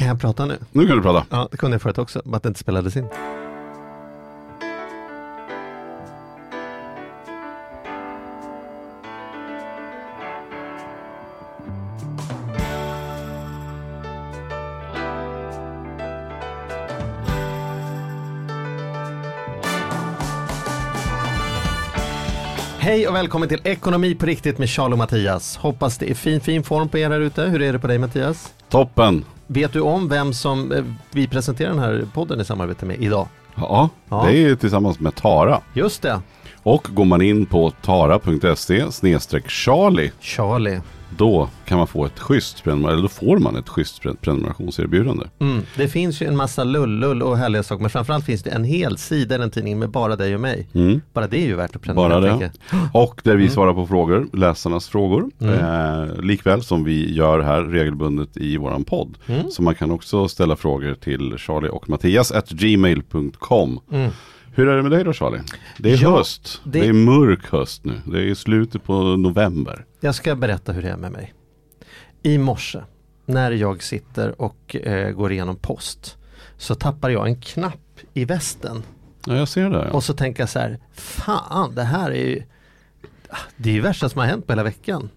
Kan 0.00 0.08
jag 0.08 0.20
prata 0.20 0.46
nu? 0.46 0.58
Nu 0.72 0.86
kan 0.86 0.96
du 0.96 1.02
prata. 1.02 1.26
Ja, 1.30 1.48
det 1.50 1.56
kunde 1.56 1.74
jag 1.74 1.82
förut 1.82 1.98
också, 1.98 2.22
bara 2.24 2.36
att 2.36 2.42
det 2.42 2.48
inte 2.48 2.60
spelades 2.60 2.96
in. 2.96 3.06
Hej 22.78 23.08
och 23.08 23.14
välkommen 23.14 23.48
till 23.48 23.60
Ekonomi 23.64 24.14
på 24.14 24.26
riktigt 24.26 24.58
med 24.58 24.68
Charlie 24.68 24.92
och 24.92 24.98
Mattias. 24.98 25.56
Hoppas 25.56 25.98
det 25.98 26.10
är 26.10 26.14
fin 26.14 26.40
fin 26.40 26.62
form 26.62 26.88
på 26.88 26.98
er 26.98 27.10
här 27.10 27.20
ute. 27.20 27.42
Hur 27.42 27.62
är 27.62 27.72
det 27.72 27.78
på 27.78 27.86
dig 27.86 27.98
Mattias? 27.98 28.52
Toppen. 28.70 29.24
Vet 29.46 29.72
du 29.72 29.80
om 29.80 30.08
vem 30.08 30.32
som 30.32 30.72
eh, 30.72 30.84
vi 31.10 31.26
presenterar 31.28 31.68
den 31.70 31.78
här 31.78 32.06
podden 32.14 32.40
i 32.40 32.44
samarbete 32.44 32.86
med 32.86 32.96
idag? 33.02 33.28
Ja, 33.54 33.88
Ja. 34.08 34.24
det 34.26 34.38
är 34.44 34.54
tillsammans 34.54 35.00
med 35.00 35.14
Tara. 35.14 35.60
Just 35.74 36.02
det, 36.02 36.20
Och 36.62 36.88
går 36.90 37.04
man 37.04 37.22
in 37.22 37.46
på 37.46 37.70
tara.se 37.70 38.84
Charlie 39.46 40.12
Charlie. 40.20 40.80
då 41.16 41.48
kan 41.64 41.78
man 41.78 41.86
få 41.86 42.04
ett 42.04 42.18
schysst 42.18 42.66
eller 42.66 43.02
då 43.02 43.08
får 43.08 43.38
man 43.38 43.56
ett 43.56 43.68
schysst 43.68 44.02
pre- 44.02 44.16
prenumerationserbjudande. 44.20 45.24
Mm. 45.38 45.62
Det 45.76 45.88
finns 45.88 46.22
ju 46.22 46.26
en 46.26 46.36
massa 46.36 46.64
lullull 46.64 47.22
och 47.22 47.38
härliga 47.38 47.62
saker 47.62 47.80
men 47.80 47.90
framförallt 47.90 48.24
finns 48.24 48.42
det 48.42 48.50
en 48.50 48.64
hel 48.64 48.98
sida 48.98 49.34
i 49.34 49.38
den 49.38 49.50
tidningen 49.50 49.78
med 49.78 49.90
bara 49.90 50.16
dig 50.16 50.34
och 50.34 50.40
mig. 50.40 50.68
Mm. 50.74 51.00
Bara 51.12 51.26
det 51.26 51.36
är 51.38 51.46
ju 51.46 51.54
värt 51.56 51.76
att 51.76 51.82
prenumerera. 51.82 52.20
Bara 52.20 52.38
det. 52.38 52.50
Och 52.92 53.20
där 53.24 53.36
vi 53.36 53.48
svarar 53.48 53.74
på 53.74 53.86
frågor, 53.86 54.28
läsarnas 54.32 54.88
frågor. 54.88 55.30
Mm. 55.40 55.54
Eh, 55.54 56.20
likväl 56.22 56.62
som 56.62 56.84
vi 56.84 57.14
gör 57.14 57.40
här 57.40 57.62
regelbundet 57.62 58.36
i 58.36 58.56
våran 58.56 58.84
podd. 58.84 59.18
Mm. 59.26 59.50
Så 59.50 59.62
man 59.62 59.74
kan 59.74 59.90
också 59.90 60.28
ställa 60.28 60.56
frågor 60.56 60.94
till 60.94 61.38
Charlie 61.38 61.68
och 61.68 61.88
Mattias 61.88 62.32
at 62.32 62.48
gmail.com. 62.50 63.80
Hur 64.52 64.68
är 64.68 64.76
det 64.76 64.82
med 64.82 64.90
dig 64.90 65.04
då 65.04 65.12
Charlie? 65.12 65.40
Det 65.78 65.92
är 65.92 66.02
Ja, 66.02 66.16
höst. 66.16 66.60
det- 66.64 66.80
Det... 66.80 66.86
är 66.86 66.92
mörk 66.92 67.46
höst 67.46 67.84
nu. 67.84 68.00
Det 68.04 68.30
är 68.30 68.34
slutet 68.34 68.84
på 68.84 69.16
november. 69.16 69.84
Jag 70.00 70.14
ska 70.14 70.34
berätta 70.36 70.72
hur 70.72 70.82
det 70.82 70.88
är 70.90 70.96
med 70.96 71.12
mig. 71.12 71.34
I 72.22 72.38
morse 72.38 72.80
när 73.26 73.50
jag 73.50 73.82
sitter 73.82 74.40
och 74.42 74.76
eh, 74.76 75.10
går 75.10 75.32
igenom 75.32 75.56
post 75.56 76.16
så 76.56 76.74
tappar 76.74 77.10
jag 77.10 77.26
en 77.26 77.40
knapp 77.40 78.00
i 78.14 78.24
västen. 78.24 78.82
Ja, 79.26 79.36
jag 79.36 79.48
ser 79.48 79.70
det. 79.70 79.76
Ja. 79.84 79.90
Och 79.90 80.04
så 80.04 80.14
tänker 80.14 80.42
jag 80.42 80.50
så 80.50 80.58
här, 80.58 80.78
fan 80.92 81.74
det 81.74 81.82
här 81.82 82.10
är 82.10 82.26
ju 82.28 82.42
ah, 83.28 83.36
Det 83.56 83.68
är 83.70 83.74
ju 83.74 83.80
värsta 83.80 84.08
som 84.08 84.18
har 84.18 84.26
hänt 84.26 84.46
på 84.46 84.52
hela 84.52 84.62
veckan. 84.62 85.10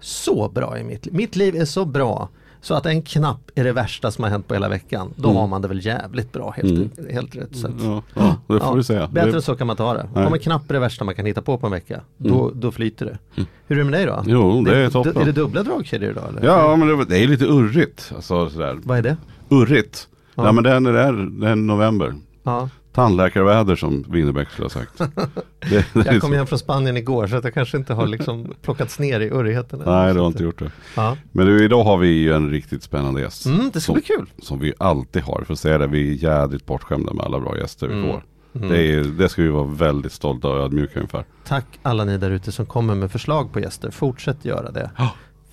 Så 0.00 0.48
bra 0.48 0.78
i 0.78 0.84
mitt 0.84 1.06
liv. 1.06 1.14
Mitt 1.14 1.36
liv 1.36 1.56
är 1.56 1.64
så 1.64 1.84
bra 1.84 2.28
så 2.62 2.74
att 2.74 2.86
en 2.86 3.02
knapp 3.02 3.50
är 3.54 3.64
det 3.64 3.72
värsta 3.72 4.10
som 4.10 4.24
har 4.24 4.30
hänt 4.30 4.48
på 4.48 4.54
hela 4.54 4.68
veckan. 4.68 5.12
Då 5.16 5.28
Mm. 5.28 5.40
har 5.40 5.46
man 5.46 5.62
det 5.62 5.68
väl 5.68 5.86
jävligt 5.86 6.32
bra 6.32 6.50
helt, 6.56 6.70
Mm. 6.70 6.90
helt 7.14 7.36
rätt 7.36 7.56
sett. 7.56 7.70
Ja, 7.82 8.02
ja, 8.14 8.36
det 8.54 8.60
får 8.60 8.76
du 8.76 8.82
säga. 8.82 9.08
Bättre 9.12 9.30
det, 9.30 9.42
så 9.42 9.54
kan 9.56 9.66
man 9.66 9.76
ta 9.76 9.94
det. 9.94 10.08
Nej. 10.14 10.26
Om 10.26 10.32
en 10.34 10.38
knapp 10.40 10.70
är 10.70 10.74
det 10.74 10.80
värsta 10.80 11.04
man 11.04 11.14
kan 11.14 11.26
hitta 11.26 11.42
på 11.42 11.58
på 11.58 11.66
en 11.66 11.72
vecka, 11.72 12.00
då, 12.16 12.50
då 12.54 12.70
flyter 12.72 13.06
det. 13.06 13.18
Mm. 13.36 13.48
Hur 13.66 13.76
är 13.78 13.84
det 13.84 13.90
med 13.90 14.00
dig 14.00 14.06
då? 14.06 14.22
Jo, 14.26 14.64
det 14.64 14.76
är 14.78 14.90
toppen. 14.90 15.16
Är 15.16 15.24
det 15.24 15.32
dubbla 15.32 15.62
dragkedjor 15.62 16.10
idag? 16.10 16.24
Eller? 16.28 16.44
Ja, 16.46 16.76
men 16.76 16.88
det, 16.88 17.04
det 17.04 17.18
är 17.18 17.26
lite 17.28 17.44
urrigt. 17.44 18.12
Alltså 18.16 18.50
sådär. 18.50 18.78
Vad 18.82 18.98
är 18.98 19.02
det? 19.02 19.16
Urrigt. 19.48 20.08
Ja. 20.34 20.44
Ja. 20.44 20.52
men 20.52 20.64
det 20.64 20.70
är, 20.70 20.80
det 20.80 21.40
det 21.40 21.48
är 21.48 21.56
november. 21.56 22.14
Ja. 22.42 22.68
Tandläkarväder 23.00 23.76
som 23.76 24.04
Winnerbäck 24.08 24.50
skulle 24.50 24.64
ha 24.64 24.70
sagt. 24.70 24.98
Det, 25.70 25.86
det 25.92 26.12
Jag 26.12 26.20
kom 26.20 26.32
hem 26.32 26.46
från 26.46 26.58
Spanien 26.58 26.96
igår 26.96 27.26
så 27.26 27.36
att 27.36 27.44
jag 27.44 27.54
kanske 27.54 27.76
inte 27.76 27.94
har 27.94 28.06
liksom 28.06 28.54
plockats 28.62 28.98
ner 28.98 29.20
i 29.20 29.30
urrigheten. 29.30 29.82
Nej, 29.86 30.14
du 30.14 30.20
har 30.20 30.26
inte 30.26 30.42
gjort 30.42 30.58
det. 30.58 30.70
Ja. 30.96 31.16
Men 31.32 31.46
du, 31.46 31.64
idag 31.64 31.84
har 31.84 31.96
vi 31.96 32.08
ju 32.08 32.32
en 32.32 32.50
riktigt 32.50 32.82
spännande 32.82 33.20
gäst. 33.20 33.46
Mm, 33.46 33.70
det 33.72 33.80
ska 33.80 33.80
som, 33.80 33.94
bli 33.94 34.02
kul. 34.02 34.26
som 34.42 34.58
vi 34.58 34.72
alltid 34.78 35.22
har. 35.22 35.42
För 35.46 35.52
att 35.52 35.58
säga 35.58 35.78
det, 35.78 35.86
vi 35.86 36.10
är 36.10 36.14
jädrigt 36.24 36.66
bortskämda 36.66 37.12
med 37.12 37.24
alla 37.24 37.40
bra 37.40 37.58
gäster 37.58 37.88
vi 37.88 37.94
Mm. 37.94 38.06
får. 38.10 38.24
Mm. 38.54 38.68
Det, 38.68 38.78
är, 38.94 39.04
det 39.04 39.28
ska 39.28 39.42
vi 39.42 39.48
vara 39.48 39.64
väldigt 39.66 40.12
stolta 40.12 40.48
och 40.48 40.56
ödmjuka 40.64 41.00
inför. 41.00 41.24
Tack 41.46 41.66
alla 41.82 42.04
ni 42.04 42.18
där 42.18 42.30
ute 42.30 42.52
som 42.52 42.66
kommer 42.66 42.94
med 42.94 43.10
förslag 43.12 43.52
på 43.52 43.60
gäster. 43.60 43.90
Fortsätt 43.90 44.44
göra 44.44 44.70
det. 44.70 44.90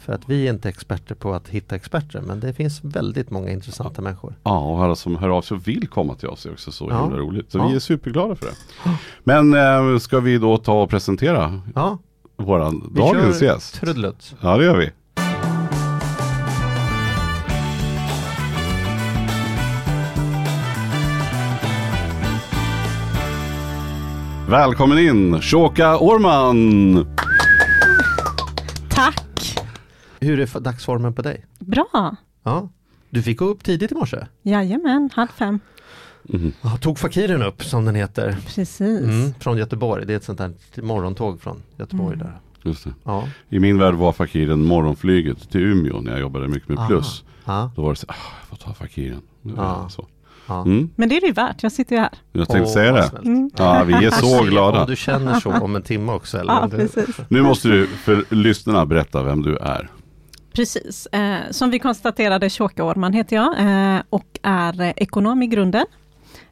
Ja. 0.08 0.14
För 0.14 0.14
att 0.14 0.30
vi 0.30 0.48
är 0.48 0.54
inte 0.54 0.70
experter 0.70 1.16
på 1.16 1.34
att 1.34 1.48
hitta 1.48 1.76
experter 1.76 2.22
men 2.22 2.40
det 2.40 2.54
finns 2.54 2.80
väldigt 2.84 3.30
många 3.32 3.52
intressanta 3.52 4.02
människor. 4.02 4.34
Ja, 4.44 4.60
och 4.60 4.84
alla 4.84 4.96
som 4.96 5.16
hör 5.16 5.30
av 5.30 5.42
sig 5.42 5.56
och 5.58 5.68
vill 5.68 5.88
komma 5.88 6.16
till 6.16 6.28
oss 6.30 6.46
är 6.46 6.52
också 6.52 6.72
så 6.72 6.88
Ja. 6.90 7.04
himla 7.04 7.18
roligt. 7.18 7.52
Så 7.52 7.58
Ja. 7.58 7.68
vi 7.68 7.76
är 7.76 7.80
superglada 7.80 8.36
för 8.36 8.46
det. 8.46 8.54
Men 9.24 9.54
eh, 9.54 9.98
ska 10.00 10.20
vi 10.20 10.38
då 10.38 10.58
ta 10.58 10.82
och 10.82 10.90
presentera 10.90 11.62
Ja, 11.76 11.98
våran 12.38 12.90
vi 12.94 13.00
dagens 13.02 13.40
kör 13.40 13.46
gäst? 13.46 13.76
trudelutt. 13.76 14.36
Ja, 14.42 14.58
det 14.58 14.66
gör 14.66 14.78
vi. 14.78 14.90
Välkommen 24.50 25.00
in, 25.00 25.42
Shoka 25.42 25.98
Orman! 25.98 27.06
Hur 30.28 30.40
är 30.40 30.60
dagsformen 30.60 31.14
på 31.14 31.22
dig? 31.22 31.46
Bra! 31.60 32.16
Ja. 32.44 32.70
Du 33.10 33.22
fick 33.24 33.38
gå 33.40 33.46
upp 33.46 33.64
tidigt 33.64 33.92
i 33.92 33.96
morse. 33.96 34.18
Jajamän, 34.44 35.10
halv 35.14 35.28
fem. 35.28 35.60
Mhm. 36.24 36.52
Ja, 36.62 36.78
tog 36.78 37.00
Fakiren 37.00 37.42
upp 37.42 37.64
som 37.64 37.86
den 37.86 37.96
heter. 37.96 38.38
Precis. 38.46 38.82
Mm, 38.82 39.34
från 39.40 39.58
Göteborg. 39.58 40.06
Det 40.06 40.14
är 40.14 40.18
ett 40.18 40.24
sånt 40.24 40.40
här 40.40 40.54
morgontåg 40.82 41.42
från 41.42 41.62
Göteborg 41.78 42.16
Mm. 42.16 42.28
där. 42.28 42.40
Just 42.70 42.84
det. 42.84 42.94
Ja. 43.04 43.28
I 43.50 43.60
min 43.60 43.78
värld 43.80 43.94
var 43.94 44.12
Fakiren 44.14 44.66
morgonflyget 44.66 45.50
till 45.52 45.62
Umeå 45.62 46.02
när 46.02 46.12
jag 46.12 46.22
jobbade 46.22 46.48
mycket 46.48 46.70
med 46.70 46.78
Aha. 46.80 46.88
plus. 46.88 47.24
Ja. 47.46 47.72
Då 47.76 47.82
var 47.82 47.90
det 47.90 47.96
så, 47.96 48.06
ah, 48.10 48.16
jag 48.40 48.48
får 48.48 48.58
ta 48.66 48.74
Fakiren. 48.74 49.22
Ja. 49.56 49.90
Så. 49.90 50.08
Ja. 50.48 50.62
Mm, 50.62 50.90
Men 50.96 51.10
det 51.10 51.18
är 51.18 51.22
det 51.22 51.28
ju 51.28 51.34
värt, 51.34 51.64
jag 51.64 51.72
sitter 51.72 51.96
ju 51.96 52.02
här. 52.02 52.10
jag 52.32 52.48
tänkte 52.50 52.68
Åh, 52.70 52.74
säga 52.74 52.92
det. 52.92 53.12
Mm. 53.26 53.52
Ja, 53.58 53.84
vi 53.84 53.94
är 53.94 54.12
så 54.12 54.40
Om 54.40 54.46
glada. 54.46 54.86
du 54.86 54.96
känner 54.96 55.40
så 55.40 55.52
om 55.62 55.76
en 55.76 55.82
timme 55.82 56.12
också 56.12 56.38
eller? 56.38 56.54
Ja, 56.54 56.60
om 56.60 56.70
du... 56.70 56.78
precis. 56.78 57.16
Nu 57.30 57.42
måste 57.42 57.68
du 57.68 57.88
för 57.88 58.24
lyssnarna 58.30 58.86
berätta 58.86 59.24
vem 59.24 59.42
du 59.42 59.58
är. 59.58 59.90
Precis. 60.58 61.08
Eh, 61.08 61.40
som 61.52 61.70
vi 61.70 61.80
konstaterade, 61.80 62.50
Shoka 62.50 62.84
Orman 62.84 63.14
heter 63.14 63.36
jag 63.36 63.60
eh, 63.60 64.02
och 64.10 64.40
är 64.42 64.82
eh, 64.82 64.94
ekonom 64.96 65.44
i 65.44 65.48
grunden. 65.48 65.86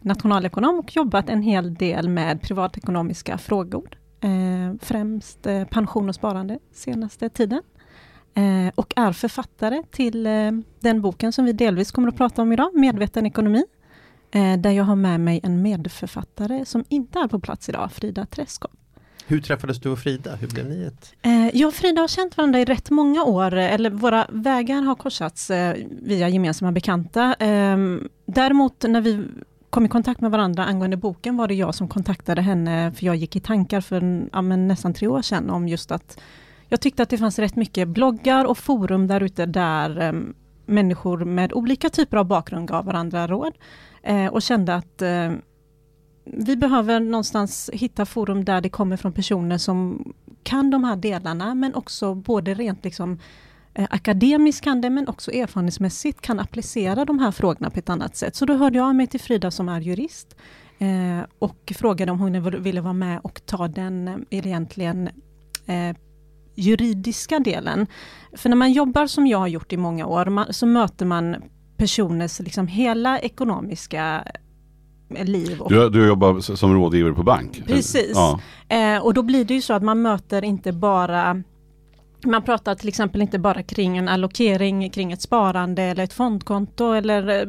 Nationalekonom 0.01 0.79
och 0.79 0.95
jobbat 0.95 1.29
en 1.29 1.41
hel 1.41 1.75
del 1.75 2.09
med 2.09 2.41
privatekonomiska 2.41 3.37
frågor. 3.37 3.97
Eh, 4.21 4.77
främst 4.81 5.45
eh, 5.45 5.63
pension 5.63 6.09
och 6.09 6.15
sparande 6.15 6.59
senaste 6.73 7.29
tiden. 7.29 7.61
Eh, 8.33 8.73
och 8.75 8.93
är 8.95 9.11
författare 9.11 9.83
till 9.91 10.25
eh, 10.25 10.51
den 10.79 11.01
boken 11.01 11.33
som 11.33 11.45
vi 11.45 11.53
delvis 11.53 11.91
kommer 11.91 12.07
att 12.07 12.17
prata 12.17 12.41
om 12.41 12.53
idag, 12.53 12.71
Medveten 12.73 13.25
ekonomi. 13.25 13.65
Eh, 14.31 14.57
där 14.57 14.71
jag 14.71 14.83
har 14.83 14.95
med 14.95 15.19
mig 15.19 15.39
en 15.43 15.61
medförfattare 15.61 16.65
som 16.65 16.83
inte 16.89 17.19
är 17.19 17.27
på 17.27 17.39
plats 17.39 17.69
idag, 17.69 17.91
Frida 17.91 18.25
Träskov. 18.25 18.71
Hur 19.27 19.41
träffades 19.41 19.79
du 19.79 19.89
och 19.89 19.99
Frida? 19.99 20.35
Hur 20.35 20.47
blev 20.47 20.65
ni 20.65 20.83
ett? 20.83 21.13
Eh, 21.21 21.59
jag 21.59 21.67
och 21.67 21.73
Frida 21.73 22.01
har 22.01 22.07
känt 22.07 22.37
varandra 22.37 22.59
i 22.59 22.65
rätt 22.65 22.89
många 22.89 23.23
år, 23.23 23.53
eller 23.53 23.89
våra 23.89 24.27
vägar 24.29 24.81
har 24.81 24.95
korsats 24.95 25.51
eh, 25.51 25.75
via 26.01 26.29
gemensamma 26.29 26.71
bekanta. 26.71 27.35
Ehm, 27.39 28.09
däremot 28.25 28.83
när 28.87 29.01
vi 29.01 29.27
kom 29.69 29.85
i 29.85 29.89
kontakt 29.89 30.21
med 30.21 30.31
varandra 30.31 30.65
angående 30.65 30.97
boken 30.97 31.37
var 31.37 31.47
det 31.47 31.53
jag 31.53 31.75
som 31.75 31.87
kontaktade 31.87 32.41
henne, 32.41 32.91
för 32.91 33.05
jag 33.05 33.15
gick 33.15 33.35
i 33.35 33.39
tankar 33.39 33.81
för 33.81 34.27
ja, 34.31 34.41
men 34.41 34.67
nästan 34.67 34.93
tre 34.93 35.07
år 35.07 35.21
sedan 35.21 35.49
om 35.49 35.67
just 35.67 35.91
att 35.91 36.19
jag 36.69 36.81
tyckte 36.81 37.03
att 37.03 37.09
det 37.09 37.17
fanns 37.17 37.39
rätt 37.39 37.55
mycket 37.55 37.87
bloggar 37.87 38.45
och 38.45 38.57
forum 38.57 39.07
där 39.07 39.23
ute 39.23 39.45
där 39.45 39.99
ehm, 39.99 40.33
människor 40.65 41.25
med 41.25 41.53
olika 41.53 41.89
typer 41.89 42.17
av 42.17 42.25
bakgrund 42.25 42.67
gav 42.67 42.85
varandra 42.85 43.27
råd 43.27 43.53
eh, 44.03 44.27
och 44.27 44.41
kände 44.41 44.75
att 44.75 45.01
ehm, 45.01 45.41
vi 46.25 46.55
behöver 46.55 46.99
någonstans 46.99 47.69
hitta 47.73 48.05
forum 48.05 48.45
där 48.45 48.61
det 48.61 48.69
kommer 48.69 48.97
från 48.97 49.13
personer 49.13 49.57
som 49.57 50.05
kan 50.43 50.69
de 50.69 50.83
här 50.83 50.95
delarna 50.95 51.55
men 51.55 51.75
också 51.75 52.15
både 52.15 52.53
rent 52.53 52.83
liksom 52.83 53.19
eh, 53.73 53.87
akademiskt 53.89 54.63
kan 54.63 54.81
det 54.81 54.89
men 54.89 55.07
också 55.07 55.31
erfarenhetsmässigt 55.31 56.21
kan 56.21 56.39
applicera 56.39 57.05
de 57.05 57.19
här 57.19 57.31
frågorna 57.31 57.69
på 57.69 57.79
ett 57.79 57.89
annat 57.89 58.15
sätt. 58.15 58.35
Så 58.35 58.45
då 58.45 58.53
hörde 58.53 58.77
jag 58.77 58.87
av 58.87 58.95
mig 58.95 59.07
till 59.07 59.19
Frida 59.19 59.51
som 59.51 59.69
är 59.69 59.81
jurist 59.81 60.35
eh, 60.77 61.25
och 61.39 61.73
frågade 61.75 62.11
om 62.11 62.19
hon 62.19 62.61
ville 62.63 62.81
vara 62.81 62.93
med 62.93 63.19
och 63.23 63.41
ta 63.45 63.67
den 63.67 64.07
eh, 64.07 64.15
egentligen 64.29 65.09
eh, 65.65 65.95
juridiska 66.55 67.39
delen. 67.39 67.87
För 68.33 68.49
när 68.49 68.55
man 68.55 68.71
jobbar 68.71 69.07
som 69.07 69.27
jag 69.27 69.37
har 69.37 69.47
gjort 69.47 69.73
i 69.73 69.77
många 69.77 70.05
år 70.05 70.25
man, 70.25 70.53
så 70.53 70.65
möter 70.65 71.05
man 71.05 71.35
personers 71.77 72.39
liksom 72.39 72.67
hela 72.67 73.19
ekonomiska 73.19 74.23
liv. 75.09 75.61
Och 75.61 75.71
Du, 75.71 75.89
du 75.89 76.07
jobbar 76.07 76.39
som 76.39 76.73
rådgivare 76.73 77.13
på 77.13 77.23
bank? 77.23 77.63
Precis. 77.67 78.11
Ja. 78.13 78.39
Eh, 78.67 79.05
och 79.05 79.13
då 79.13 79.23
blir 79.23 79.45
det 79.45 79.53
ju 79.53 79.61
så 79.61 79.73
att 79.73 79.83
man 79.83 80.01
möter 80.01 80.43
inte 80.43 80.71
bara 80.71 81.43
man 82.25 82.41
pratar 82.41 82.75
till 82.75 82.87
exempel 82.87 83.21
inte 83.21 83.39
bara 83.39 83.63
kring 83.63 83.97
en 83.97 84.07
allokering 84.07 84.89
kring 84.89 85.11
ett 85.11 85.21
sparande 85.21 85.83
eller 85.83 86.03
ett 86.03 86.13
fondkonto 86.13 86.91
eller 86.91 87.27
eh, 87.29 87.47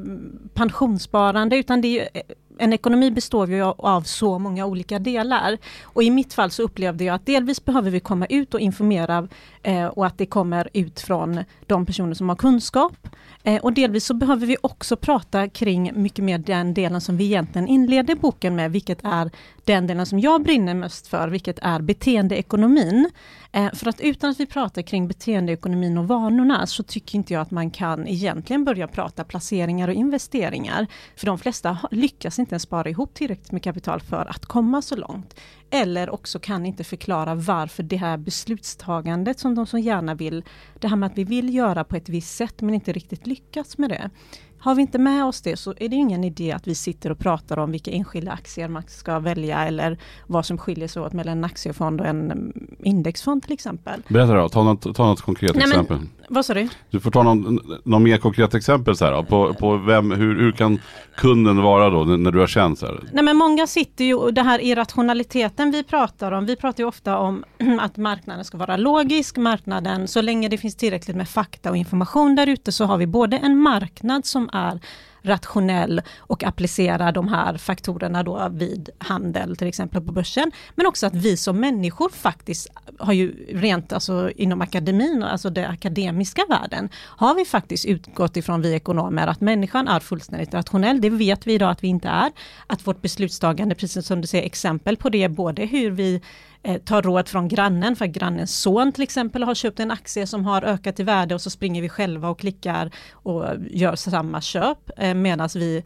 pensionssparande 0.54 1.56
utan 1.56 1.80
det 1.80 1.88
är 1.88 1.92
ju, 1.92 2.00
eh, 2.00 2.22
en 2.58 2.72
ekonomi 2.72 3.10
består 3.10 3.48
ju 3.50 3.62
av 3.62 4.02
så 4.02 4.38
många 4.38 4.66
olika 4.66 4.98
delar. 4.98 5.58
Och 5.82 6.02
i 6.02 6.10
mitt 6.10 6.34
fall 6.34 6.50
så 6.50 6.62
upplevde 6.62 7.04
jag 7.04 7.14
att 7.14 7.26
delvis 7.26 7.64
behöver 7.64 7.90
vi 7.90 8.00
komma 8.00 8.26
ut 8.26 8.54
och 8.54 8.60
informera 8.60 9.28
eh, 9.62 9.86
och 9.86 10.06
att 10.06 10.18
det 10.18 10.26
kommer 10.26 10.68
ut 10.72 11.00
från 11.00 11.44
de 11.66 11.86
personer 11.86 12.14
som 12.14 12.28
har 12.28 12.36
kunskap. 12.36 13.08
Eh, 13.46 13.60
och 13.60 13.72
delvis 13.72 14.04
så 14.04 14.14
behöver 14.14 14.46
vi 14.46 14.56
också 14.60 14.96
prata 14.96 15.48
kring 15.48 16.02
mycket 16.02 16.24
mer 16.24 16.38
den 16.38 16.74
delen 16.74 17.00
som 17.00 17.16
vi 17.16 17.24
egentligen 17.24 17.68
inleder 17.68 18.14
boken 18.14 18.56
med, 18.56 18.72
vilket 18.72 19.04
är 19.04 19.30
den 19.64 19.86
delen 19.86 20.06
som 20.06 20.20
jag 20.20 20.42
brinner 20.42 20.74
mest 20.74 21.06
för, 21.06 21.28
vilket 21.28 21.58
är 21.62 21.80
beteendeekonomin. 21.80 23.10
Eh, 23.52 23.72
för 23.72 23.88
att 23.88 24.00
utan 24.00 24.30
att 24.30 24.40
vi 24.40 24.46
pratar 24.46 24.82
kring 24.82 25.08
beteendeekonomin 25.08 25.98
och 25.98 26.08
vanorna 26.08 26.66
så 26.66 26.82
tycker 26.82 27.16
inte 27.16 27.32
jag 27.32 27.40
att 27.40 27.50
man 27.50 27.70
kan 27.70 28.08
egentligen 28.08 28.64
börja 28.64 28.88
prata 28.88 29.24
placeringar 29.24 29.88
och 29.88 29.94
investeringar. 29.94 30.86
För 31.16 31.26
de 31.26 31.38
flesta 31.38 31.78
lyckas 31.90 32.38
inte 32.38 32.52
ens 32.52 32.62
spara 32.62 32.88
ihop 32.88 33.14
tillräckligt 33.14 33.52
med 33.52 33.62
kapital 33.62 34.00
för 34.00 34.30
att 34.30 34.46
komma 34.46 34.82
så 34.82 34.96
långt. 34.96 35.34
Eller 35.70 36.10
också 36.10 36.38
kan 36.38 36.66
inte 36.66 36.84
förklara 36.84 37.34
varför 37.34 37.82
det 37.82 37.96
här 37.96 38.16
beslutstagandet 38.16 39.38
som 39.38 39.54
de 39.54 39.66
så 39.66 39.78
gärna 39.78 40.14
vill, 40.14 40.44
det 40.80 40.88
här 40.88 40.96
med 40.96 41.06
att 41.06 41.18
vi 41.18 41.24
vill 41.24 41.54
göra 41.54 41.84
på 41.84 41.96
ett 41.96 42.08
visst 42.08 42.36
sätt 42.36 42.60
men 42.60 42.74
inte 42.74 42.92
riktigt 42.92 43.26
lyckats 43.26 43.78
med 43.78 43.90
det. 43.90 44.10
Har 44.58 44.74
vi 44.74 44.82
inte 44.82 44.98
med 44.98 45.24
oss 45.24 45.42
det 45.42 45.56
så 45.56 45.74
är 45.76 45.88
det 45.88 45.96
ingen 45.96 46.24
idé 46.24 46.52
att 46.52 46.66
vi 46.66 46.74
sitter 46.74 47.10
och 47.10 47.18
pratar 47.18 47.56
om 47.56 47.70
vilka 47.70 47.90
enskilda 47.90 48.32
aktier 48.32 48.68
man 48.68 48.82
ska 48.86 49.18
välja 49.18 49.66
eller 49.66 49.98
vad 50.26 50.46
som 50.46 50.58
skiljer 50.58 50.88
sig 50.88 51.02
åt 51.02 51.12
mellan 51.12 51.38
en 51.38 51.44
aktiefond 51.44 52.00
och 52.00 52.06
en 52.06 52.30
mm, 52.30 52.76
indexfond 52.82 53.42
till 53.42 53.52
exempel. 53.52 54.02
Berätta 54.08 54.34
då, 54.34 54.48
ta 54.48 54.62
något, 54.62 54.96
ta 54.96 55.06
något 55.06 55.20
konkret 55.20 55.54
Nej, 55.54 55.64
exempel. 55.64 55.96
Men, 55.96 56.10
vad 56.28 56.46
sa 56.46 56.54
du? 56.54 56.68
Du 56.90 57.00
får 57.00 57.10
ta 57.10 57.22
någon, 57.22 57.60
någon 57.84 58.02
mer 58.02 58.18
konkret 58.18 58.54
exempel 58.54 58.96
så 58.96 59.04
här, 59.04 59.22
på, 59.22 59.54
på 59.54 59.76
vem, 59.76 60.10
hur, 60.10 60.40
hur 60.40 60.52
kan 60.52 60.80
kunden 61.16 61.62
vara 61.62 61.90
då 61.90 62.04
när 62.04 62.30
du 62.30 62.38
har 62.38 62.46
känt 62.46 62.78
så 62.78 62.86
här? 62.86 63.00
Nej 63.12 63.24
men 63.24 63.36
många 63.36 63.66
sitter 63.66 64.04
ju, 64.04 64.30
det 64.30 64.42
här 64.42 64.58
irrationaliteten 64.64 65.70
vi 65.70 65.82
pratar 65.82 66.32
om, 66.32 66.46
vi 66.46 66.56
pratar 66.56 66.82
ju 66.82 66.88
ofta 66.88 67.18
om 67.18 67.44
att 67.80 67.96
marknaden 67.96 68.44
ska 68.44 68.58
vara 68.58 68.76
logisk, 68.76 69.36
marknaden, 69.36 70.08
så 70.08 70.20
länge 70.20 70.48
det 70.48 70.58
finns 70.58 70.76
tillräckligt 70.76 71.16
med 71.16 71.28
fakta 71.28 71.70
och 71.70 71.76
information 71.76 72.34
där 72.34 72.46
ute 72.46 72.72
så 72.72 72.84
har 72.84 72.98
vi 72.98 73.06
både 73.06 73.36
en 73.36 73.58
marknad 73.58 74.26
som 74.26 74.50
är 74.52 74.80
rationell 75.26 76.02
och 76.18 76.44
applicera 76.44 77.12
de 77.12 77.28
här 77.28 77.56
faktorerna 77.56 78.22
då 78.22 78.48
vid 78.52 78.90
handel, 78.98 79.56
till 79.56 79.68
exempel 79.68 80.02
på 80.02 80.12
börsen. 80.12 80.52
Men 80.74 80.86
också 80.86 81.06
att 81.06 81.14
vi 81.14 81.36
som 81.36 81.60
människor 81.60 82.08
faktiskt 82.08 82.68
har 82.98 83.12
ju 83.12 83.46
rent 83.48 83.92
alltså 83.92 84.30
inom 84.36 84.60
akademin, 84.60 85.22
alltså 85.22 85.50
den 85.50 85.70
akademiska 85.70 86.42
världen, 86.48 86.88
har 86.94 87.34
vi 87.34 87.44
faktiskt 87.44 87.84
utgått 87.84 88.36
ifrån 88.36 88.62
vi 88.62 88.74
ekonomer 88.74 89.26
att 89.26 89.40
människan 89.40 89.88
är 89.88 90.00
fullständigt 90.00 90.54
rationell. 90.54 91.00
Det 91.00 91.10
vet 91.10 91.46
vi 91.46 91.54
idag 91.54 91.70
att 91.70 91.84
vi 91.84 91.88
inte 91.88 92.08
är. 92.08 92.32
Att 92.66 92.86
vårt 92.86 93.02
beslutstagande, 93.02 93.74
precis 93.74 94.06
som 94.06 94.20
du 94.20 94.26
säger, 94.26 94.46
exempel 94.46 94.96
på 94.96 95.08
det 95.08 95.28
både 95.28 95.66
hur 95.66 95.90
vi 95.90 96.22
eh, 96.62 96.78
tar 96.78 97.02
råd 97.02 97.28
från 97.28 97.48
grannen, 97.48 97.96
för 97.96 98.04
att 98.04 98.10
grannens 98.10 98.60
son 98.60 98.92
till 98.92 99.02
exempel 99.02 99.42
har 99.42 99.54
köpt 99.54 99.80
en 99.80 99.90
aktie 99.90 100.26
som 100.26 100.44
har 100.44 100.62
ökat 100.62 101.00
i 101.00 101.02
värde 101.02 101.34
och 101.34 101.40
så 101.40 101.50
springer 101.50 101.82
vi 101.82 101.88
själva 101.88 102.28
och 102.28 102.38
klickar 102.38 102.90
och 103.12 103.44
gör 103.70 103.96
samma 103.96 104.40
köp 104.40 104.90
eh, 104.96 105.14
medan 105.14 105.48
vi 105.54 105.84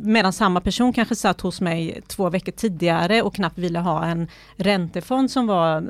Medan 0.00 0.32
samma 0.32 0.60
person 0.60 0.92
kanske 0.92 1.16
satt 1.16 1.40
hos 1.40 1.60
mig 1.60 2.00
två 2.06 2.30
veckor 2.30 2.52
tidigare 2.52 3.22
och 3.22 3.34
knappt 3.34 3.58
ville 3.58 3.78
ha 3.78 4.04
en 4.04 4.28
räntefond 4.56 5.30
som 5.30 5.46
var 5.46 5.76
eh, 5.76 5.82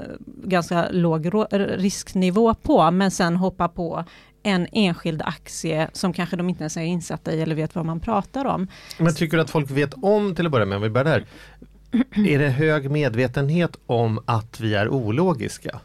ganska 0.44 0.89
låg 0.91 1.31
risknivå 1.50 2.55
på, 2.55 2.91
men 2.91 3.11
sen 3.11 3.37
hoppa 3.37 3.69
på 3.69 4.05
en 4.47 4.67
enskild 4.73 5.23
aktie 5.23 5.91
som 5.93 6.12
kanske 6.12 6.37
de 6.37 6.49
inte 6.49 6.62
ens 6.62 6.77
är 6.77 6.81
insatta 6.81 7.32
i 7.32 7.43
eller 7.43 7.55
vet 7.55 7.75
vad 7.75 7.87
man 7.87 8.00
pratar 8.00 8.44
om. 8.44 8.69
Men 8.99 9.15
tycker 9.15 9.37
du 9.37 9.43
att 9.43 9.50
folk 9.50 9.71
vet 9.71 9.94
om 9.94 10.35
till 10.35 10.47
att 10.47 10.53
börja 10.53 10.67
med, 10.67 10.77
om 10.77 10.82
vi 10.82 10.91
börjar 10.91 11.05
där, 11.05 11.27
är 12.27 12.38
det 12.38 12.49
hög 12.49 12.91
medvetenhet 12.91 13.77
om 13.87 14.21
att 14.27 14.61
vi 14.61 14.75
är 14.75 14.88
ologiska? 14.88 15.81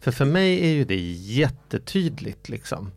För 0.00 0.10
för 0.10 0.24
mig 0.24 0.66
är 0.66 0.72
ju 0.72 0.84
det 0.84 1.00
jättetydligt 1.10 2.48
liksom. 2.48 2.90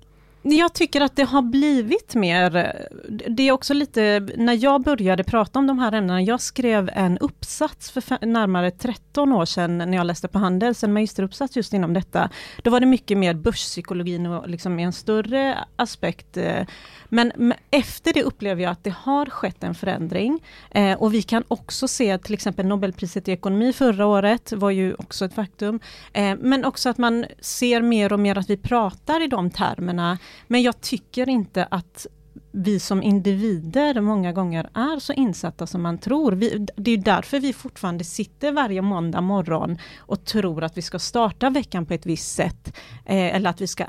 Jag 0.44 0.74
tycker 0.74 1.02
att 1.02 1.16
det 1.16 1.24
har 1.24 1.42
blivit 1.42 2.16
mer, 2.16 2.76
det 3.10 3.48
är 3.48 3.52
också 3.52 3.74
lite, 3.74 4.28
när 4.38 4.64
jag 4.64 4.84
började 4.84 5.24
prata 5.24 5.60
om 5.60 5.68
de 5.68 5.80
här 5.80 5.92
ämnena, 5.92 6.22
jag 6.22 6.42
skrev 6.42 6.90
en 6.94 7.18
uppsats 7.18 7.92
för 7.92 8.26
närmare 8.26 8.72
13 8.72 9.34
år 9.34 9.46
sedan 9.46 9.78
när 9.78 9.94
jag 9.98 10.08
läste 10.08 10.28
på 10.28 10.40
Handels, 10.40 10.84
en 10.84 10.94
magisteruppsats 10.94 11.56
just 11.56 11.74
inom 11.74 11.94
detta. 11.94 12.30
Då 12.64 12.72
var 12.72 12.80
det 12.80 12.86
mycket 12.86 13.18
mer 13.18 13.34
börspsykologin 13.34 14.26
och 14.26 14.50
liksom 14.50 14.80
en 14.80 14.94
större 14.94 15.58
aspekt. 15.76 16.38
Eh, 16.38 16.66
men 17.10 17.54
efter 17.72 18.14
det 18.14 18.24
upplever 18.24 18.64
jag 18.64 18.72
att 18.72 18.84
det 18.84 18.96
har 19.00 19.26
skett 19.26 19.64
en 19.64 19.76
förändring. 19.76 20.40
Eh, 20.72 21.02
och 21.02 21.14
vi 21.14 21.22
kan 21.22 21.44
också 21.48 21.88
se 21.88 22.18
till 22.18 22.34
exempel 22.34 22.66
Nobelpriset 22.66 23.28
i 23.28 23.32
ekonomi 23.32 23.74
förra 23.74 24.06
året 24.06 24.54
var 24.54 24.70
ju 24.70 24.94
också 24.94 25.26
ett 25.26 25.34
faktum. 25.34 25.80
Eh, 26.14 26.36
men 26.40 26.66
också 26.66 26.90
att 26.90 26.98
man 26.98 27.26
ser 27.40 27.82
mer 27.82 28.14
och 28.14 28.20
mer 28.20 28.38
att 28.38 28.50
vi 28.50 28.58
pratar 28.58 29.24
i 29.24 29.28
de 29.28 29.50
termerna. 29.50 30.18
Men 30.48 30.62
jag 30.62 30.82
tycker 30.82 31.30
inte 31.30 31.68
att 31.72 32.08
vi 32.52 32.80
som 32.80 33.04
individer 33.04 34.02
många 34.02 34.32
gånger 34.32 34.70
är 34.74 35.00
så 35.00 35.14
insatta 35.14 35.68
som 35.68 35.82
man 35.82 35.98
tror. 35.98 36.32
Vi, 36.32 36.68
det 36.76 36.92
är 36.92 36.98
därför 36.98 37.40
vi 37.40 37.54
fortfarande 37.54 38.04
sitter 38.04 38.52
varje 38.52 38.82
måndag 38.82 39.22
morgon 39.22 39.78
och 39.98 40.26
tror 40.26 40.64
att 40.64 40.78
vi 40.78 40.82
ska 40.82 41.00
starta 41.00 41.50
veckan 41.50 41.86
på 41.86 41.94
ett 41.94 42.06
visst 42.06 42.36
sätt. 42.36 42.78
Eh, 43.06 43.36
eller 43.36 43.50
att 43.50 43.62
vi 43.62 43.68
ska 43.68 43.86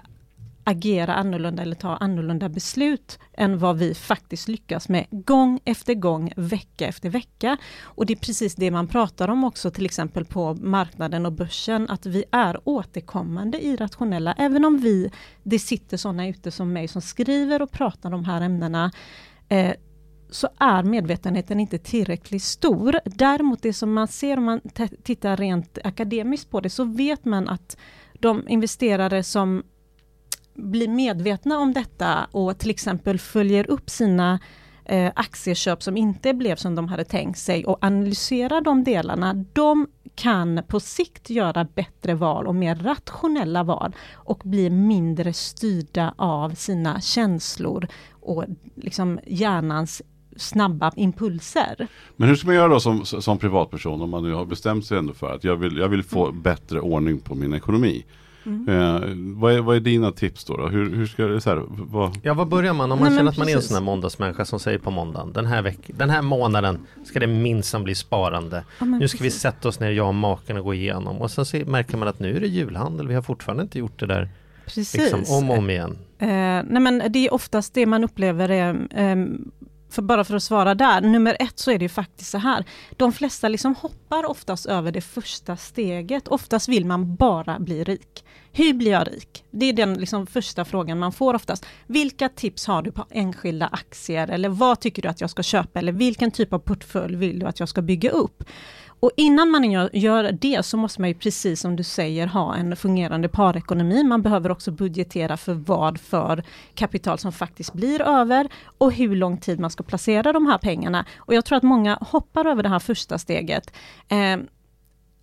agera 0.64 1.14
annorlunda 1.14 1.62
eller 1.62 1.76
ta 1.76 1.96
annorlunda 1.96 2.48
beslut 2.48 3.18
än 3.32 3.58
vad 3.58 3.78
vi 3.78 3.94
faktiskt 3.94 4.48
lyckas 4.48 4.88
med 4.88 5.06
gång 5.10 5.60
efter 5.64 5.94
gång, 5.94 6.32
vecka 6.36 6.86
efter 6.86 7.10
vecka. 7.10 7.56
Och 7.82 8.06
det 8.06 8.12
är 8.12 8.16
precis 8.16 8.54
det 8.54 8.70
man 8.70 8.88
pratar 8.88 9.28
om 9.28 9.44
också 9.44 9.70
till 9.70 9.86
exempel 9.86 10.24
på 10.24 10.54
marknaden 10.54 11.26
och 11.26 11.32
börsen, 11.32 11.90
att 11.90 12.06
vi 12.06 12.24
är 12.30 12.60
återkommande 12.64 13.64
irrationella, 13.64 14.34
även 14.38 14.64
om 14.64 14.78
vi, 14.78 15.10
det 15.42 15.58
sitter 15.58 15.96
sådana 15.96 16.28
ute 16.28 16.50
som 16.50 16.72
mig 16.72 16.88
som 16.88 17.02
skriver 17.02 17.62
och 17.62 17.70
pratar 17.70 18.12
om 18.12 18.22
de 18.22 18.24
här 18.24 18.40
ämnena, 18.40 18.92
eh, 19.48 19.72
så 20.30 20.48
är 20.58 20.82
medvetenheten 20.82 21.60
inte 21.60 21.78
tillräckligt 21.78 22.42
stor. 22.42 23.00
Däremot 23.04 23.62
det 23.62 23.72
som 23.72 23.92
man 23.92 24.08
ser 24.08 24.36
om 24.36 24.44
man 24.44 24.60
tittar 25.02 25.36
rent 25.36 25.78
akademiskt 25.84 26.50
på 26.50 26.60
det, 26.60 26.70
så 26.70 26.84
vet 26.84 27.24
man 27.24 27.48
att 27.48 27.76
de 28.20 28.48
investerare 28.48 29.22
som 29.22 29.62
blir 30.54 30.88
medvetna 30.88 31.58
om 31.58 31.72
detta 31.72 32.26
och 32.30 32.58
till 32.58 32.70
exempel 32.70 33.18
följer 33.18 33.70
upp 33.70 33.90
sina 33.90 34.40
eh, 34.84 35.12
aktieköp 35.14 35.82
som 35.82 35.96
inte 35.96 36.34
blev 36.34 36.56
som 36.56 36.74
de 36.74 36.88
hade 36.88 37.04
tänkt 37.04 37.38
sig 37.38 37.64
och 37.64 37.78
analyserar 37.80 38.60
de 38.60 38.84
delarna, 38.84 39.44
de 39.52 39.86
kan 40.14 40.62
på 40.68 40.80
sikt 40.80 41.30
göra 41.30 41.64
bättre 41.64 42.14
val 42.14 42.46
och 42.46 42.54
mer 42.54 42.74
rationella 42.74 43.62
val 43.62 43.92
och 44.12 44.40
bli 44.44 44.70
mindre 44.70 45.32
styrda 45.32 46.14
av 46.16 46.50
sina 46.50 47.00
känslor 47.00 47.86
och 48.10 48.44
liksom 48.74 49.20
hjärnans 49.26 50.02
snabba 50.36 50.92
impulser. 50.96 51.88
Men 52.16 52.28
hur 52.28 52.36
ska 52.36 52.46
man 52.46 52.56
göra 52.56 52.68
då 52.68 52.80
som, 52.80 53.04
som 53.04 53.38
privatperson 53.38 54.02
om 54.02 54.10
man 54.10 54.22
nu 54.22 54.32
har 54.32 54.44
bestämt 54.44 54.86
sig 54.86 54.98
ändå 54.98 55.12
för 55.12 55.34
att 55.34 55.44
jag 55.44 55.56
vill, 55.56 55.76
jag 55.76 55.88
vill 55.88 56.02
få 56.02 56.28
mm. 56.28 56.42
bättre 56.42 56.80
ordning 56.80 57.20
på 57.20 57.34
min 57.34 57.52
ekonomi? 57.52 58.04
Mm. 58.46 58.68
Eh, 58.68 59.00
vad, 59.40 59.54
är, 59.54 59.60
vad 59.60 59.76
är 59.76 59.80
dina 59.80 60.12
tips 60.12 60.44
då? 60.44 60.56
då? 60.56 60.68
Hur, 60.68 60.96
hur 60.96 61.06
ska 61.06 61.26
det, 61.26 61.40
så 61.40 61.50
här, 61.50 61.62
vad... 61.68 62.18
Ja, 62.22 62.34
vad 62.34 62.48
börjar 62.48 62.72
man 62.72 62.92
om 62.92 62.98
man 62.98 63.08
Nej, 63.08 63.18
känner 63.18 63.30
att 63.30 63.38
man 63.38 63.48
är 63.48 63.56
en 63.56 63.62
sån 63.62 63.74
här 63.74 63.82
måndagsmänniska 63.82 64.44
som 64.44 64.60
säger 64.60 64.78
på 64.78 64.90
måndagen 64.90 65.32
den 65.32 65.46
här, 65.46 65.62
veck 65.62 65.78
den 65.86 66.10
här 66.10 66.22
månaden 66.22 66.78
ska 67.04 67.20
det 67.20 67.26
minsann 67.26 67.84
bli 67.84 67.94
sparande. 67.94 68.64
Ja, 68.78 68.86
nu 68.86 69.08
ska 69.08 69.18
precis. 69.18 69.36
vi 69.36 69.40
sätta 69.40 69.68
oss 69.68 69.80
ner, 69.80 69.90
jag 69.90 70.08
och 70.08 70.14
maken 70.14 70.56
och 70.56 70.64
gå 70.64 70.74
igenom 70.74 71.16
och 71.16 71.30
sen 71.30 71.44
så 71.44 71.56
märker 71.66 71.96
man 71.96 72.08
att 72.08 72.18
nu 72.18 72.36
är 72.36 72.40
det 72.40 72.46
julhandel, 72.46 73.08
vi 73.08 73.14
har 73.14 73.22
fortfarande 73.22 73.62
inte 73.62 73.78
gjort 73.78 74.00
det 74.00 74.06
där 74.06 74.28
Precis. 74.64 74.94
Liksom, 74.94 75.24
om 75.28 75.50
och 75.50 75.58
om 75.58 75.70
igen. 75.70 75.98
Eh, 76.18 76.28
nej 76.28 76.80
men 76.80 77.02
det 77.08 77.26
är 77.26 77.34
oftast 77.34 77.74
det 77.74 77.86
man 77.86 78.04
upplever 78.04 78.48
är 78.48 78.74
eh, 78.90 79.16
för 79.92 80.02
bara 80.02 80.24
för 80.24 80.36
att 80.36 80.42
svara 80.42 80.74
där, 80.74 81.00
nummer 81.00 81.36
ett 81.40 81.58
så 81.58 81.70
är 81.70 81.78
det 81.78 81.84
ju 81.84 81.88
faktiskt 81.88 82.30
så 82.30 82.38
här. 82.38 82.64
De 82.96 83.12
flesta 83.12 83.48
liksom 83.48 83.74
hoppar 83.74 84.24
oftast 84.26 84.66
över 84.66 84.92
det 84.92 85.00
första 85.00 85.56
steget. 85.56 86.28
Oftast 86.28 86.68
vill 86.68 86.84
man 86.84 87.16
bara 87.16 87.58
bli 87.58 87.84
rik. 87.84 88.24
Hur 88.54 88.74
blir 88.74 88.90
jag 88.90 89.08
rik? 89.08 89.44
Det 89.50 89.66
är 89.66 89.72
den 89.72 89.94
liksom 89.94 90.26
första 90.26 90.64
frågan 90.64 90.98
man 90.98 91.12
får 91.12 91.34
oftast. 91.34 91.66
Vilka 91.86 92.28
tips 92.28 92.66
har 92.66 92.82
du 92.82 92.92
på 92.92 93.06
enskilda 93.10 93.66
aktier? 93.66 94.28
Eller 94.28 94.48
vad 94.48 94.80
tycker 94.80 95.02
du 95.02 95.08
att 95.08 95.20
jag 95.20 95.30
ska 95.30 95.42
köpa? 95.42 95.78
Eller 95.78 95.92
vilken 95.92 96.30
typ 96.30 96.52
av 96.52 96.58
portfölj 96.58 97.16
vill 97.16 97.38
du 97.38 97.46
att 97.46 97.60
jag 97.60 97.68
ska 97.68 97.82
bygga 97.82 98.10
upp? 98.10 98.44
Och 99.02 99.10
innan 99.16 99.50
man 99.50 99.70
gör 99.92 100.32
det 100.40 100.66
så 100.66 100.76
måste 100.76 101.00
man 101.00 101.08
ju 101.08 101.14
precis 101.14 101.60
som 101.60 101.76
du 101.76 101.82
säger 101.82 102.26
ha 102.26 102.56
en 102.56 102.76
fungerande 102.76 103.28
parekonomi. 103.28 104.04
Man 104.04 104.22
behöver 104.22 104.50
också 104.50 104.70
budgetera 104.70 105.36
för 105.36 105.54
vad 105.54 106.00
för 106.00 106.42
kapital 106.74 107.18
som 107.18 107.32
faktiskt 107.32 107.72
blir 107.72 108.02
över 108.02 108.48
och 108.78 108.92
hur 108.92 109.16
lång 109.16 109.38
tid 109.38 109.60
man 109.60 109.70
ska 109.70 109.82
placera 109.82 110.32
de 110.32 110.46
här 110.46 110.58
pengarna. 110.58 111.04
Och 111.16 111.34
jag 111.34 111.44
tror 111.44 111.56
att 111.56 111.62
många 111.62 111.98
hoppar 112.00 112.44
över 112.44 112.62
det 112.62 112.68
här 112.68 112.78
första 112.78 113.18
steget. 113.18 113.72
Eh, 114.08 114.36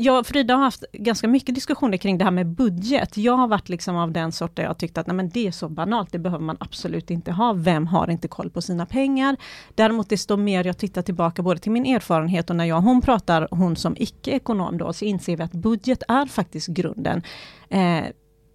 jag 0.01 0.19
och 0.19 0.27
Frida 0.27 0.55
har 0.55 0.63
haft 0.63 0.83
ganska 0.93 1.27
mycket 1.27 1.55
diskussioner 1.55 1.97
kring 1.97 2.17
det 2.17 2.23
här 2.23 2.31
med 2.31 2.47
budget. 2.47 3.17
Jag 3.17 3.37
har 3.37 3.47
varit 3.47 3.69
liksom 3.69 3.95
av 3.95 4.11
den 4.11 4.31
sort 4.31 4.55
där 4.55 4.63
jag 4.63 4.77
tyckt 4.77 4.97
att 4.97 5.07
nej 5.07 5.15
men 5.15 5.29
det 5.29 5.47
är 5.47 5.51
så 5.51 5.69
banalt, 5.69 6.11
det 6.11 6.19
behöver 6.19 6.43
man 6.43 6.57
absolut 6.59 7.11
inte 7.11 7.31
ha. 7.31 7.53
Vem 7.53 7.87
har 7.87 8.09
inte 8.09 8.27
koll 8.27 8.49
på 8.49 8.61
sina 8.61 8.85
pengar? 8.85 9.37
Däremot 9.75 10.09
desto 10.09 10.37
mer 10.37 10.67
jag 10.67 10.77
tittar 10.77 11.01
tillbaka 11.01 11.41
både 11.41 11.59
till 11.59 11.71
min 11.71 11.85
erfarenhet 11.85 12.49
och 12.49 12.55
när 12.55 12.65
jag 12.65 12.77
och 12.77 12.83
hon 12.83 13.01
pratar, 13.01 13.47
hon 13.51 13.75
som 13.75 13.95
icke-ekonom 13.97 14.77
då, 14.77 14.93
så 14.93 15.05
inser 15.05 15.37
vi 15.37 15.43
att 15.43 15.51
budget 15.51 16.03
är 16.07 16.25
faktiskt 16.25 16.67
grunden. 16.67 17.23
Eh, 17.69 18.03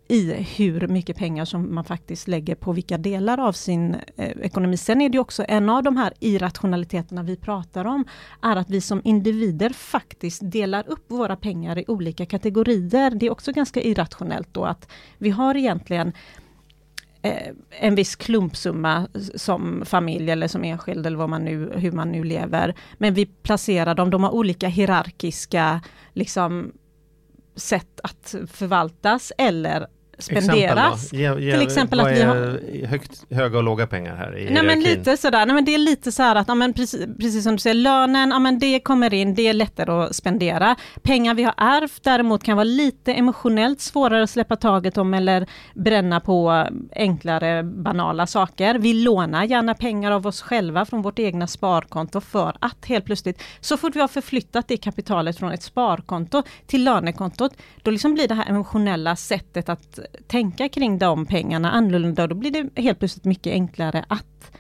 i 0.08 0.32
hur 0.32 0.88
mycket 0.88 1.16
pengar 1.16 1.44
som 1.44 1.74
man 1.74 1.84
faktiskt 1.84 2.28
lägger 2.28 2.54
på 2.54 2.72
vilka 2.72 2.98
delar 2.98 3.38
av 3.40 3.52
sin 3.52 3.96
eh, 4.16 4.30
ekonomi. 4.40 4.76
Sen 4.76 5.00
är 5.00 5.08
det 5.08 5.18
också 5.18 5.44
en 5.48 5.70
av 5.70 5.82
de 5.82 5.96
här 5.96 6.12
irrationaliteterna 6.20 7.22
vi 7.22 7.36
pratar 7.36 7.84
om, 7.84 8.04
är 8.42 8.56
att 8.56 8.70
vi 8.70 8.80
som 8.80 9.00
individer 9.04 9.70
faktiskt 9.70 10.40
delar 10.50 10.88
upp 10.88 11.04
våra 11.08 11.36
pengar 11.36 11.78
i 11.78 11.84
olika 11.88 12.26
kategorier. 12.26 13.10
Det 13.10 13.26
är 13.26 13.30
också 13.30 13.52
ganska 13.52 13.82
irrationellt 13.82 14.48
då 14.52 14.64
att 14.64 14.88
vi 15.18 15.30
har 15.30 15.56
egentligen 15.56 16.12
eh, 17.22 17.52
en 17.70 17.94
viss 17.94 18.16
klumpsumma 18.16 19.08
som 19.34 19.82
familj 19.84 20.30
eller 20.30 20.48
som 20.48 20.64
enskild 20.64 21.06
eller 21.06 21.18
vad 21.18 21.28
man 21.28 21.44
nu, 21.44 21.72
hur 21.76 21.92
man 21.92 22.12
nu 22.12 22.24
lever. 22.24 22.74
Men 22.98 23.14
vi 23.14 23.26
placerar 23.26 23.94
dem, 23.94 24.10
de 24.10 24.24
har 24.24 24.30
olika 24.30 24.68
hierarkiska 24.68 25.80
liksom, 26.12 26.72
sätt 27.56 28.00
att 28.02 28.34
förvaltas 28.46 29.32
eller 29.38 29.86
spenderas. 30.18 31.12
Ge, 31.12 31.40
ge, 31.40 31.52
till 31.52 31.62
exempel 31.62 32.00
att 32.00 32.12
vi 32.12 32.22
har... 32.22 32.86
högt, 32.86 33.24
höga 33.30 33.58
och 33.58 33.64
låga 33.64 33.86
pengar 33.86 34.16
här 34.16 34.38
i 34.38 34.50
Nej 34.50 34.62
men 34.62 34.80
lite 34.80 35.16
sådär, 35.16 35.46
nej 35.46 35.54
men 35.54 35.64
det 35.64 35.74
är 35.74 35.78
lite 35.78 36.12
så 36.12 36.22
här 36.22 36.36
att, 36.36 36.48
ja, 36.48 36.54
men 36.54 36.72
precis, 36.72 37.06
precis 37.18 37.44
som 37.44 37.52
du 37.52 37.58
säger, 37.58 37.74
lönen, 37.74 38.30
ja 38.30 38.38
men 38.38 38.58
det 38.58 38.80
kommer 38.80 39.14
in, 39.14 39.34
det 39.34 39.48
är 39.48 39.52
lättare 39.52 39.90
att 39.92 40.16
spendera. 40.16 40.76
Pengar 41.02 41.34
vi 41.34 41.42
har 41.42 41.54
ärvt 41.56 42.02
däremot 42.02 42.42
kan 42.42 42.56
vara 42.56 42.64
lite 42.64 43.12
emotionellt 43.12 43.80
svårare 43.80 44.22
att 44.22 44.30
släppa 44.30 44.56
taget 44.56 44.98
om 44.98 45.14
eller 45.14 45.46
bränna 45.74 46.20
på 46.20 46.66
enklare 46.96 47.62
banala 47.62 48.26
saker. 48.26 48.74
Vi 48.78 48.92
lånar 48.92 49.44
gärna 49.44 49.74
pengar 49.74 50.10
av 50.10 50.26
oss 50.26 50.42
själva 50.42 50.84
från 50.84 51.02
vårt 51.02 51.18
egna 51.18 51.46
sparkonto 51.46 52.20
för 52.20 52.56
att 52.60 52.84
helt 52.86 53.04
plötsligt, 53.04 53.42
så 53.60 53.76
fort 53.76 53.96
vi 53.96 54.00
har 54.00 54.08
förflyttat 54.08 54.68
det 54.68 54.76
kapitalet 54.76 55.38
från 55.38 55.52
ett 55.52 55.62
sparkonto 55.62 56.42
till 56.66 56.84
lönekontot, 56.84 57.52
då 57.82 57.90
liksom 57.90 58.14
blir 58.14 58.28
det 58.28 58.34
här 58.34 58.48
emotionella 58.48 59.16
sättet 59.16 59.68
att 59.68 59.98
tänka 60.26 60.68
kring 60.68 60.98
de 60.98 61.26
pengarna 61.26 61.70
annorlunda. 61.70 62.26
Då 62.26 62.34
blir 62.34 62.50
det 62.50 62.82
helt 62.82 62.98
plötsligt 62.98 63.24
mycket 63.24 63.52
enklare 63.52 64.04
att 64.08 64.50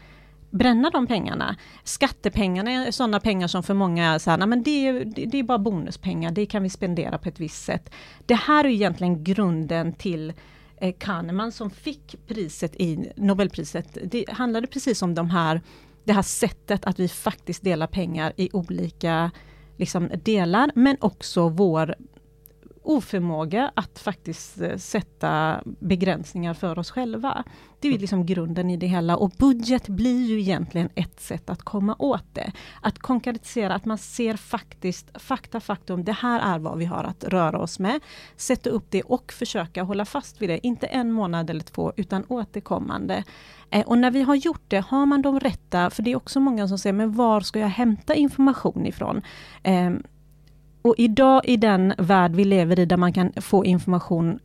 bränna 0.54 0.90
de 0.90 1.06
pengarna. 1.06 1.56
Skattepengarna 1.84 2.70
är 2.70 2.90
sådana 2.90 3.20
pengar 3.20 3.48
som 3.48 3.62
för 3.62 3.74
många 3.74 4.14
är 4.14 4.18
så 4.18 4.30
här, 4.30 4.46
men 4.46 4.62
det, 4.62 4.88
är, 4.88 5.04
det 5.04 5.38
är 5.38 5.42
bara 5.42 5.58
bonuspengar, 5.58 6.30
det 6.30 6.46
kan 6.46 6.62
vi 6.62 6.70
spendera 6.70 7.18
på 7.18 7.28
ett 7.28 7.40
visst 7.40 7.64
sätt. 7.64 7.90
Det 8.26 8.34
här 8.34 8.64
är 8.64 8.68
egentligen 8.68 9.24
grunden 9.24 9.92
till 9.92 10.32
eh, 10.76 10.94
Kahneman 10.98 11.52
som 11.52 11.70
fick 11.70 12.16
priset 12.26 12.76
i 12.76 13.12
Nobelpriset. 13.16 13.98
Det 14.04 14.24
handlade 14.28 14.66
precis 14.66 15.02
om 15.02 15.14
de 15.14 15.30
här, 15.30 15.60
det 16.04 16.12
här 16.12 16.22
sättet 16.22 16.84
att 16.84 16.98
vi 17.00 17.08
faktiskt 17.08 17.62
delar 17.62 17.86
pengar 17.86 18.32
i 18.36 18.50
olika 18.52 19.30
liksom, 19.76 20.10
delar, 20.24 20.70
men 20.74 20.96
också 21.00 21.48
vår 21.48 21.94
oförmåga 22.84 23.70
att 23.74 23.98
faktiskt 23.98 24.60
eh, 24.60 24.76
sätta 24.76 25.60
begränsningar 25.64 26.54
för 26.54 26.78
oss 26.78 26.90
själva. 26.90 27.44
Det 27.80 27.88
är 27.88 27.98
liksom 27.98 28.26
grunden 28.26 28.70
i 28.70 28.76
det 28.76 28.86
hela 28.86 29.16
och 29.16 29.30
budget 29.30 29.88
blir 29.88 30.26
ju 30.26 30.40
egentligen 30.40 30.88
ett 30.94 31.20
sätt 31.20 31.50
att 31.50 31.62
komma 31.62 31.96
åt 31.98 32.24
det. 32.32 32.52
Att 32.82 32.98
konkretisera, 32.98 33.74
att 33.74 33.84
man 33.84 33.98
ser 33.98 34.36
faktiskt 34.36 35.22
fakta, 35.22 35.60
faktum, 35.60 36.04
det 36.04 36.12
här 36.12 36.54
är 36.54 36.58
vad 36.58 36.78
vi 36.78 36.84
har 36.84 37.04
att 37.04 37.24
röra 37.24 37.58
oss 37.58 37.78
med. 37.78 38.00
Sätta 38.36 38.70
upp 38.70 38.86
det 38.90 39.02
och 39.02 39.32
försöka 39.32 39.82
hålla 39.82 40.04
fast 40.04 40.42
vid 40.42 40.48
det, 40.48 40.66
inte 40.66 40.86
en 40.86 41.12
månad 41.12 41.50
eller 41.50 41.60
två 41.60 41.92
utan 41.96 42.24
återkommande. 42.28 43.24
Eh, 43.70 43.86
och 43.86 43.98
när 43.98 44.10
vi 44.10 44.22
har 44.22 44.34
gjort 44.34 44.64
det, 44.68 44.84
har 44.88 45.06
man 45.06 45.22
de 45.22 45.40
rätta, 45.40 45.90
för 45.90 46.02
det 46.02 46.12
är 46.12 46.16
också 46.16 46.40
många 46.40 46.68
som 46.68 46.78
säger, 46.78 46.94
men 46.94 47.12
var 47.12 47.40
ska 47.40 47.58
jag 47.58 47.68
hämta 47.68 48.14
information 48.14 48.86
ifrån? 48.86 49.22
Ehm, 49.62 50.02
och 50.84 50.94
idag 50.98 51.40
i 51.44 51.56
den 51.56 51.94
värld 51.98 52.34
vi 52.34 52.44
lever 52.44 52.80
i, 52.80 52.84
där 52.86 52.96
man 52.96 53.12
kan 53.12 53.32
få 53.36 53.64
information 53.64 54.38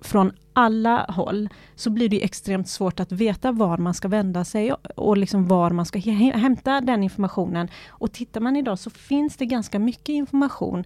från 0.00 0.32
alla 0.52 1.06
håll, 1.08 1.48
så 1.74 1.90
blir 1.90 2.08
det 2.08 2.24
extremt 2.24 2.68
svårt 2.68 3.00
att 3.00 3.12
veta 3.12 3.52
var 3.52 3.78
man 3.78 3.94
ska 3.94 4.08
vända 4.08 4.44
sig 4.44 4.72
och 4.72 5.16
liksom 5.16 5.48
var 5.48 5.70
man 5.70 5.86
ska 5.86 5.98
hämta 5.98 6.80
den 6.80 7.02
informationen. 7.02 7.68
Och 7.88 8.12
tittar 8.12 8.40
man 8.40 8.56
idag 8.56 8.78
så 8.78 8.90
finns 8.90 9.36
det 9.36 9.46
ganska 9.46 9.78
mycket 9.78 10.08
information 10.08 10.84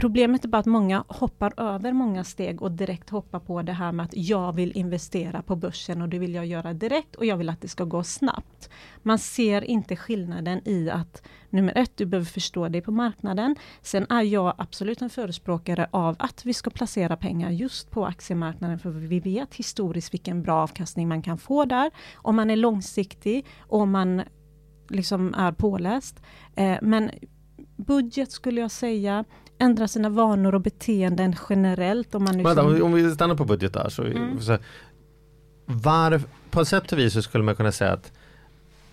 Problemet 0.00 0.44
är 0.44 0.48
bara 0.48 0.58
att 0.58 0.66
många 0.66 1.04
hoppar 1.08 1.52
över 1.56 1.92
många 1.92 2.24
steg 2.24 2.62
och 2.62 2.72
direkt 2.72 3.10
hoppar 3.10 3.40
på 3.40 3.62
det 3.62 3.72
här 3.72 3.92
med 3.92 4.04
att 4.04 4.16
jag 4.16 4.52
vill 4.52 4.72
investera 4.76 5.42
på 5.42 5.56
börsen 5.56 6.02
och 6.02 6.08
det 6.08 6.18
vill 6.18 6.34
jag 6.34 6.46
göra 6.46 6.72
direkt 6.72 7.16
och 7.16 7.26
jag 7.26 7.36
vill 7.36 7.48
att 7.48 7.60
det 7.60 7.68
ska 7.68 7.84
gå 7.84 8.02
snabbt. 8.04 8.70
Man 9.02 9.18
ser 9.18 9.64
inte 9.64 9.96
skillnaden 9.96 10.68
i 10.68 10.90
att 10.90 11.22
nummer 11.50 11.78
ett, 11.78 11.96
du 11.96 12.06
behöver 12.06 12.26
förstå 12.26 12.68
dig 12.68 12.80
på 12.80 12.90
marknaden. 12.90 13.56
Sen 13.82 14.06
är 14.10 14.22
jag 14.22 14.54
absolut 14.58 15.02
en 15.02 15.10
förespråkare 15.10 15.88
av 15.90 16.16
att 16.18 16.46
vi 16.46 16.54
ska 16.54 16.70
placera 16.70 17.16
pengar 17.16 17.50
just 17.50 17.90
på 17.90 18.06
aktiemarknaden 18.06 18.78
för 18.78 18.90
vi 18.90 19.20
vet 19.20 19.54
historiskt 19.54 20.14
vilken 20.14 20.42
bra 20.42 20.62
avkastning 20.62 21.08
man 21.08 21.22
kan 21.22 21.38
få 21.38 21.64
där. 21.64 21.90
Om 22.14 22.36
man 22.36 22.50
är 22.50 22.56
långsiktig 22.56 23.46
och 23.60 23.80
om 23.80 23.90
man 23.90 24.22
liksom 24.88 25.34
är 25.34 25.52
påläst. 25.52 26.22
Eh, 26.56 26.78
men 26.82 27.10
budget 27.76 28.32
skulle 28.32 28.60
jag 28.60 28.70
säga, 28.70 29.24
ändra 29.58 29.88
sina 29.88 30.08
vanor 30.08 30.54
och 30.54 30.60
beteenden 30.60 31.36
generellt. 31.48 32.14
Om, 32.14 32.24
man 32.24 32.38
liksom... 32.38 32.56
Vänta, 32.56 32.84
om 32.84 32.92
vi 32.92 33.14
stannar 33.14 33.34
på 33.34 33.44
budget 33.44 33.72
där. 33.72 33.88
Så, 33.88 34.04
mm. 34.04 34.40
så 34.40 34.58
var, 35.66 36.20
på 36.50 36.64
sätt 36.64 36.92
och 36.92 36.98
vis 36.98 37.12
så 37.12 37.22
skulle 37.22 37.44
man 37.44 37.56
kunna 37.56 37.72
säga 37.72 37.92
att 37.92 38.12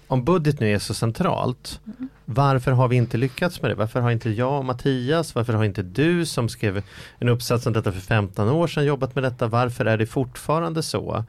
om 0.07 0.25
budget 0.25 0.59
nu 0.59 0.73
är 0.73 0.79
så 0.79 0.93
centralt, 0.93 1.79
mm. 1.85 2.09
varför 2.25 2.71
har 2.71 2.87
vi 2.87 2.95
inte 2.95 3.17
lyckats 3.17 3.61
med 3.61 3.71
det? 3.71 3.75
Varför 3.75 4.01
har 4.01 4.11
inte 4.11 4.29
jag 4.29 4.57
och 4.57 4.65
Mattias, 4.65 5.35
varför 5.35 5.53
har 5.53 5.63
inte 5.63 5.83
du 5.83 6.25
som 6.25 6.49
skrev 6.49 6.83
en 7.19 7.29
uppsats 7.29 7.65
om 7.65 7.73
detta 7.73 7.91
för 7.91 7.99
15 7.99 8.49
år 8.49 8.67
sedan 8.67 8.85
jobbat 8.85 9.15
med 9.15 9.23
detta? 9.23 9.47
Varför 9.47 9.85
är 9.85 9.97
det 9.97 10.05
fortfarande 10.05 10.83
så 10.83 11.23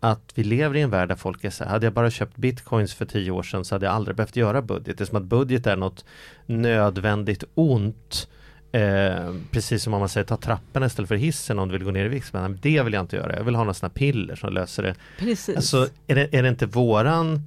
att 0.00 0.32
vi 0.34 0.44
lever 0.44 0.76
i 0.76 0.80
en 0.80 0.90
värld 0.90 1.08
där 1.08 1.16
folk 1.16 1.44
är 1.44 1.50
så 1.50 1.64
här, 1.64 1.70
hade 1.70 1.86
jag 1.86 1.92
bara 1.92 2.10
köpt 2.10 2.36
bitcoins 2.36 2.94
för 2.94 3.04
10 3.04 3.30
år 3.30 3.42
sedan 3.42 3.64
så 3.64 3.74
hade 3.74 3.86
jag 3.86 3.94
aldrig 3.94 4.16
behövt 4.16 4.36
göra 4.36 4.62
budget. 4.62 4.98
Det 4.98 5.04
är 5.04 5.06
som 5.06 5.16
att 5.16 5.24
budget 5.24 5.66
är 5.66 5.76
något 5.76 6.04
nödvändigt 6.46 7.44
ont 7.54 8.28
Eh, 8.72 9.34
precis 9.50 9.82
som 9.82 9.94
om 9.94 10.00
man 10.00 10.08
säger 10.08 10.26
ta 10.26 10.36
trapporna 10.36 10.86
istället 10.86 11.08
för 11.08 11.16
hissen 11.16 11.58
om 11.58 11.68
du 11.68 11.72
vill 11.72 11.84
gå 11.84 11.90
ner 11.90 12.04
i 12.04 12.08
vikt. 12.08 12.32
Men 12.32 12.58
det 12.62 12.82
vill 12.82 12.92
jag 12.92 13.02
inte 13.02 13.16
göra. 13.16 13.36
Jag 13.36 13.44
vill 13.44 13.54
ha 13.54 13.62
några 13.62 13.74
sådana 13.74 13.94
piller 13.94 14.36
som 14.36 14.52
löser 14.52 14.82
det. 14.82 14.94
Precis. 15.18 15.56
Alltså, 15.56 15.88
är, 16.06 16.14
det, 16.14 16.34
är 16.34 16.42
det 16.42 16.48
inte 16.48 16.66
våran 16.66 17.42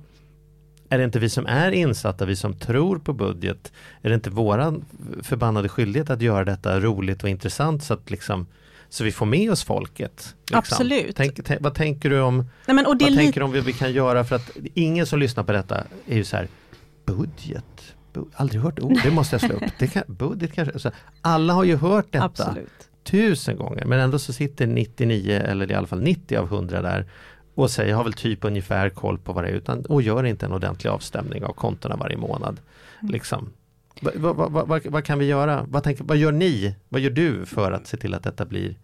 är 0.91 0.97
det 0.97 1.03
inte 1.03 1.19
vi 1.19 1.29
som 1.29 1.45
är 1.45 1.71
insatta, 1.71 2.25
vi 2.25 2.35
som 2.35 2.53
tror 2.53 2.99
på 2.99 3.13
budget, 3.13 3.71
är 4.01 4.09
det 4.09 4.15
inte 4.15 4.29
våran 4.29 4.85
förbannade 5.23 5.69
skyldighet 5.69 6.09
att 6.09 6.21
göra 6.21 6.45
detta 6.45 6.79
roligt 6.79 7.23
och 7.23 7.29
intressant 7.29 7.83
så 7.83 7.93
att 7.93 8.09
liksom 8.11 8.47
så 8.89 9.03
vi 9.03 9.11
får 9.11 9.25
med 9.25 9.51
oss 9.51 9.63
folket? 9.63 10.35
Liksom. 10.41 10.57
Absolut. 10.57 11.15
Tänk, 11.15 11.39
vad 11.59 11.73
tänker 11.73 12.09
du 12.09 12.21
om 12.21 12.37
Nej, 12.65 12.75
men, 12.75 12.85
vad 12.85 12.99
tänker 12.99 13.39
du 13.39 13.45
om 13.45 13.51
vi 13.51 13.73
kan 13.73 13.93
göra 13.93 14.23
för 14.23 14.35
att 14.35 14.51
ingen 14.73 15.05
som 15.05 15.19
lyssnar 15.19 15.43
på 15.43 15.51
detta 15.51 15.83
är 16.07 16.15
ju 16.15 16.23
så 16.23 16.37
här 16.37 16.47
budget, 17.05 17.95
aldrig 18.33 18.61
hört 18.61 18.79
ord, 18.79 18.99
det 19.03 19.11
måste 19.11 19.33
jag 19.33 19.41
slå 19.41 19.55
upp. 19.55 19.71
Det 19.79 19.87
kan, 19.87 20.03
budget 20.07 20.53
kanske, 20.53 20.73
alltså, 20.73 20.91
alla 21.21 21.53
har 21.53 21.63
ju 21.63 21.75
hört 21.75 22.05
detta 22.11 22.25
Absolut. 22.25 22.89
tusen 23.03 23.57
gånger 23.57 23.85
men 23.85 23.99
ändå 23.99 24.19
så 24.19 24.33
sitter 24.33 24.67
99 24.67 25.41
eller 25.45 25.71
i 25.71 25.73
alla 25.73 25.87
fall 25.87 26.01
90 26.01 26.37
av 26.37 26.45
100 26.45 26.81
där 26.81 27.07
och 27.55 27.71
säger, 27.71 27.89
jag 27.89 27.97
har 27.97 28.03
väl 28.03 28.13
typ 28.13 28.45
ungefär 28.45 28.89
koll 28.89 29.17
på 29.17 29.33
vad 29.33 29.43
det 29.43 29.49
är 29.49 29.53
utan, 29.53 29.85
och 29.85 30.01
gör 30.01 30.23
inte 30.23 30.45
en 30.45 30.51
ordentlig 30.51 30.89
avstämning 30.89 31.43
av 31.43 31.53
kontona 31.53 31.95
varje 31.95 32.17
månad. 32.17 32.59
Mm. 33.01 33.11
Liksom. 33.11 33.53
Vad, 34.01 34.35
vad, 34.35 34.67
vad, 34.67 34.85
vad, 34.85 35.05
kan 35.05 35.19
vi 35.19 35.25
göra? 35.25 35.65
Vad, 35.69 35.83
tänker, 35.83 36.03
vad 36.03 36.17
gör 36.17 36.31
ni? 36.31 36.75
Vad 36.89 37.01
gör 37.01 37.09
du 37.09 37.45
för 37.45 37.71
att 37.71 37.87
se 37.87 37.97
till 37.97 38.13
att 38.13 38.23
detta 38.23 38.45
blir 38.45 38.75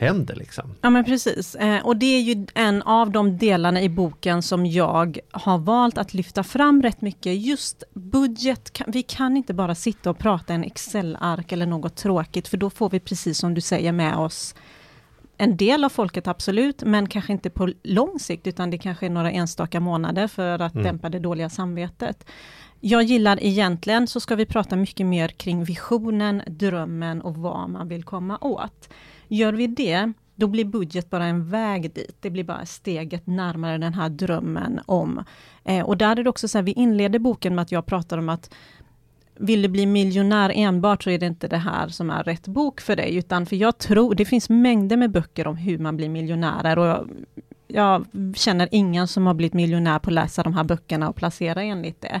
händer. 0.00 0.34
Liksom. 0.34 0.74
Ja 0.80 0.90
men 0.90 1.04
precis, 1.04 1.54
eh, 1.54 1.86
och 1.86 1.96
det 1.96 2.06
är 2.06 2.20
ju 2.20 2.46
en 2.54 2.82
av 2.82 3.10
de 3.10 3.38
delarna 3.38 3.82
i 3.82 3.88
boken 3.88 4.42
som 4.42 4.66
jag 4.66 5.18
har 5.30 5.58
valt 5.58 5.98
att 5.98 6.14
lyfta 6.14 6.42
fram 6.42 6.82
rätt 6.82 7.00
mycket. 7.00 7.40
Just 7.40 7.82
budget, 7.92 8.80
vi 8.86 9.02
kan 9.02 9.36
inte 9.36 9.54
bara 9.54 9.74
sitta 9.74 10.10
och 10.10 10.18
prata 10.18 10.54
en 10.54 10.64
Excel-ark 10.64 11.52
eller 11.52 11.66
något 11.66 11.96
tråkigt, 11.96 12.48
för 12.48 12.56
då 12.56 12.70
får 12.70 12.90
vi 12.90 13.00
precis 13.00 13.38
som 13.38 13.54
du 13.54 13.60
säger 13.60 13.92
med 13.92 14.16
oss 14.16 14.54
en 15.40 15.56
del 15.56 15.84
av 15.84 15.88
folket 15.88 16.28
absolut, 16.28 16.82
men 16.82 17.08
kanske 17.08 17.32
inte 17.32 17.50
på 17.50 17.72
lång 17.82 18.18
sikt, 18.18 18.46
utan 18.46 18.70
det 18.70 18.78
kanske 18.78 19.06
är 19.06 19.10
några 19.10 19.30
enstaka 19.30 19.80
månader 19.80 20.26
för 20.26 20.58
att 20.58 20.74
mm. 20.74 20.84
dämpa 20.84 21.08
det 21.08 21.18
dåliga 21.18 21.48
samvetet. 21.48 22.24
Jag 22.80 23.02
gillar 23.02 23.38
egentligen 23.42 24.06
så 24.06 24.20
ska 24.20 24.34
vi 24.34 24.46
prata 24.46 24.76
mycket 24.76 25.06
mer 25.06 25.28
kring 25.28 25.64
visionen, 25.64 26.42
drömmen 26.46 27.22
och 27.22 27.36
vad 27.36 27.70
man 27.70 27.88
vill 27.88 28.04
komma 28.04 28.38
åt. 28.40 28.88
Gör 29.32 29.52
vi 29.52 29.66
det, 29.66 30.12
då 30.34 30.46
blir 30.46 30.64
budget 30.64 31.10
bara 31.10 31.24
en 31.24 31.50
väg 31.50 31.94
dit. 31.94 32.16
Det 32.20 32.30
blir 32.30 32.44
bara 32.44 32.66
steget 32.66 33.26
närmare 33.26 33.78
den 33.78 33.94
här 33.94 34.08
drömmen 34.08 34.80
om. 34.86 35.24
Eh, 35.64 35.86
och 35.86 35.96
där 35.96 36.16
är 36.16 36.24
det 36.24 36.30
också 36.30 36.48
så 36.48 36.58
här, 36.58 36.62
vi 36.62 36.72
inleder 36.72 37.18
boken 37.18 37.54
med 37.54 37.62
att 37.62 37.72
jag 37.72 37.86
pratar 37.86 38.18
om 38.18 38.28
att 38.28 38.54
vill 39.34 39.62
du 39.62 39.68
bli 39.68 39.86
miljonär 39.86 40.52
enbart 40.54 41.02
så 41.02 41.10
är 41.10 41.18
det 41.18 41.26
inte 41.26 41.48
det 41.48 41.56
här 41.56 41.88
som 41.88 42.10
är 42.10 42.22
rätt 42.22 42.48
bok 42.48 42.80
för 42.80 42.96
dig, 42.96 43.16
utan 43.16 43.46
för 43.46 43.56
jag 43.56 43.78
tror, 43.78 44.14
det 44.14 44.24
finns 44.24 44.48
mängder 44.48 44.96
med 44.96 45.10
böcker 45.10 45.46
om 45.46 45.56
hur 45.56 45.78
man 45.78 45.96
blir 45.96 46.08
miljonärer 46.08 46.78
och 46.78 46.86
jag, 46.86 47.08
jag 47.66 48.06
känner 48.36 48.68
ingen 48.70 49.08
som 49.08 49.26
har 49.26 49.34
blivit 49.34 49.54
miljonär 49.54 49.98
på 49.98 50.10
att 50.10 50.14
läsa 50.14 50.42
de 50.42 50.54
här 50.54 50.64
böckerna 50.64 51.08
och 51.08 51.16
placera 51.16 51.62
enligt 51.62 52.00
det. 52.00 52.20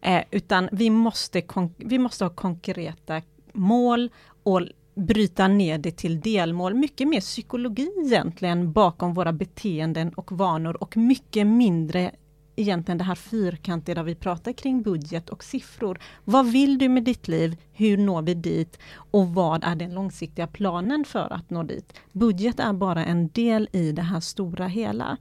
Eh, 0.00 0.22
utan 0.30 0.68
vi 0.72 0.90
måste, 0.90 1.42
vi 1.76 1.98
måste 1.98 2.24
ha 2.24 2.30
konkreta 2.30 3.22
mål 3.52 4.10
och 4.42 4.62
bryta 4.94 5.48
ner 5.48 5.78
det 5.78 5.90
till 5.90 6.20
delmål. 6.20 6.74
Mycket 6.74 7.08
mer 7.08 7.20
psykologi 7.20 7.90
egentligen 8.04 8.72
bakom 8.72 9.14
våra 9.14 9.32
beteenden 9.32 10.12
och 10.14 10.32
vanor 10.32 10.82
och 10.82 10.96
mycket 10.96 11.46
mindre 11.46 12.10
egentligen 12.56 12.98
det 12.98 13.04
här 13.04 13.14
fyrkantiga 13.14 13.94
där 13.94 14.02
vi 14.02 14.14
pratar 14.14 14.52
kring 14.52 14.82
budget 14.82 15.30
och 15.30 15.44
siffror. 15.44 15.98
Vad 16.24 16.46
vill 16.46 16.78
du 16.78 16.88
med 16.88 17.04
ditt 17.04 17.28
liv? 17.28 17.56
Hur 17.72 17.96
når 17.96 18.22
vi 18.22 18.34
dit? 18.34 18.78
Och 18.94 19.28
vad 19.28 19.64
är 19.64 19.74
den 19.74 19.94
långsiktiga 19.94 20.46
planen 20.46 21.04
för 21.04 21.32
att 21.32 21.50
nå 21.50 21.62
dit? 21.62 21.94
Budget 22.12 22.60
är 22.60 22.72
bara 22.72 23.04
en 23.04 23.28
del 23.28 23.68
i 23.72 23.92
det 23.92 24.02
här 24.02 24.20
stora 24.20 24.66
hela. 24.66 25.16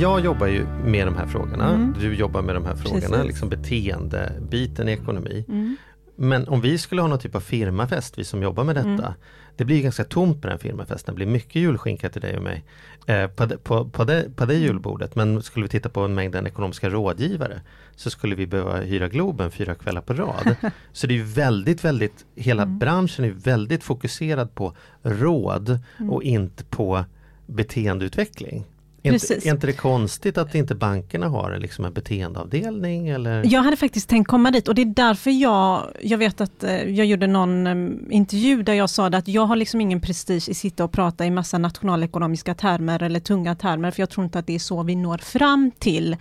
Jag 0.00 0.24
jobbar 0.24 0.46
ju 0.46 0.66
med 0.66 1.06
de 1.06 1.16
här 1.16 1.26
frågorna. 1.26 1.68
Mm. 1.68 1.94
Du 2.00 2.14
jobbar 2.14 2.42
med 2.42 2.54
de 2.54 2.64
här 2.64 2.76
frågorna, 2.76 3.08
Precis. 3.08 3.26
liksom 3.26 3.48
beteendebiten 3.48 4.88
i 4.88 4.92
ekonomi. 4.92 5.44
Mm. 5.48 5.76
Men 6.16 6.48
om 6.48 6.60
vi 6.60 6.78
skulle 6.78 7.00
ha 7.00 7.08
någon 7.08 7.18
typ 7.18 7.34
av 7.34 7.40
firmafest, 7.40 8.18
vi 8.18 8.24
som 8.24 8.42
jobbar 8.42 8.64
med 8.64 8.74
detta. 8.74 8.88
Mm. 8.88 9.12
Det 9.56 9.64
blir 9.64 9.82
ganska 9.82 10.04
tomt 10.04 10.42
på 10.42 10.48
den 10.48 10.58
firmafesten. 10.58 11.14
Det 11.14 11.16
blir 11.16 11.26
mycket 11.26 11.62
julskinka 11.62 12.08
till 12.08 12.20
dig 12.20 12.36
och 12.36 12.42
mig 12.42 12.64
eh, 13.06 13.26
på, 13.26 13.46
de, 13.46 13.56
på, 13.56 13.88
på, 13.88 14.04
det, 14.04 14.36
på 14.36 14.44
det 14.44 14.54
mm. 14.54 14.66
julbordet. 14.66 15.14
Men 15.14 15.42
skulle 15.42 15.62
vi 15.62 15.68
titta 15.68 15.88
på 15.88 16.00
en 16.00 16.14
mängd 16.14 16.34
ekonomiska 16.34 16.90
rådgivare 16.90 17.60
så 17.96 18.10
skulle 18.10 18.34
vi 18.34 18.46
behöva 18.46 18.80
hyra 18.80 19.08
Globen 19.08 19.50
fyra 19.50 19.74
kvällar 19.74 20.00
på 20.00 20.14
rad. 20.14 20.56
så 20.92 21.06
det 21.06 21.18
är 21.18 21.22
väldigt, 21.22 21.84
väldigt, 21.84 22.24
hela 22.34 22.62
mm. 22.62 22.78
branschen 22.78 23.24
är 23.24 23.30
väldigt 23.30 23.84
fokuserad 23.84 24.54
på 24.54 24.76
råd 25.02 25.80
mm. 25.98 26.10
och 26.10 26.22
inte 26.22 26.64
på 26.64 27.04
beteendeutveckling. 27.46 28.64
Precis. 29.02 29.46
Är 29.46 29.50
inte 29.50 29.66
det 29.66 29.72
konstigt 29.72 30.38
att 30.38 30.54
inte 30.54 30.74
bankerna 30.74 31.28
har 31.28 31.58
liksom 31.58 31.84
en 31.84 31.92
beteendeavdelning? 31.92 33.08
Eller? 33.08 33.42
Jag 33.52 33.62
hade 33.62 33.76
faktiskt 33.76 34.08
tänkt 34.08 34.28
komma 34.28 34.50
dit 34.50 34.68
och 34.68 34.74
det 34.74 34.82
är 34.82 34.86
därför 34.86 35.30
jag, 35.30 35.92
jag 36.02 36.18
vet 36.18 36.40
att 36.40 36.64
eh, 36.64 36.82
jag 36.82 37.06
gjorde 37.06 37.26
någon 37.26 37.66
um, 37.66 38.06
intervju 38.10 38.62
där 38.62 38.74
jag 38.74 38.90
sa 38.90 39.06
att 39.06 39.28
jag 39.28 39.46
har 39.46 39.56
liksom 39.56 39.80
ingen 39.80 40.00
prestige 40.00 40.48
i 40.48 40.50
att 40.50 40.56
sitta 40.56 40.84
och 40.84 40.92
prata 40.92 41.26
i 41.26 41.30
massa 41.30 41.58
nationalekonomiska 41.58 42.54
termer 42.54 43.02
eller 43.02 43.20
tunga 43.20 43.54
termer, 43.54 43.90
för 43.90 44.02
jag 44.02 44.10
tror 44.10 44.24
inte 44.24 44.38
att 44.38 44.46
det 44.46 44.54
är 44.54 44.58
så 44.58 44.82
vi 44.82 44.96
når 44.96 45.18
fram 45.18 45.70
till 45.78 46.16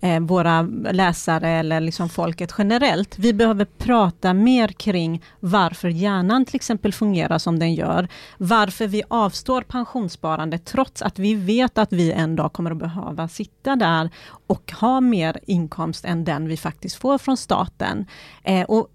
eh, 0.00 0.20
våra 0.20 0.62
läsare 0.92 1.48
eller 1.48 1.80
liksom 1.80 2.08
folket 2.08 2.54
generellt. 2.58 3.18
Vi 3.18 3.32
behöver 3.32 3.64
prata 3.64 4.34
mer 4.34 4.68
kring 4.68 5.22
varför 5.40 5.88
hjärnan 5.88 6.44
till 6.44 6.56
exempel 6.56 6.92
fungerar 6.92 7.38
som 7.38 7.58
den 7.58 7.74
gör. 7.74 8.08
Varför 8.38 8.86
vi 8.86 9.02
avstår 9.08 9.62
pensionssparande 9.62 10.58
trots 10.58 11.02
att 11.02 11.18
vi 11.18 11.34
vet 11.34 11.78
att 11.78 11.92
vi 11.92 12.12
en 12.12 12.36
dag 12.36 12.52
kommer 12.52 12.70
att 12.70 12.76
behöva 12.76 13.28
sitta 13.28 13.76
där 13.76 14.10
och 14.46 14.72
ha 14.80 15.00
mer 15.00 15.40
inkomst 15.46 16.04
än 16.04 16.24
den 16.24 16.48
vi 16.48 16.56
faktiskt 16.56 16.96
får 16.96 17.18
från 17.18 17.36
staten. 17.36 18.06
Eh, 18.42 18.62
och 18.62 18.88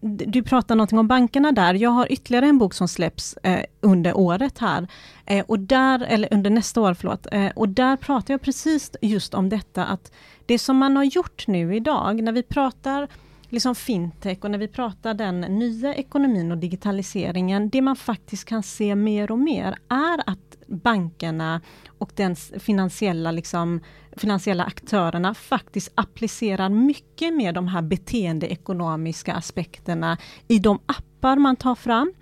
du 0.00 0.42
pratar 0.42 0.76
någonting 0.76 0.98
om 0.98 1.08
bankerna 1.08 1.52
där. 1.52 1.74
Jag 1.74 1.90
har 1.90 2.12
ytterligare 2.12 2.46
en 2.46 2.58
bok 2.58 2.74
som 2.74 2.88
släpps 2.88 3.36
eh, 3.36 3.64
under 3.80 4.16
året 4.16 4.58
här. 4.58 4.88
Eh, 5.26 5.44
och 5.48 5.58
där, 5.58 6.00
eller 6.00 6.34
under 6.34 6.50
nästa 6.50 6.80
år, 6.80 6.94
förlåt. 6.94 7.26
Eh, 7.32 7.50
och 7.56 7.68
där 7.68 7.96
pratar 7.96 8.34
jag 8.34 8.42
precis 8.42 8.90
just 9.02 9.34
om 9.34 9.48
detta 9.48 9.84
att 9.84 10.12
det 10.46 10.58
som 10.58 10.76
man 10.76 10.96
har 10.96 11.04
gjort 11.04 11.46
nu 11.46 11.76
idag, 11.76 12.22
när 12.22 12.32
vi 12.32 12.42
pratar 12.42 13.08
liksom 13.48 13.74
fintech 13.74 14.38
och 14.40 14.50
när 14.50 14.58
vi 14.58 14.68
pratar 14.68 15.14
den 15.14 15.40
nya 15.40 15.94
ekonomin 15.94 16.52
och 16.52 16.58
digitaliseringen, 16.58 17.68
det 17.68 17.82
man 17.82 17.96
faktiskt 17.96 18.44
kan 18.44 18.62
se 18.62 18.94
mer 18.94 19.30
och 19.30 19.38
mer 19.38 19.76
är 19.88 20.30
att 20.30 20.56
bankerna 20.66 21.60
och 21.98 22.12
den 22.14 22.36
finansiella, 22.36 23.30
liksom, 23.30 23.80
finansiella 24.16 24.64
aktörerna 24.64 25.34
faktiskt 25.34 25.92
applicerar 25.94 26.68
mycket 26.68 27.34
mer 27.34 27.52
de 27.52 27.68
här 27.68 27.82
beteendeekonomiska 27.82 29.34
aspekterna 29.34 30.18
i 30.48 30.58
de 30.58 30.78
appar 30.86 31.36
man 31.36 31.56
tar 31.56 31.74
fram, 31.74 32.12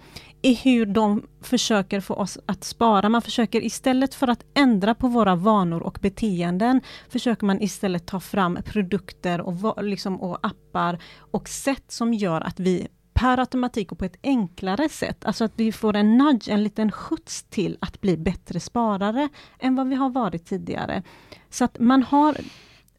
i 0.43 0.54
hur 0.54 0.87
de 0.87 1.26
försöker 1.43 2.00
få 2.00 2.14
oss 2.14 2.38
att 2.47 2.64
spara. 2.64 3.09
Man 3.09 3.23
försöker 3.23 3.64
istället 3.64 4.14
för 4.14 4.29
att 4.29 4.44
ändra 4.55 4.94
på 4.94 5.09
våra 5.09 5.35
vanor 5.37 5.83
och 5.83 5.98
beteenden, 6.03 6.81
försöker 7.09 7.46
man 7.46 7.62
istället 7.62 8.07
ta 8.07 8.20
fram 8.20 8.59
produkter 8.64 9.40
och, 9.40 9.85
liksom, 9.85 10.20
och 10.20 10.38
appar 10.42 10.98
och 11.18 11.48
sätt 11.48 11.85
som 11.88 12.14
gör 12.14 12.40
att 12.40 12.61
vi 12.61 12.88
per 13.14 13.38
automatik 13.38 13.92
och 13.92 13.98
på 13.98 14.05
ett 14.05 14.18
enklare 14.22 14.88
sätt, 14.88 15.24
alltså 15.24 15.44
att 15.44 15.53
vi 15.57 15.72
får 15.72 15.96
en 15.96 16.18
nudge, 16.18 16.48
en 16.48 16.64
liten 16.64 16.92
skjuts 16.92 17.42
till 17.42 17.79
att 17.81 18.00
bli 18.00 18.16
bättre 18.16 18.61
sparare 18.61 19.29
än 19.59 19.74
vad 19.74 19.88
vi 19.88 19.94
har 19.94 20.11
varit 20.11 20.46
tidigare. 20.46 21.03
Så 21.50 21.64
att 21.64 21.79
man 21.79 22.03
har 22.03 22.37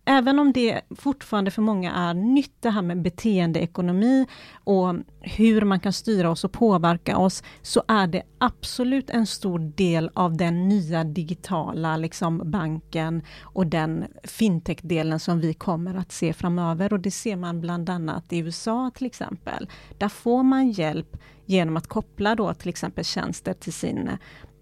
även 0.05 0.39
om 0.39 0.51
det 0.51 0.81
fortfarande 0.95 1.51
för 1.51 1.61
många 1.61 1.93
är 1.93 2.13
nytt 2.13 2.55
det 2.59 2.69
här 2.69 2.81
med 2.81 3.01
beteendeekonomi 3.01 4.27
och 4.63 4.95
hur 5.21 5.61
man 5.61 5.79
kan 5.79 5.93
styra 5.93 6.29
oss 6.29 6.43
och 6.43 6.51
påverka 6.51 7.17
oss, 7.17 7.43
så 7.61 7.83
är 7.87 8.07
det 8.07 8.23
absolut 8.37 9.09
en 9.09 9.27
stor 9.27 9.59
del 9.59 10.09
av 10.13 10.37
den 10.37 10.69
nya 10.69 11.03
digitala 11.03 11.97
liksom, 11.97 12.51
banken 12.51 13.21
och 13.41 13.67
den 13.67 14.05
fintech-delen 14.23 15.19
som 15.19 15.39
vi 15.39 15.53
kommer 15.53 15.95
att 15.95 16.11
se 16.11 16.33
framöver. 16.33 16.93
Och 16.93 16.99
det 16.99 17.11
ser 17.11 17.35
man 17.35 17.61
bland 17.61 17.89
annat 17.89 18.33
i 18.33 18.37
USA 18.37 18.91
till 18.95 19.05
exempel. 19.05 19.69
Där 19.97 20.09
får 20.09 20.43
man 20.43 20.71
hjälp 20.71 21.17
genom 21.45 21.77
att 21.77 21.87
koppla 21.87 22.35
då 22.35 22.53
till 22.53 22.69
exempel 22.69 23.05
tjänster 23.05 23.53
till 23.53 23.73
sin 23.73 24.09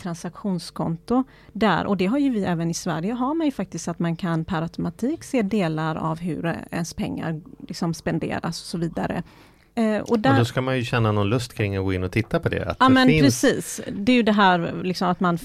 transaktionskonto 0.04 1.24
där 1.54 1.86
och 1.86 1.98
det 1.98 2.06
har 2.06 2.18
ju 2.18 2.30
vi 2.30 2.44
även 2.44 2.70
i 2.70 2.74
Sverige 2.74 3.13
har 3.13 3.34
man 3.34 3.46
ju 3.46 3.52
faktiskt 3.52 3.88
att 3.88 4.00
man 4.00 4.16
kan 4.16 4.46
per 4.46 4.62
automatik 4.62 5.24
se 5.24 5.42
delar 5.42 5.96
av 5.96 6.20
hur 6.20 6.56
ens 6.72 6.94
pengar 6.94 7.42
liksom 7.68 7.94
spenderas 7.94 8.62
och 8.62 8.68
så 8.68 8.78
vidare. 8.78 9.24
Eh, 9.76 9.98
och, 9.98 10.20
där, 10.20 10.32
och 10.32 10.38
då 10.38 10.46
ska 10.46 10.62
man 10.62 10.78
ju 10.78 10.84
känna 10.84 11.12
någon 11.12 11.30
lust 11.30 11.54
kring 11.54 11.78
att 11.78 11.84
gå 11.84 11.94
in 11.94 12.04
och 12.04 12.12
titta 12.12 12.39
på 12.39 12.50
det. 12.50 12.76
ja 12.80 12.88
det 12.88 12.94
men 12.94 13.08
finns... 13.08 13.42
precis, 13.42 13.82
det 13.92 14.12
är 14.12 14.16
ju 14.16 14.24
det 14.24 14.32
här 14.32 14.74
liksom 14.84 15.08
att 15.08 15.20
man 15.20 15.38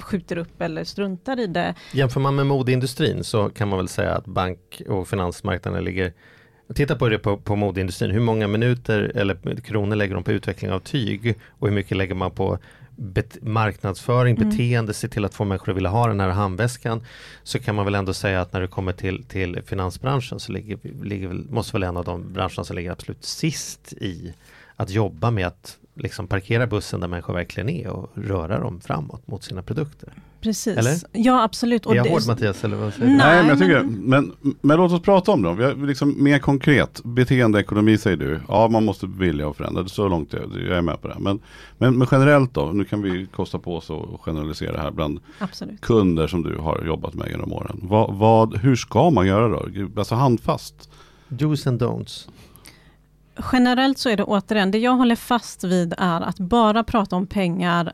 skjuter 0.00 0.38
upp 0.38 0.62
eller 0.62 0.84
struntar 0.84 1.40
i 1.40 1.46
det. 1.46 1.74
Jämför 1.92 2.20
man 2.20 2.34
med 2.34 2.46
modeindustrin 2.46 3.24
så 3.24 3.48
kan 3.48 3.68
man 3.68 3.78
väl 3.78 3.88
säga 3.88 4.14
att 4.14 4.26
bank 4.26 4.82
och 4.88 5.08
finansmarknaden 5.08 5.84
ligger 5.84 6.12
Titta 6.74 6.96
på 6.96 7.08
det 7.08 7.18
på, 7.18 7.36
på 7.36 7.56
modeindustrin. 7.56 8.10
Hur 8.10 8.20
många 8.20 8.48
minuter 8.48 9.12
eller 9.14 9.56
kronor 9.60 9.96
lägger 9.96 10.14
de 10.14 10.24
på 10.24 10.32
utveckling 10.32 10.70
av 10.70 10.80
tyg 10.80 11.34
och 11.48 11.68
hur 11.68 11.74
mycket 11.74 11.96
lägger 11.96 12.14
man 12.14 12.30
på 12.30 12.58
bet 12.98 13.42
marknadsföring, 13.42 14.36
mm. 14.36 14.48
beteende, 14.48 14.94
se 14.94 15.08
till 15.08 15.24
att 15.24 15.34
få 15.34 15.44
människor 15.44 15.72
att 15.72 15.76
vilja 15.76 15.90
ha 15.90 16.08
den 16.08 16.20
här 16.20 16.28
handväskan. 16.28 17.04
Så 17.42 17.58
kan 17.58 17.74
man 17.74 17.84
väl 17.84 17.94
ändå 17.94 18.14
säga 18.14 18.40
att 18.40 18.52
när 18.52 18.60
det 18.60 18.68
kommer 18.68 18.92
till, 18.92 19.24
till 19.24 19.62
finansbranschen 19.66 20.40
så 20.40 20.52
ligger, 20.52 20.78
ligger, 21.04 21.28
måste 21.28 21.72
väl 21.72 21.82
en 21.82 21.96
av 21.96 22.04
de 22.04 22.32
branscherna 22.32 22.64
som 22.64 22.76
ligger 22.76 22.90
absolut 22.90 23.24
sist 23.24 23.92
i 23.92 24.34
att 24.76 24.90
jobba 24.90 25.30
med 25.30 25.46
att 25.46 25.78
liksom 25.94 26.26
parkera 26.26 26.66
bussen 26.66 27.00
där 27.00 27.08
människor 27.08 27.34
verkligen 27.34 27.68
är 27.68 27.88
och 27.88 28.10
röra 28.14 28.60
dem 28.60 28.80
framåt 28.80 29.26
mot 29.26 29.44
sina 29.44 29.62
produkter. 29.62 30.12
Precis. 30.40 30.76
Eller? 30.76 30.94
Ja 31.12 31.42
absolut. 31.42 31.86
Och 31.86 31.92
är 31.92 31.96
jag 31.96 32.04
hård 32.04 32.26
Mattias? 32.26 32.64
Eller 32.64 32.76
vad 32.76 32.94
säger 32.94 33.06
Nej, 33.06 33.16
Nej 33.18 33.38
men 33.38 33.48
jag 33.48 33.58
tycker 33.58 33.82
men, 33.82 34.32
men 34.60 34.76
låt 34.76 34.92
oss 34.92 35.02
prata 35.02 35.32
om 35.32 35.42
det. 35.42 35.74
Liksom, 35.74 36.24
mer 36.24 36.38
konkret, 36.38 37.00
beteendeekonomi 37.04 37.98
säger 37.98 38.16
du. 38.16 38.40
Ja 38.48 38.68
man 38.68 38.84
måste 38.84 39.06
vilja 39.06 39.48
och 39.48 39.56
förändra, 39.56 39.88
så 39.88 40.08
långt 40.08 40.32
jag, 40.32 40.42
jag 40.68 40.78
är 40.78 40.82
med 40.82 41.02
på 41.02 41.08
det. 41.08 41.16
Men, 41.18 41.40
men, 41.78 41.98
men 41.98 42.08
generellt 42.10 42.54
då, 42.54 42.66
nu 42.66 42.84
kan 42.84 43.02
vi 43.02 43.26
kosta 43.26 43.58
på 43.58 43.76
oss 43.76 43.90
och 43.90 44.20
generalisera 44.20 44.80
här 44.80 44.90
bland 44.90 45.20
absolut. 45.38 45.80
kunder 45.80 46.26
som 46.26 46.42
du 46.42 46.56
har 46.56 46.84
jobbat 46.86 47.14
med 47.14 47.28
genom 47.30 47.52
åren. 47.52 47.80
Vad, 47.82 48.14
vad, 48.14 48.56
hur 48.56 48.76
ska 48.76 49.10
man 49.10 49.26
göra 49.26 49.48
då? 49.48 49.68
Alltså 49.96 50.14
handfast. 50.14 50.90
Do's 51.28 51.68
and 51.68 51.82
don'ts. 51.82 52.28
Generellt 53.52 53.98
så 53.98 54.08
är 54.08 54.16
det 54.16 54.24
återigen, 54.24 54.70
det 54.70 54.78
jag 54.78 54.92
håller 54.92 55.16
fast 55.16 55.64
vid 55.64 55.94
är 55.98 56.20
att 56.20 56.38
bara 56.38 56.84
prata 56.84 57.16
om 57.16 57.26
pengar 57.26 57.92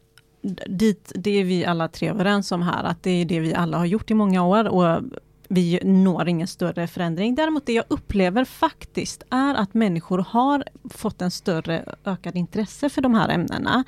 dit, 0.67 1.13
det 1.15 1.41
är 1.41 1.45
vi 1.45 1.65
alla 1.65 1.89
tre 1.89 2.09
överens 2.09 2.53
om 2.53 2.63
här, 2.63 2.85
att 2.85 3.03
det 3.03 3.11
är 3.11 3.25
det 3.25 3.41
vi 3.41 3.55
alla 3.55 3.79
har 3.79 3.87
gjort 3.87 4.11
i 4.11 4.15
många 4.15 4.45
år 4.45 4.69
och 4.69 5.03
vi 5.49 5.81
når 5.85 6.29
ingen 6.29 6.49
större 6.49 6.87
förändring. 6.87 7.35
Däremot 7.35 7.67
det 7.67 7.73
jag 7.73 7.85
upplever 7.89 8.45
faktiskt 8.45 9.23
är 9.31 9.55
att 9.55 9.75
människor 9.75 10.19
har 10.29 10.65
fått 10.91 11.23
en 11.23 11.31
större 11.31 11.85
ökad 12.05 12.37
intresse 12.37 12.89
för 12.89 13.03
de 13.03 13.15
här 13.15 13.29
ämnena. 13.29 13.85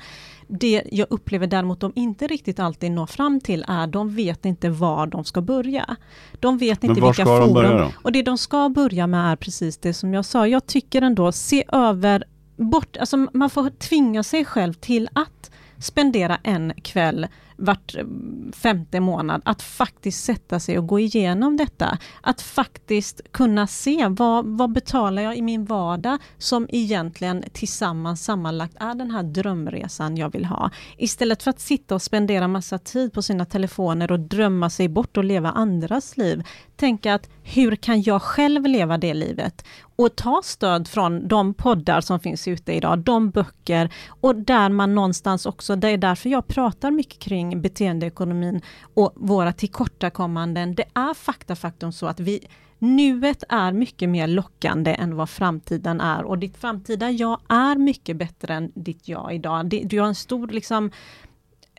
Det 0.47 0.83
jag 0.91 1.07
upplever 1.09 1.47
däremot 1.47 1.79
de 1.79 1.91
inte 1.95 2.27
riktigt 2.27 2.59
alltid 2.59 2.91
når 2.91 3.05
fram 3.05 3.39
till 3.39 3.65
är, 3.67 3.87
de 3.87 4.15
vet 4.15 4.45
inte 4.45 4.69
var 4.69 5.07
de 5.07 5.23
ska 5.23 5.41
börja. 5.41 5.95
De 6.39 6.57
vet 6.57 6.83
inte 6.83 7.01
vilka 7.01 7.25
forum. 7.25 7.91
Och 8.01 8.11
det 8.11 8.21
de 8.21 8.37
ska 8.37 8.69
börja 8.69 9.07
med 9.07 9.31
är 9.31 9.35
precis 9.35 9.77
det 9.77 9.93
som 9.93 10.13
jag 10.13 10.25
sa. 10.25 10.47
Jag 10.47 10.65
tycker 10.65 11.01
ändå, 11.01 11.31
se 11.31 11.63
över 11.67 12.23
bort, 12.55 12.97
alltså 12.97 13.27
man 13.33 13.49
får 13.49 13.69
tvinga 13.69 14.23
sig 14.23 14.45
själv 14.45 14.73
till 14.73 15.09
att 15.13 15.51
spendera 15.79 16.39
en 16.43 16.73
kväll 16.83 17.27
vart 17.57 17.95
eh, 17.95 18.05
femte 18.53 18.99
månad, 18.99 19.41
att 19.45 19.61
faktiskt 19.61 20.23
sätta 20.23 20.59
sig 20.59 20.77
och 20.77 20.87
gå 20.87 20.99
igenom 20.99 21.57
detta. 21.57 21.97
Att 22.21 22.41
faktiskt 22.41 23.21
kunna 23.31 23.67
se 23.67 24.07
vad, 24.07 24.45
vad 24.45 24.71
betalar 24.71 25.21
jag 25.21 25.37
i 25.37 25.41
min 25.41 25.65
vardag 25.65 26.17
som 26.37 26.67
egentligen 26.69 27.43
tillsammans 27.53 28.23
sammanlagt 28.23 28.75
är 28.79 28.95
den 28.95 29.11
här 29.11 29.23
drömresan 29.23 30.17
jag 30.17 30.31
vill 30.31 30.45
ha. 30.45 30.71
Istället 30.97 31.43
för 31.43 31.49
att 31.49 31.59
sitta 31.59 31.95
och 31.95 32.01
spendera 32.01 32.47
massa 32.47 32.77
tid 32.77 33.13
på 33.13 33.21
sina 33.21 33.45
telefoner 33.45 34.11
och 34.11 34.19
drömma 34.19 34.69
sig 34.69 34.87
bort 34.87 35.17
och 35.17 35.23
leva 35.23 35.51
andras 35.51 36.17
liv. 36.17 36.43
Tänka 36.77 37.13
att 37.13 37.29
hur 37.43 37.75
kan 37.75 38.01
jag 38.01 38.21
själv 38.21 38.65
leva 38.65 38.97
det 38.97 39.13
livet? 39.13 39.65
Och 39.95 40.15
ta 40.15 40.41
stöd 40.43 40.87
från 40.87 41.27
de 41.27 41.53
poddar 41.53 42.01
som 42.01 42.19
finns 42.19 42.47
ute 42.47 42.73
idag, 42.73 42.99
de 42.99 43.29
böcker 43.29 43.93
och 44.21 44.35
där 44.35 44.69
man 44.69 44.95
någonstans 44.95 45.45
också, 45.45 45.75
det 45.75 45.89
är 45.89 45.97
därför 45.97 46.29
jag 46.29 46.47
pratar 46.47 46.91
mycket 46.91 47.19
kring 47.19 47.61
beteendeekonomin 47.61 48.61
och 48.93 49.13
våra 49.15 49.53
tillkortakommanden. 49.53 50.75
Det 50.75 50.85
är 50.93 51.13
fakta 51.13 51.55
faktum 51.55 51.91
så 51.91 52.07
att 52.07 52.19
vi 52.19 52.47
Nuet 52.79 53.43
är 53.49 53.71
mycket 53.71 54.09
mer 54.09 54.27
lockande 54.27 54.93
än 54.93 55.15
vad 55.15 55.29
framtiden 55.29 56.01
är 56.01 56.23
och 56.23 56.37
ditt 56.37 56.57
framtida 56.57 57.11
jag 57.11 57.39
är 57.47 57.75
mycket 57.75 58.17
bättre 58.17 58.53
än 58.53 58.71
ditt 58.75 59.07
jag 59.07 59.35
idag. 59.35 59.69
Du 59.69 59.99
har 59.99 60.07
en 60.07 60.15
stor 60.15 60.47
liksom 60.47 60.91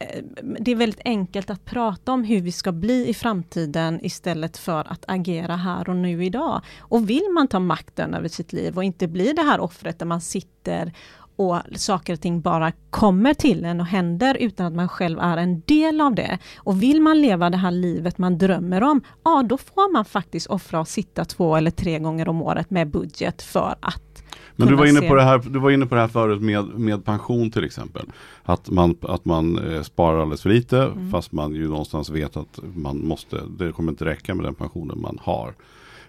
Eh, 0.00 0.22
det 0.60 0.70
är 0.70 0.76
väldigt 0.76 1.00
enkelt 1.04 1.50
att 1.50 1.64
prata 1.64 2.12
om 2.12 2.24
hur 2.24 2.40
vi 2.40 2.52
ska 2.52 2.72
bli 2.72 3.08
i 3.08 3.14
framtiden 3.14 4.00
istället 4.02 4.56
för 4.56 4.92
att 4.92 5.04
agera 5.08 5.56
här 5.56 5.88
och 5.88 5.96
nu 5.96 6.24
idag. 6.24 6.62
Och 6.78 7.10
vill 7.10 7.30
man 7.34 7.48
ta 7.48 7.58
makten 7.58 8.14
över 8.14 8.28
sitt 8.28 8.52
liv 8.52 8.76
och 8.76 8.84
inte 8.84 9.08
bli 9.08 9.32
det 9.32 9.42
här 9.42 9.60
offret 9.60 9.98
där 9.98 10.06
man 10.06 10.20
sitter 10.20 10.92
och 11.36 11.58
saker 11.76 12.12
och 12.12 12.20
ting 12.20 12.40
bara 12.40 12.72
kommer 12.90 13.34
till 13.34 13.64
en 13.64 13.80
och 13.80 13.86
händer 13.86 14.34
utan 14.34 14.66
att 14.66 14.72
man 14.72 14.88
själv 14.88 15.18
är 15.18 15.36
en 15.36 15.60
del 15.60 16.00
av 16.00 16.14
det. 16.14 16.38
Och 16.56 16.82
vill 16.82 17.02
man 17.02 17.20
leva 17.20 17.50
det 17.50 17.56
här 17.56 17.70
livet 17.70 18.18
man 18.18 18.38
drömmer 18.38 18.82
om, 18.82 19.00
ja 19.24 19.42
då 19.48 19.58
får 19.58 19.92
man 19.92 20.04
faktiskt 20.04 20.46
offra 20.46 20.80
och 20.80 20.88
sitta 20.88 21.24
två 21.24 21.56
eller 21.56 21.70
tre 21.70 21.98
gånger 21.98 22.28
om 22.28 22.42
året 22.42 22.70
med 22.70 22.90
budget 22.90 23.42
för 23.42 23.76
att 23.80 24.22
men 24.58 24.68
du 24.68 24.74
var, 24.74 24.86
inne 24.86 25.00
på 25.00 25.14
det 25.14 25.22
här, 25.22 25.38
du 25.38 25.58
var 25.58 25.70
inne 25.70 25.86
på 25.86 25.94
det 25.94 26.00
här 26.00 26.08
förut 26.08 26.42
med, 26.42 26.64
med 26.64 27.04
pension 27.04 27.50
till 27.50 27.64
exempel. 27.64 28.06
Att 28.42 28.70
man, 28.70 28.96
att 29.02 29.24
man 29.24 29.58
eh, 29.58 29.82
sparar 29.82 30.18
alldeles 30.20 30.42
för 30.42 30.50
lite 30.50 30.82
mm. 30.82 31.10
fast 31.10 31.32
man 31.32 31.54
ju 31.54 31.68
någonstans 31.68 32.10
vet 32.10 32.36
att 32.36 32.60
man 32.74 33.06
måste, 33.06 33.40
det 33.58 33.72
kommer 33.72 33.92
inte 33.92 34.04
räcka 34.04 34.34
med 34.34 34.44
den 34.44 34.54
pensionen 34.54 35.00
man 35.00 35.18
har. 35.22 35.54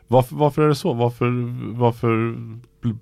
Varför, 0.08 0.36
varför 0.36 0.62
är 0.62 0.68
det 0.68 0.76
så? 0.76 0.94
Varför, 0.94 1.32
varför, 1.78 2.36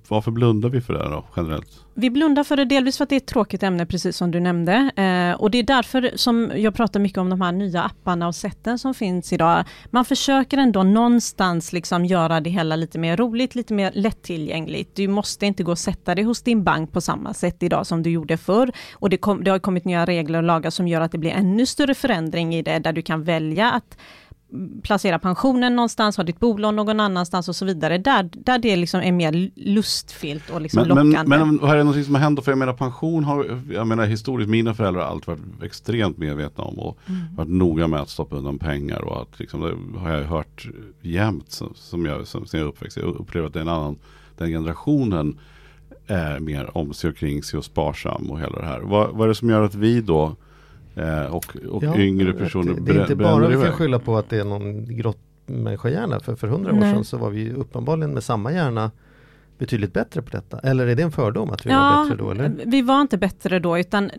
varför 0.07 0.31
blundar 0.31 0.69
vi 0.69 0.81
för 0.81 0.93
det 0.93 1.09
då 1.09 1.25
generellt? 1.35 1.87
Vi 1.93 2.09
blundar 2.09 2.43
för 2.43 2.57
det 2.57 2.65
delvis 2.65 2.97
för 2.97 3.03
att 3.03 3.09
det 3.09 3.15
är 3.15 3.17
ett 3.17 3.27
tråkigt 3.27 3.63
ämne 3.63 3.85
precis 3.85 4.17
som 4.17 4.31
du 4.31 4.39
nämnde. 4.39 4.73
Eh, 4.95 5.41
och 5.41 5.51
det 5.51 5.57
är 5.57 5.63
därför 5.63 6.11
som 6.15 6.51
jag 6.55 6.75
pratar 6.75 6.99
mycket 6.99 7.17
om 7.17 7.29
de 7.29 7.41
här 7.41 7.51
nya 7.51 7.83
apparna 7.83 8.27
och 8.27 8.35
sätten 8.35 8.79
som 8.79 8.93
finns 8.93 9.33
idag. 9.33 9.63
Man 9.91 10.05
försöker 10.05 10.57
ändå 10.57 10.83
någonstans 10.83 11.73
liksom 11.73 12.05
göra 12.05 12.39
det 12.41 12.49
hela 12.49 12.75
lite 12.75 12.99
mer 12.99 13.17
roligt, 13.17 13.55
lite 13.55 13.73
mer 13.73 13.91
lättillgängligt. 13.95 14.95
Du 14.95 15.07
måste 15.07 15.45
inte 15.45 15.63
gå 15.63 15.71
och 15.71 15.79
sätta 15.79 16.15
dig 16.15 16.23
hos 16.23 16.41
din 16.41 16.63
bank 16.63 16.91
på 16.91 17.01
samma 17.01 17.33
sätt 17.33 17.63
idag 17.63 17.87
som 17.87 18.03
du 18.03 18.09
gjorde 18.09 18.37
förr. 18.37 18.71
Och 18.93 19.09
det, 19.09 19.17
kom, 19.17 19.43
det 19.43 19.51
har 19.51 19.59
kommit 19.59 19.85
nya 19.85 20.05
regler 20.05 20.39
och 20.39 20.43
lagar 20.43 20.69
som 20.69 20.87
gör 20.87 21.01
att 21.01 21.11
det 21.11 21.17
blir 21.17 21.31
ännu 21.31 21.65
större 21.65 21.95
förändring 21.95 22.55
i 22.55 22.61
det, 22.61 22.79
där 22.79 22.93
du 22.93 23.01
kan 23.01 23.23
välja 23.23 23.71
att 23.71 23.97
placera 24.83 25.19
pensionen 25.19 25.75
någonstans, 25.75 26.17
ha 26.17 26.23
ditt 26.23 26.39
bolån 26.39 26.75
någon 26.75 26.99
annanstans 26.99 27.49
och 27.49 27.55
så 27.55 27.65
vidare. 27.65 27.97
Där, 27.97 28.29
där 28.33 28.59
det 28.59 28.75
liksom 28.75 29.01
är 29.01 29.11
mer 29.11 29.51
lustfyllt 29.55 30.49
och 30.49 30.61
liksom 30.61 30.87
men, 30.87 30.87
lockande. 30.87 31.37
Men, 31.37 31.55
men 31.55 31.69
är 31.69 31.83
något 31.83 32.05
som 32.05 32.15
har 32.15 32.21
hänt, 32.21 32.43
för 32.43 32.51
jag 32.51 32.57
menar 32.57 32.73
pension 32.73 33.23
har, 33.23 33.61
jag 33.71 33.87
menar 33.87 34.05
historiskt, 34.05 34.49
mina 34.49 34.73
föräldrar 34.73 35.01
har 35.01 35.09
alltid 35.09 35.27
varit 35.27 35.63
extremt 35.63 36.17
medvetna 36.17 36.63
om 36.63 36.79
och 36.79 36.97
mm. 37.05 37.21
varit 37.35 37.49
noga 37.49 37.87
med 37.87 37.99
att 37.99 38.09
stoppa 38.09 38.35
undan 38.35 38.59
pengar 38.59 39.01
och 39.01 39.21
att 39.21 39.39
liksom, 39.39 39.61
det 39.61 39.99
har 39.99 40.11
jag 40.11 40.23
hört 40.23 40.67
jämt 41.01 41.51
som, 41.51 41.73
som 41.75 42.05
jag, 42.05 42.27
som, 42.27 42.45
som 42.45 42.59
jag 42.59 42.67
uppväxt. 42.67 42.97
Jag 42.97 43.15
upplever 43.15 43.47
att 43.47 43.53
det 43.53 43.59
är 43.59 43.61
en 43.61 43.69
annan, 43.69 43.97
den 44.37 44.49
generationen 44.49 45.39
är 46.07 46.39
mer 46.39 46.77
om 46.77 46.93
sig 46.93 47.09
och 47.09 47.17
kring 47.17 47.43
sig 47.43 47.57
och 47.57 47.65
sparsam 47.65 48.31
och 48.31 48.39
hela 48.39 48.59
det 48.59 48.65
här. 48.65 48.79
Vad, 48.79 49.09
vad 49.11 49.21
är 49.21 49.27
det 49.27 49.35
som 49.35 49.49
gör 49.49 49.61
att 49.61 49.75
vi 49.75 50.01
då 50.01 50.35
och 51.29 51.57
och 51.69 51.83
ja, 51.83 51.97
yngre 51.97 52.33
personer 52.33 52.73
Det, 52.73 52.81
det 52.81 52.91
är 52.91 53.01
inte 53.01 53.15
bara 53.15 53.47
vi 53.47 53.63
kan 53.63 53.73
skylla 53.73 53.99
på 53.99 54.17
att 54.17 54.29
det 54.29 54.39
är 54.39 54.43
någon 54.43 54.97
grottmänniskohjärna. 54.97 56.19
För 56.19 56.35
för 56.35 56.47
hundra 56.47 56.71
år 56.73 56.81
sedan 56.81 57.03
så 57.03 57.17
var 57.17 57.29
vi 57.29 57.51
uppenbarligen 57.53 58.13
med 58.13 58.23
samma 58.23 58.51
hjärna 58.51 58.91
betydligt 59.57 59.93
bättre 59.93 60.21
på 60.21 60.29
detta? 60.29 60.59
Eller 60.59 60.87
är 60.87 60.95
det 60.95 61.03
en 61.03 61.11
fördom 61.11 61.49
att 61.49 61.65
vi 61.65 61.69
ja, 61.69 61.79
var 61.79 62.03
bättre 62.03 62.23
då? 62.23 62.31
Eller? 62.31 62.63
Vi 62.65 62.81
var 62.81 63.01
inte 63.01 63.17
bättre 63.17 63.59
då, 63.59 63.77
utan 63.77 64.11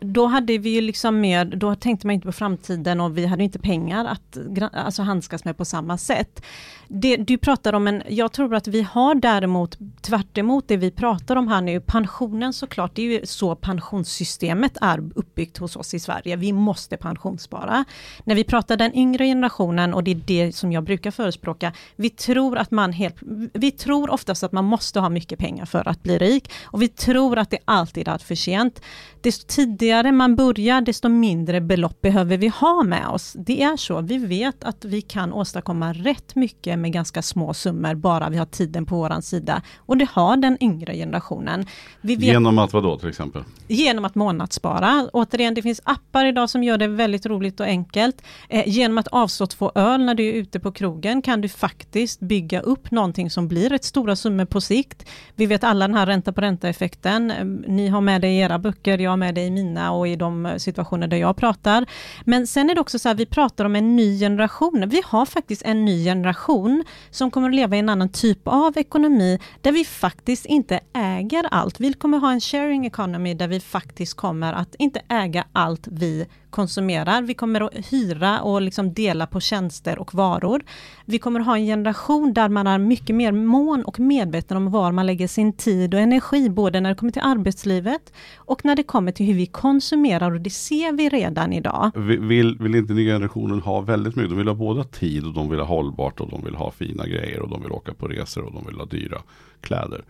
då 0.00 0.26
hade 0.26 0.58
vi 0.58 0.70
ju 0.70 0.80
liksom 0.80 1.20
mer, 1.20 1.44
då 1.44 1.74
tänkte 1.74 2.06
man 2.06 2.14
inte 2.14 2.26
på 2.26 2.32
framtiden 2.32 3.00
och 3.00 3.18
vi 3.18 3.26
hade 3.26 3.44
inte 3.44 3.58
pengar 3.58 4.04
att 4.04 4.38
alltså, 4.72 5.02
handskas 5.02 5.44
med 5.44 5.56
på 5.56 5.64
samma 5.64 5.98
sätt. 5.98 6.42
Det, 6.88 7.16
du 7.16 7.38
pratar 7.38 7.72
om 7.72 7.86
en, 7.86 8.02
jag 8.08 8.32
tror 8.32 8.54
att 8.54 8.68
vi 8.68 8.82
har 8.82 9.14
däremot 9.14 9.78
tvärt 10.00 10.26
det 10.66 10.76
vi 10.76 10.90
pratar 10.90 11.36
om 11.36 11.48
här 11.48 11.60
nu, 11.60 11.80
pensionen 11.80 12.52
såklart, 12.52 12.94
det 12.94 13.02
är 13.02 13.20
ju 13.20 13.26
så 13.26 13.54
pensionssystemet 13.54 14.76
är 14.80 15.10
uppbyggt 15.14 15.58
hos 15.58 15.76
oss 15.76 15.94
i 15.94 16.00
Sverige. 16.00 16.36
Vi 16.36 16.52
måste 16.52 16.96
pensionsspara. 16.96 17.84
När 18.24 18.34
vi 18.34 18.44
pratar 18.44 18.76
den 18.76 18.96
yngre 18.96 19.24
generationen 19.24 19.94
och 19.94 20.04
det 20.04 20.10
är 20.10 20.20
det 20.26 20.56
som 20.56 20.72
jag 20.72 20.84
brukar 20.84 21.10
förespråka, 21.10 21.72
vi 21.96 22.10
tror 22.10 22.58
att 22.58 22.70
man 22.70 22.92
helt, 22.92 23.16
vi 23.52 23.70
tror 23.70 24.10
oftast 24.10 24.42
att 24.42 24.52
man 24.52 24.64
måste 24.66 25.00
ha 25.00 25.08
mycket 25.08 25.38
pengar 25.38 25.64
för 25.64 25.88
att 25.88 26.02
bli 26.02 26.18
rik 26.18 26.50
och 26.64 26.82
vi 26.82 26.88
tror 26.88 27.38
att 27.38 27.50
det 27.50 27.58
alltid 27.64 28.08
är 28.08 28.18
för 28.18 28.34
sent. 28.34 28.80
Desto 29.20 29.46
tidigare 29.46 30.12
man 30.12 30.36
börjar, 30.36 30.80
desto 30.80 31.08
mindre 31.08 31.60
belopp 31.60 32.00
behöver 32.00 32.36
vi 32.36 32.48
ha 32.48 32.82
med 32.82 33.08
oss. 33.08 33.36
Det 33.38 33.62
är 33.62 33.76
så, 33.76 34.00
vi 34.00 34.18
vet 34.18 34.64
att 34.64 34.84
vi 34.84 35.00
kan 35.00 35.32
åstadkomma 35.32 35.92
rätt 35.92 36.34
mycket 36.34 36.78
med 36.78 36.92
ganska 36.92 37.22
små 37.22 37.54
summor, 37.54 37.94
bara 37.94 38.28
vi 38.28 38.36
har 38.36 38.46
tiden 38.46 38.86
på 38.86 38.96
våran 38.96 39.22
sida. 39.22 39.62
Och 39.76 39.96
det 39.96 40.08
har 40.10 40.36
den 40.36 40.56
yngre 40.60 40.94
generationen. 40.94 41.66
Vet, 42.00 42.22
genom 42.22 42.58
att 42.58 42.72
vad 42.72 42.82
då 42.82 42.98
till 42.98 43.08
exempel? 43.08 43.42
Genom 43.68 44.04
att 44.04 44.14
månadsspara. 44.14 45.08
Återigen, 45.12 45.54
det 45.54 45.62
finns 45.62 45.80
appar 45.84 46.24
idag 46.24 46.50
som 46.50 46.62
gör 46.64 46.78
det 46.78 46.88
väldigt 46.88 47.26
roligt 47.26 47.60
och 47.60 47.66
enkelt. 47.66 48.22
Eh, 48.48 48.68
genom 48.68 48.98
att 48.98 49.08
avstå 49.08 49.46
två 49.46 49.72
öl 49.74 50.04
när 50.04 50.14
du 50.14 50.28
är 50.28 50.32
ute 50.32 50.60
på 50.60 50.72
krogen 50.72 51.22
kan 51.22 51.40
du 51.40 51.48
faktiskt 51.48 52.20
bygga 52.20 52.60
upp 52.60 52.90
någonting 52.90 53.30
som 53.30 53.48
blir 53.48 53.68
rätt 53.68 53.84
stora 53.84 54.16
summor 54.16 54.44
på 54.44 54.55
sikt. 54.60 55.08
Vi 55.34 55.46
vet 55.46 55.64
alla 55.64 55.88
den 55.88 55.96
här 55.96 56.06
ränta 56.06 56.32
på 56.32 56.40
ränta 56.40 56.68
effekten. 56.68 57.30
Ehm, 57.30 57.64
ni 57.66 57.88
har 57.88 58.00
med 58.00 58.20
det 58.20 58.28
i 58.28 58.38
era 58.38 58.58
böcker, 58.58 58.98
jag 58.98 59.10
har 59.10 59.16
med 59.16 59.34
det 59.34 59.44
i 59.44 59.50
mina 59.50 59.92
och 59.92 60.08
i 60.08 60.16
de 60.16 60.46
eh, 60.46 60.56
situationer 60.56 61.06
där 61.06 61.16
jag 61.16 61.36
pratar. 61.36 61.86
Men 62.24 62.46
sen 62.46 62.70
är 62.70 62.74
det 62.74 62.80
också 62.80 62.98
så 62.98 63.08
här, 63.08 63.14
vi 63.14 63.26
pratar 63.26 63.64
om 63.64 63.76
en 63.76 63.96
ny 63.96 64.20
generation. 64.20 64.84
Vi 64.88 65.02
har 65.04 65.26
faktiskt 65.26 65.62
en 65.62 65.84
ny 65.84 66.04
generation 66.04 66.84
som 67.10 67.30
kommer 67.30 67.48
att 67.48 67.54
leva 67.54 67.76
i 67.76 67.78
en 67.78 67.88
annan 67.88 68.08
typ 68.08 68.48
av 68.48 68.78
ekonomi 68.78 69.38
där 69.60 69.72
vi 69.72 69.84
faktiskt 69.84 70.46
inte 70.46 70.80
äger 70.92 71.46
allt. 71.50 71.80
Vi 71.80 71.92
kommer 71.92 72.18
ha 72.18 72.32
en 72.32 72.40
sharing 72.40 72.86
economy 72.86 73.34
där 73.34 73.48
vi 73.48 73.60
faktiskt 73.60 74.14
kommer 74.14 74.52
att 74.52 74.74
inte 74.78 75.00
äga 75.08 75.44
allt 75.52 75.88
vi 75.90 76.26
konsumerar. 76.56 77.22
Vi 77.22 77.34
kommer 77.34 77.60
att 77.60 77.92
hyra 77.92 78.40
och 78.40 78.62
liksom 78.62 78.94
dela 78.94 79.26
på 79.26 79.40
tjänster 79.40 79.98
och 79.98 80.14
varor. 80.14 80.64
Vi 81.04 81.18
kommer 81.18 81.40
att 81.40 81.46
ha 81.46 81.56
en 81.56 81.66
generation 81.66 82.32
där 82.32 82.48
man 82.48 82.66
är 82.66 82.78
mycket 82.78 83.16
mer 83.16 83.32
mån 83.32 83.84
och 83.84 84.00
medveten 84.00 84.45
om 84.54 84.70
var 84.70 84.92
man 84.92 85.06
lägger 85.06 85.28
sin 85.28 85.52
tid 85.52 85.94
och 85.94 86.00
energi, 86.00 86.50
både 86.50 86.80
när 86.80 86.90
det 86.90 86.96
kommer 86.96 87.12
till 87.12 87.22
arbetslivet 87.24 88.12
och 88.36 88.64
när 88.64 88.76
det 88.76 88.82
kommer 88.82 89.12
till 89.12 89.26
hur 89.26 89.34
vi 89.34 89.46
konsumerar 89.46 90.32
och 90.32 90.40
det 90.40 90.50
ser 90.50 90.92
vi 90.92 91.08
redan 91.08 91.52
idag. 91.52 91.90
Vill, 91.94 92.56
vill 92.60 92.74
inte 92.74 92.92
nya 92.92 93.14
generationen 93.14 93.60
ha 93.60 93.80
väldigt 93.80 94.16
mycket? 94.16 94.30
De 94.30 94.38
vill 94.38 94.48
ha 94.48 94.54
både 94.54 94.84
tid 94.84 95.26
och 95.26 95.32
de 95.32 95.50
vill 95.50 95.58
ha 95.58 95.66
hållbart 95.66 96.20
och 96.20 96.30
de 96.30 96.44
vill 96.44 96.54
ha 96.54 96.70
fina 96.70 97.06
grejer 97.06 97.40
och 97.40 97.48
de 97.48 97.62
vill 97.62 97.72
åka 97.72 97.94
på 97.94 98.08
resor 98.08 98.44
och 98.44 98.52
de 98.52 98.66
vill 98.66 98.76
ha 98.76 98.84
dyra 98.84 99.18
kläder. 99.60 100.04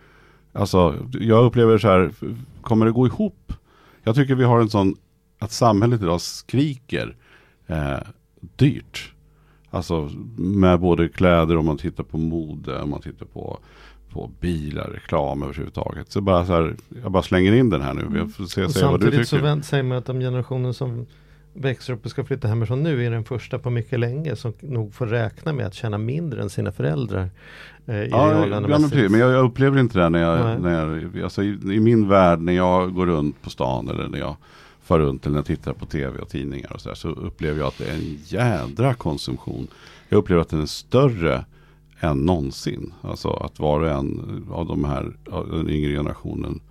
Alltså, 0.53 0.95
jag 1.19 1.45
upplever 1.45 1.77
så 1.77 1.87
här, 1.87 2.11
kommer 2.61 2.85
det 2.85 2.91
gå 2.91 3.07
ihop? 3.07 3.53
Jag 4.03 4.15
tycker 4.15 4.35
vi 4.35 4.43
har 4.43 4.59
en 4.59 4.69
sån 4.69 4.95
att 5.39 5.51
samhället 5.51 6.01
idag 6.01 6.21
skriker 6.21 7.15
eh, 7.67 7.99
dyrt. 8.39 9.13
Alltså 9.69 10.09
med 10.37 10.79
både 10.79 11.09
kläder 11.09 11.57
om 11.57 11.65
man 11.65 11.77
tittar 11.77 12.03
på 12.03 12.17
mode, 12.17 12.81
om 12.81 12.89
man 12.89 13.01
tittar 13.01 13.25
på, 13.25 13.59
på 14.09 14.31
bilar, 14.39 14.89
reklam 14.93 15.43
överhuvudtaget. 15.43 16.11
Så 16.11 16.21
bara 16.21 16.45
så 16.45 16.53
här, 16.53 16.75
jag 17.03 17.11
bara 17.11 17.23
slänger 17.23 17.53
in 17.53 17.69
den 17.69 17.81
här 17.81 17.93
nu. 17.93 18.17
Jag 18.17 18.31
får 18.31 18.45
se, 18.45 18.63
och 18.63 18.71
se 18.71 18.85
vad 18.85 18.99
du 18.99 19.11
tycker. 19.11 19.23
Samtidigt 19.23 19.65
så 19.65 19.69
säger 19.69 19.83
man 19.83 19.97
att 19.97 20.05
de 20.05 20.19
generationen 20.19 20.73
som 20.73 21.05
växer 21.59 21.93
upp 21.93 22.05
och 22.05 22.11
ska 22.11 22.23
flytta 22.23 22.47
hemifrån 22.47 22.83
nu 22.83 23.05
är 23.05 23.11
den 23.11 23.23
första 23.23 23.59
på 23.59 23.69
mycket 23.69 23.99
länge 23.99 24.35
som 24.35 24.53
nog 24.59 24.93
får 24.93 25.05
räkna 25.05 25.53
med 25.53 25.65
att 25.65 25.73
tjäna 25.73 25.97
mindre 25.97 26.41
än 26.41 26.49
sina 26.49 26.71
föräldrar. 26.71 27.29
Eh, 27.85 27.95
i 27.95 28.09
ja, 28.11 28.47
ja 28.47 28.59
men, 28.59 28.89
precis, 28.89 29.11
men 29.11 29.19
jag, 29.19 29.31
jag, 29.31 29.45
upplever 29.45 29.79
inte 29.79 29.99
det 29.99 30.09
när 30.09 30.21
jag, 30.21 30.61
när 30.61 30.83
jag 30.83 31.23
alltså 31.23 31.43
i, 31.43 31.47
i, 31.47 31.79
min 31.79 32.07
värld 32.07 32.39
när 32.39 32.53
jag 32.53 32.93
går 32.93 33.05
runt 33.05 33.41
på 33.41 33.49
stan 33.49 33.89
eller 33.89 34.07
när 34.07 34.19
jag 34.19 34.35
far 34.83 34.99
runt 34.99 35.25
eller 35.25 35.33
när 35.33 35.39
jag 35.39 35.45
tittar 35.45 35.73
på 35.73 35.85
tv 35.85 36.19
och 36.19 36.29
tidningar 36.29 36.73
och 36.73 36.81
så, 36.81 36.89
där, 36.89 36.95
så 36.95 37.09
upplever 37.09 37.59
jag 37.59 37.67
att 37.67 37.77
det 37.77 37.85
är 37.85 37.93
en 37.93 38.17
jädra 38.25 38.93
konsumtion. 38.93 39.67
Jag 40.09 40.17
upplever 40.17 40.41
att 40.41 40.49
den 40.49 40.61
är 40.61 40.65
större 40.65 41.45
än 41.99 42.17
någonsin. 42.17 42.93
Alltså 43.01 43.29
att 43.29 43.59
var 43.59 43.79
och 43.79 43.89
en 43.89 44.45
av 44.51 44.67
de 44.67 44.85
här, 44.85 45.17
av 45.31 45.49
den 45.49 45.69
yngre 45.69 45.91
generationen 45.91 46.61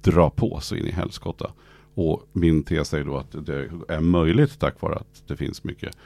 drar 0.00 0.30
på 0.30 0.60
sig 0.60 0.80
in 0.80 0.86
i 0.86 0.90
helskotta. 0.90 1.50
Och 1.94 2.28
min 2.32 2.62
tes 2.62 2.94
är 2.94 3.04
då 3.04 3.16
att 3.16 3.46
det 3.46 3.70
är 3.88 4.00
möjligt 4.00 4.58
tack 4.58 4.80
vare 4.80 4.94
att 4.94 5.22
det 5.26 5.36
finns 5.36 5.64
mycket 5.64 5.96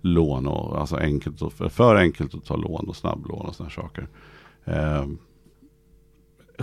lån 0.00 0.46
och 0.46 0.80
alltså 0.80 0.96
enkelt 0.96 1.42
och 1.42 1.52
för 1.52 1.96
enkelt 1.96 2.34
att 2.34 2.44
ta 2.44 2.56
lån 2.56 2.88
och 2.88 2.96
snabblån 2.96 3.46
och 3.46 3.54
sådana 3.54 3.70
saker. 3.70 4.08
Eh, 4.64 5.06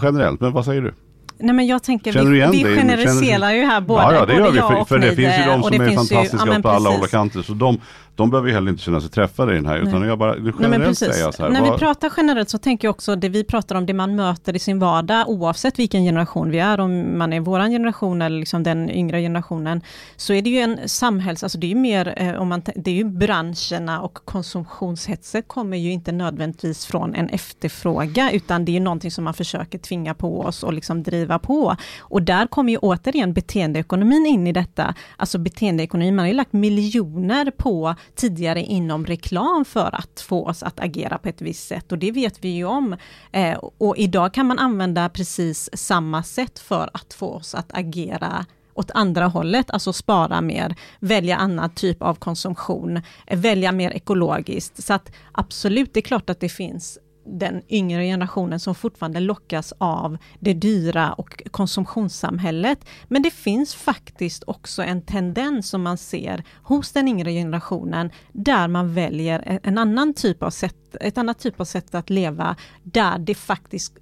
generellt, 0.01 0.39
men 0.41 0.51
vad 0.51 0.65
säger 0.65 0.81
du? 0.81 0.93
Nej 1.37 1.55
men 1.55 1.67
jag 1.67 1.83
tänker, 1.83 2.11
Känner 2.11 2.31
vi, 2.31 2.63
vi 2.63 2.75
generaliserar 2.75 3.51
ju 3.51 3.65
här 3.65 3.81
både, 3.81 4.03
ja, 4.03 4.13
ja, 4.13 4.25
det 4.25 4.33
gör 4.33 4.51
vi, 4.51 4.59
för, 4.59 4.85
för 4.85 4.99
det 4.99 5.15
finns 5.15 5.39
ju 5.39 5.43
de 5.45 5.63
som 5.63 5.81
är 5.81 5.95
fantastiska 5.95 6.45
ju, 6.45 6.53
ja, 6.53 6.59
på 6.61 6.69
alla 6.69 6.89
håll 6.89 7.01
och 7.01 7.09
kanter. 7.09 7.41
Så 7.41 7.53
de, 7.53 7.79
de 8.15 8.29
behöver 8.29 8.49
ju 8.49 8.55
heller 8.55 8.71
inte 8.71 8.83
känna 8.83 9.01
sig 9.01 9.09
träffade 9.09 9.51
i 9.51 9.55
den 9.55 9.65
här, 9.65 9.77
utan 9.77 10.01
jag 10.01 10.19
bara 10.19 10.35
generellt 10.35 10.83
Nej, 10.83 10.95
säga 10.95 11.31
så 11.31 11.43
här. 11.43 11.49
När 11.49 11.61
vad... 11.61 11.71
vi 11.71 11.77
pratar 11.77 12.11
generellt 12.17 12.49
så 12.49 12.57
tänker 12.57 12.87
jag 12.87 12.93
också 12.93 13.15
det 13.15 13.29
vi 13.29 13.43
pratar 13.43 13.75
om, 13.75 13.85
det 13.85 13.93
man 13.93 14.15
möter 14.15 14.55
i 14.55 14.59
sin 14.59 14.79
vardag, 14.79 15.29
oavsett 15.29 15.79
vilken 15.79 16.03
generation 16.03 16.51
vi 16.51 16.59
är, 16.59 16.79
om 16.79 17.17
man 17.17 17.33
är 17.33 17.39
våran 17.39 17.71
generation 17.71 18.21
eller 18.21 18.39
liksom 18.39 18.63
den 18.63 18.89
yngre 18.89 19.21
generationen, 19.21 19.81
så 20.15 20.33
är 20.33 20.41
det 20.41 20.49
ju 20.49 20.59
en 20.59 20.79
samhälls, 20.89 21.43
alltså 21.43 21.57
det 21.57 21.67
är 21.67 21.69
ju 21.69 21.75
mer, 21.75 22.13
eh, 22.17 22.33
om 22.33 22.47
man, 22.47 22.61
det 22.75 22.91
är 22.91 22.95
ju 22.95 23.03
branscherna 23.03 24.01
och 24.01 24.19
konsumtionshetset 24.25 25.47
kommer 25.47 25.77
ju 25.77 25.91
inte 25.91 26.11
nödvändigtvis 26.11 26.85
från 26.85 27.15
en 27.15 27.29
efterfråga, 27.29 28.31
utan 28.31 28.65
det 28.65 28.71
är 28.71 28.73
ju 28.73 28.79
någonting 28.79 29.11
som 29.11 29.23
man 29.23 29.33
försöker 29.33 29.77
tvinga 29.77 30.13
på 30.13 30.41
oss 30.41 30.63
och 30.63 30.73
liksom 30.73 31.03
driva 31.03 31.22
på. 31.39 31.75
Och 31.99 32.23
där 32.23 32.47
kommer 32.47 32.71
ju 32.71 32.77
återigen 32.77 33.33
beteendeekonomin 33.33 34.25
in 34.25 34.47
i 34.47 34.51
detta, 34.51 34.95
alltså 35.17 35.37
beteendeekonomin, 35.37 36.15
man 36.15 36.23
har 36.23 36.27
ju 36.27 36.33
lagt 36.33 36.53
miljoner 36.53 37.51
på 37.51 37.95
tidigare 38.15 38.61
inom 38.61 39.05
reklam 39.05 39.65
för 39.65 39.95
att 39.95 40.21
få 40.21 40.47
oss 40.47 40.63
att 40.63 40.79
agera 40.79 41.17
på 41.17 41.29
ett 41.29 41.41
visst 41.41 41.67
sätt 41.67 41.91
och 41.91 41.97
det 41.97 42.11
vet 42.11 42.43
vi 42.43 42.49
ju 42.49 42.65
om. 42.65 42.95
Eh, 43.31 43.57
och 43.77 43.97
idag 43.97 44.33
kan 44.33 44.45
man 44.45 44.59
använda 44.59 45.09
precis 45.09 45.69
samma 45.73 46.23
sätt 46.23 46.59
för 46.59 46.89
att 46.93 47.13
få 47.13 47.33
oss 47.33 47.55
att 47.55 47.77
agera 47.77 48.45
åt 48.73 48.91
andra 48.91 49.27
hållet, 49.27 49.71
alltså 49.71 49.93
spara 49.93 50.41
mer, 50.41 50.75
välja 50.99 51.37
annan 51.37 51.69
typ 51.69 52.01
av 52.01 52.15
konsumtion, 52.15 53.01
eh, 53.27 53.39
välja 53.39 53.71
mer 53.71 53.91
ekologiskt. 53.91 54.83
Så 54.83 54.93
att 54.93 55.11
absolut, 55.31 55.93
det 55.93 55.99
är 55.99 56.01
klart 56.01 56.29
att 56.29 56.39
det 56.39 56.49
finns 56.49 56.99
den 57.25 57.61
yngre 57.69 58.03
generationen 58.03 58.59
som 58.59 58.75
fortfarande 58.75 59.19
lockas 59.19 59.73
av 59.77 60.17
det 60.39 60.53
dyra 60.53 61.13
och 61.13 61.43
konsumtionssamhället. 61.51 62.85
Men 63.07 63.21
det 63.21 63.31
finns 63.31 63.75
faktiskt 63.75 64.43
också 64.47 64.83
en 64.83 65.01
tendens 65.01 65.69
som 65.69 65.81
man 65.81 65.97
ser 65.97 66.43
hos 66.63 66.91
den 66.91 67.07
yngre 67.07 67.31
generationen 67.31 68.11
där 68.31 68.67
man 68.67 68.93
väljer 68.93 69.59
en 69.63 69.77
annan 69.77 70.13
typ 70.13 70.43
av 70.43 70.49
sätt, 70.49 70.95
ett 71.01 71.17
annat 71.17 71.39
typ 71.39 71.59
av 71.59 71.65
sätt 71.65 71.95
att 71.95 72.09
leva 72.09 72.55
där 72.83 73.17
det 73.19 73.35
faktiskt 73.35 73.97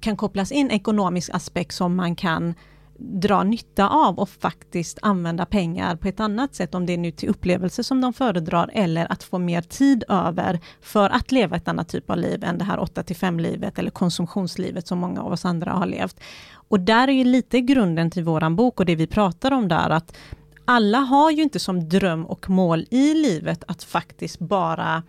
kan 0.00 0.16
kopplas 0.16 0.52
in 0.52 0.70
ekonomisk 0.70 1.30
aspekt 1.32 1.74
som 1.74 1.96
man 1.96 2.16
kan 2.16 2.54
dra 3.00 3.42
nytta 3.42 3.88
av 3.88 4.18
och 4.18 4.28
faktiskt 4.28 4.98
använda 5.02 5.46
pengar 5.46 5.96
på 5.96 6.08
ett 6.08 6.20
annat 6.20 6.54
sätt, 6.54 6.74
om 6.74 6.86
det 6.86 6.92
är 6.92 6.98
nu 6.98 7.10
till 7.10 7.28
upplevelser 7.28 7.82
som 7.82 8.00
de 8.00 8.12
föredrar, 8.12 8.70
eller 8.72 9.12
att 9.12 9.22
få 9.22 9.38
mer 9.38 9.62
tid 9.62 10.04
över 10.08 10.60
för 10.80 11.10
att 11.10 11.32
leva 11.32 11.56
ett 11.56 11.68
annat 11.68 11.88
typ 11.88 12.10
av 12.10 12.16
liv 12.16 12.44
än 12.44 12.58
det 12.58 12.64
här 12.64 12.78
8 12.78 13.02
till 13.02 13.16
5 13.16 13.40
livet 13.40 13.78
eller 13.78 13.90
konsumtionslivet 13.90 14.86
som 14.86 14.98
många 14.98 15.22
av 15.22 15.32
oss 15.32 15.44
andra 15.44 15.70
har 15.70 15.86
levt. 15.86 16.20
Och 16.52 16.80
där 16.80 17.08
är 17.08 17.12
ju 17.12 17.24
lite 17.24 17.60
grunden 17.60 18.10
till 18.10 18.24
våran 18.24 18.56
bok 18.56 18.80
och 18.80 18.86
det 18.86 18.96
vi 18.96 19.06
pratar 19.06 19.50
om 19.50 19.68
där, 19.68 19.90
att 19.90 20.16
alla 20.64 20.98
har 20.98 21.30
ju 21.30 21.42
inte 21.42 21.58
som 21.58 21.88
dröm 21.88 22.26
och 22.26 22.50
mål 22.50 22.86
i 22.90 23.14
livet 23.14 23.64
att 23.66 23.82
faktiskt 23.82 24.38
bara 24.38 25.02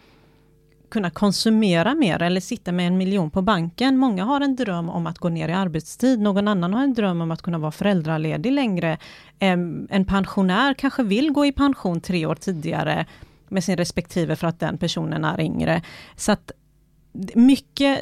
kunna 0.91 1.09
konsumera 1.09 1.95
mer 1.95 2.21
eller 2.21 2.41
sitta 2.41 2.71
med 2.71 2.87
en 2.87 2.97
miljon 2.97 3.31
på 3.31 3.41
banken. 3.41 3.97
Många 3.97 4.23
har 4.23 4.41
en 4.41 4.55
dröm 4.55 4.89
om 4.89 5.07
att 5.07 5.17
gå 5.17 5.29
ner 5.29 5.49
i 5.49 5.53
arbetstid, 5.53 6.19
någon 6.19 6.47
annan 6.47 6.73
har 6.73 6.83
en 6.83 6.93
dröm 6.93 7.21
om 7.21 7.31
att 7.31 7.41
kunna 7.41 7.57
vara 7.57 7.71
föräldraledig 7.71 8.51
längre. 8.51 8.97
En 9.39 10.05
pensionär 10.07 10.73
kanske 10.73 11.03
vill 11.03 11.31
gå 11.31 11.45
i 11.45 11.51
pension 11.51 12.01
tre 12.01 12.25
år 12.25 12.35
tidigare 12.35 13.05
med 13.47 13.63
sin 13.63 13.77
respektive 13.77 14.35
för 14.35 14.47
att 14.47 14.59
den 14.59 14.77
personen 14.77 15.25
är 15.25 15.41
yngre. 15.41 15.81
Så 16.15 16.31
att 16.31 16.51
mycket 17.35 17.99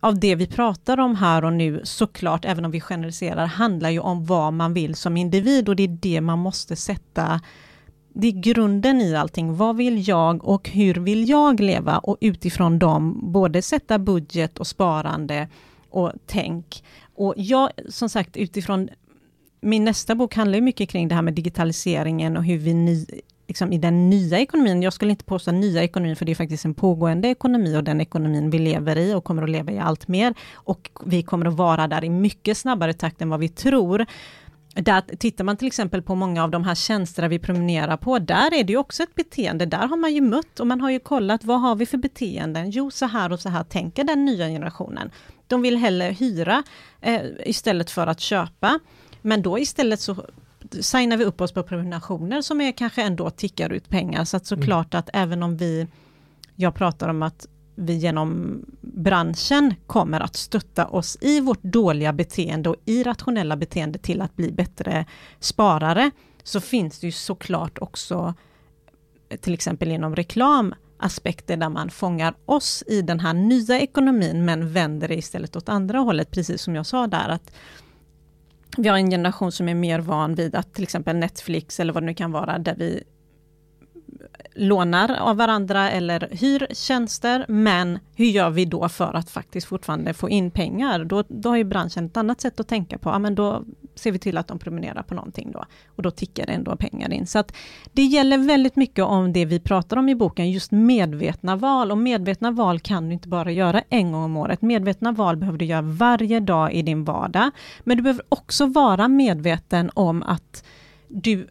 av 0.00 0.18
det 0.18 0.34
vi 0.34 0.46
pratar 0.46 1.00
om 1.00 1.16
här 1.16 1.44
och 1.44 1.52
nu, 1.52 1.80
såklart, 1.84 2.44
även 2.44 2.64
om 2.64 2.70
vi 2.70 2.80
generaliserar, 2.80 3.46
handlar 3.46 3.90
ju 3.90 3.98
om 3.98 4.24
vad 4.24 4.52
man 4.52 4.74
vill 4.74 4.94
som 4.94 5.16
individ 5.16 5.68
och 5.68 5.76
det 5.76 5.82
är 5.82 5.98
det 6.00 6.20
man 6.20 6.38
måste 6.38 6.76
sätta 6.76 7.40
det 8.14 8.26
är 8.26 8.32
grunden 8.32 9.00
i 9.00 9.16
allting. 9.16 9.54
Vad 9.54 9.76
vill 9.76 10.08
jag 10.08 10.44
och 10.44 10.68
hur 10.68 10.94
vill 10.94 11.28
jag 11.28 11.60
leva? 11.60 11.98
Och 11.98 12.16
utifrån 12.20 12.78
dem 12.78 13.20
både 13.32 13.62
sätta 13.62 13.98
budget 13.98 14.58
och 14.58 14.66
sparande 14.66 15.48
och 15.90 16.12
tänk. 16.26 16.84
Och 17.14 17.34
jag, 17.36 17.70
som 17.88 18.08
sagt, 18.08 18.36
utifrån 18.36 18.88
min 19.60 19.84
nästa 19.84 20.14
bok 20.14 20.34
handlar 20.34 20.60
mycket 20.60 20.88
kring 20.88 21.08
det 21.08 21.14
här 21.14 21.22
med 21.22 21.34
digitaliseringen 21.34 22.36
och 22.36 22.44
hur 22.44 22.58
vi 22.58 22.74
ny, 22.74 23.06
liksom 23.48 23.72
i 23.72 23.78
den 23.78 24.10
nya 24.10 24.38
ekonomin, 24.38 24.82
jag 24.82 24.92
skulle 24.92 25.10
inte 25.10 25.24
påstå 25.24 25.52
nya 25.52 25.82
ekonomin, 25.82 26.16
för 26.16 26.24
det 26.24 26.32
är 26.32 26.36
faktiskt 26.36 26.64
en 26.64 26.74
pågående 26.74 27.28
ekonomi 27.28 27.76
och 27.76 27.84
den 27.84 28.00
ekonomin 28.00 28.50
vi 28.50 28.58
lever 28.58 28.96
i 28.96 29.14
och 29.14 29.24
kommer 29.24 29.42
att 29.42 29.50
leva 29.50 29.72
i 29.72 29.78
allt 29.78 30.08
mer. 30.08 30.34
Och 30.54 30.90
vi 31.04 31.22
kommer 31.22 31.46
att 31.46 31.54
vara 31.54 31.88
där 31.88 32.04
i 32.04 32.10
mycket 32.10 32.58
snabbare 32.58 32.92
takt 32.92 33.22
än 33.22 33.30
vad 33.30 33.40
vi 33.40 33.48
tror. 33.48 34.06
Där 34.74 35.00
tittar 35.00 35.44
man 35.44 35.56
till 35.56 35.66
exempel 35.66 36.02
på 36.02 36.14
många 36.14 36.44
av 36.44 36.50
de 36.50 36.64
här 36.64 36.74
tjänsterna 36.74 37.28
vi 37.28 37.38
promenerar 37.38 37.96
på, 37.96 38.18
där 38.18 38.54
är 38.54 38.64
det 38.64 38.72
ju 38.72 38.78
också 38.78 39.02
ett 39.02 39.14
beteende. 39.14 39.66
Där 39.66 39.86
har 39.86 39.96
man 39.96 40.14
ju 40.14 40.20
mött 40.20 40.60
och 40.60 40.66
man 40.66 40.80
har 40.80 40.90
ju 40.90 41.00
kollat, 41.00 41.44
vad 41.44 41.60
har 41.60 41.74
vi 41.74 41.86
för 41.86 41.98
beteenden? 41.98 42.70
Jo, 42.70 42.90
så 42.90 43.06
här 43.06 43.32
och 43.32 43.40
så 43.40 43.48
här 43.48 43.64
tänker 43.64 44.04
den 44.04 44.24
nya 44.24 44.48
generationen. 44.48 45.10
De 45.46 45.62
vill 45.62 45.76
hellre 45.76 46.04
hyra 46.04 46.62
eh, 47.00 47.20
istället 47.44 47.90
för 47.90 48.06
att 48.06 48.20
köpa. 48.20 48.78
Men 49.22 49.42
då 49.42 49.58
istället 49.58 50.00
så 50.00 50.16
signar 50.80 51.16
vi 51.16 51.24
upp 51.24 51.40
oss 51.40 51.52
på 51.52 51.62
prenumerationer 51.62 52.42
som 52.42 52.60
är 52.60 52.72
kanske 52.72 53.02
ändå 53.02 53.30
tickar 53.30 53.72
ut 53.72 53.88
pengar. 53.88 54.24
Så 54.24 54.36
att 54.36 54.46
såklart 54.46 54.94
mm. 54.94 55.00
att 55.00 55.10
även 55.12 55.42
om 55.42 55.56
vi, 55.56 55.86
jag 56.56 56.74
pratar 56.74 57.08
om 57.08 57.22
att 57.22 57.46
vi 57.74 57.94
genom 57.94 58.60
branschen 58.80 59.74
kommer 59.86 60.20
att 60.20 60.36
stötta 60.36 60.86
oss 60.86 61.18
i 61.20 61.40
vårt 61.40 61.62
dåliga 61.62 62.12
beteende 62.12 62.68
och 62.68 62.76
irrationella 62.84 63.56
beteende 63.56 63.98
till 63.98 64.20
att 64.20 64.36
bli 64.36 64.52
bättre 64.52 65.06
sparare, 65.40 66.10
så 66.42 66.60
finns 66.60 67.00
det 67.00 67.06
ju 67.06 67.12
såklart 67.12 67.78
också 67.78 68.34
eh, 69.28 69.38
till 69.38 69.54
exempel 69.54 69.92
inom 69.92 70.16
reklam 70.16 70.74
aspekter 70.98 71.56
där 71.56 71.68
man 71.68 71.90
fångar 71.90 72.34
oss 72.46 72.84
i 72.86 73.02
den 73.02 73.20
här 73.20 73.34
nya 73.34 73.80
ekonomin 73.80 74.44
men 74.44 74.72
vänder 74.72 75.08
det 75.08 75.14
istället 75.14 75.56
åt 75.56 75.68
andra 75.68 75.98
hållet, 75.98 76.30
precis 76.30 76.62
som 76.62 76.74
jag 76.74 76.86
sa 76.86 77.06
där 77.06 77.28
att 77.28 77.52
vi 78.76 78.88
har 78.88 78.96
en 78.96 79.10
generation 79.10 79.52
som 79.52 79.68
är 79.68 79.74
mer 79.74 79.98
van 79.98 80.34
vid 80.34 80.54
att 80.54 80.74
till 80.74 80.82
exempel 80.82 81.16
Netflix 81.16 81.80
eller 81.80 81.92
vad 81.92 82.02
det 82.02 82.06
nu 82.06 82.14
kan 82.14 82.32
vara, 82.32 82.58
där 82.58 82.74
vi 82.78 83.02
lånar 84.54 85.16
av 85.20 85.36
varandra 85.36 85.90
eller 85.90 86.28
hyr 86.30 86.66
tjänster, 86.70 87.44
men 87.48 87.98
hur 88.14 88.26
gör 88.26 88.50
vi 88.50 88.64
då 88.64 88.88
för 88.88 89.14
att 89.16 89.30
faktiskt 89.30 89.66
fortfarande 89.66 90.14
få 90.14 90.28
in 90.28 90.50
pengar? 90.50 91.04
Då, 91.04 91.24
då 91.28 91.48
har 91.48 91.56
ju 91.56 91.64
branschen 91.64 92.06
ett 92.06 92.16
annat 92.16 92.40
sätt 92.40 92.60
att 92.60 92.68
tänka 92.68 92.98
på, 92.98 93.08
ja 93.08 93.18
men 93.18 93.34
då 93.34 93.64
ser 93.94 94.12
vi 94.12 94.18
till 94.18 94.38
att 94.38 94.48
de 94.48 94.58
prenumererar 94.58 95.02
på 95.02 95.14
någonting 95.14 95.50
då, 95.52 95.64
och 95.86 96.02
då 96.02 96.10
tickar 96.10 96.46
det 96.46 96.52
ändå 96.52 96.76
pengar 96.76 97.12
in. 97.12 97.26
Så 97.26 97.38
att 97.38 97.54
det 97.92 98.02
gäller 98.02 98.38
väldigt 98.38 98.76
mycket 98.76 99.04
om 99.04 99.32
det 99.32 99.44
vi 99.44 99.60
pratar 99.60 99.96
om 99.96 100.08
i 100.08 100.14
boken, 100.14 100.50
just 100.50 100.70
medvetna 100.70 101.56
val, 101.56 101.90
och 101.90 101.98
medvetna 101.98 102.50
val 102.50 102.80
kan 102.80 103.06
du 103.06 103.12
inte 103.12 103.28
bara 103.28 103.50
göra 103.50 103.82
en 103.88 104.12
gång 104.12 104.24
om 104.24 104.36
året. 104.36 104.62
Medvetna 104.62 105.12
val 105.12 105.36
behöver 105.36 105.58
du 105.58 105.64
göra 105.64 105.82
varje 105.82 106.40
dag 106.40 106.72
i 106.72 106.82
din 106.82 107.04
vardag, 107.04 107.50
men 107.84 107.96
du 107.96 108.02
behöver 108.02 108.24
också 108.28 108.66
vara 108.66 109.08
medveten 109.08 109.90
om 109.94 110.22
att 110.22 110.64
du 111.08 111.48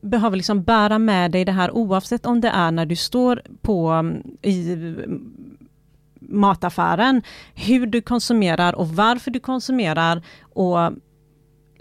behöver 0.00 0.36
liksom 0.36 0.62
bära 0.62 0.98
med 0.98 1.30
dig 1.30 1.44
det 1.44 1.52
här 1.52 1.70
oavsett 1.70 2.26
om 2.26 2.40
det 2.40 2.48
är 2.48 2.70
när 2.70 2.86
du 2.86 2.96
står 2.96 3.42
på 3.62 3.88
mm, 3.88 4.22
i 4.42 4.72
mm, 4.72 5.34
mataffären, 6.20 7.22
hur 7.54 7.86
du 7.86 8.00
konsumerar 8.00 8.74
och 8.74 8.88
varför 8.88 9.30
du 9.30 9.40
konsumerar 9.40 10.22
och 10.54 10.92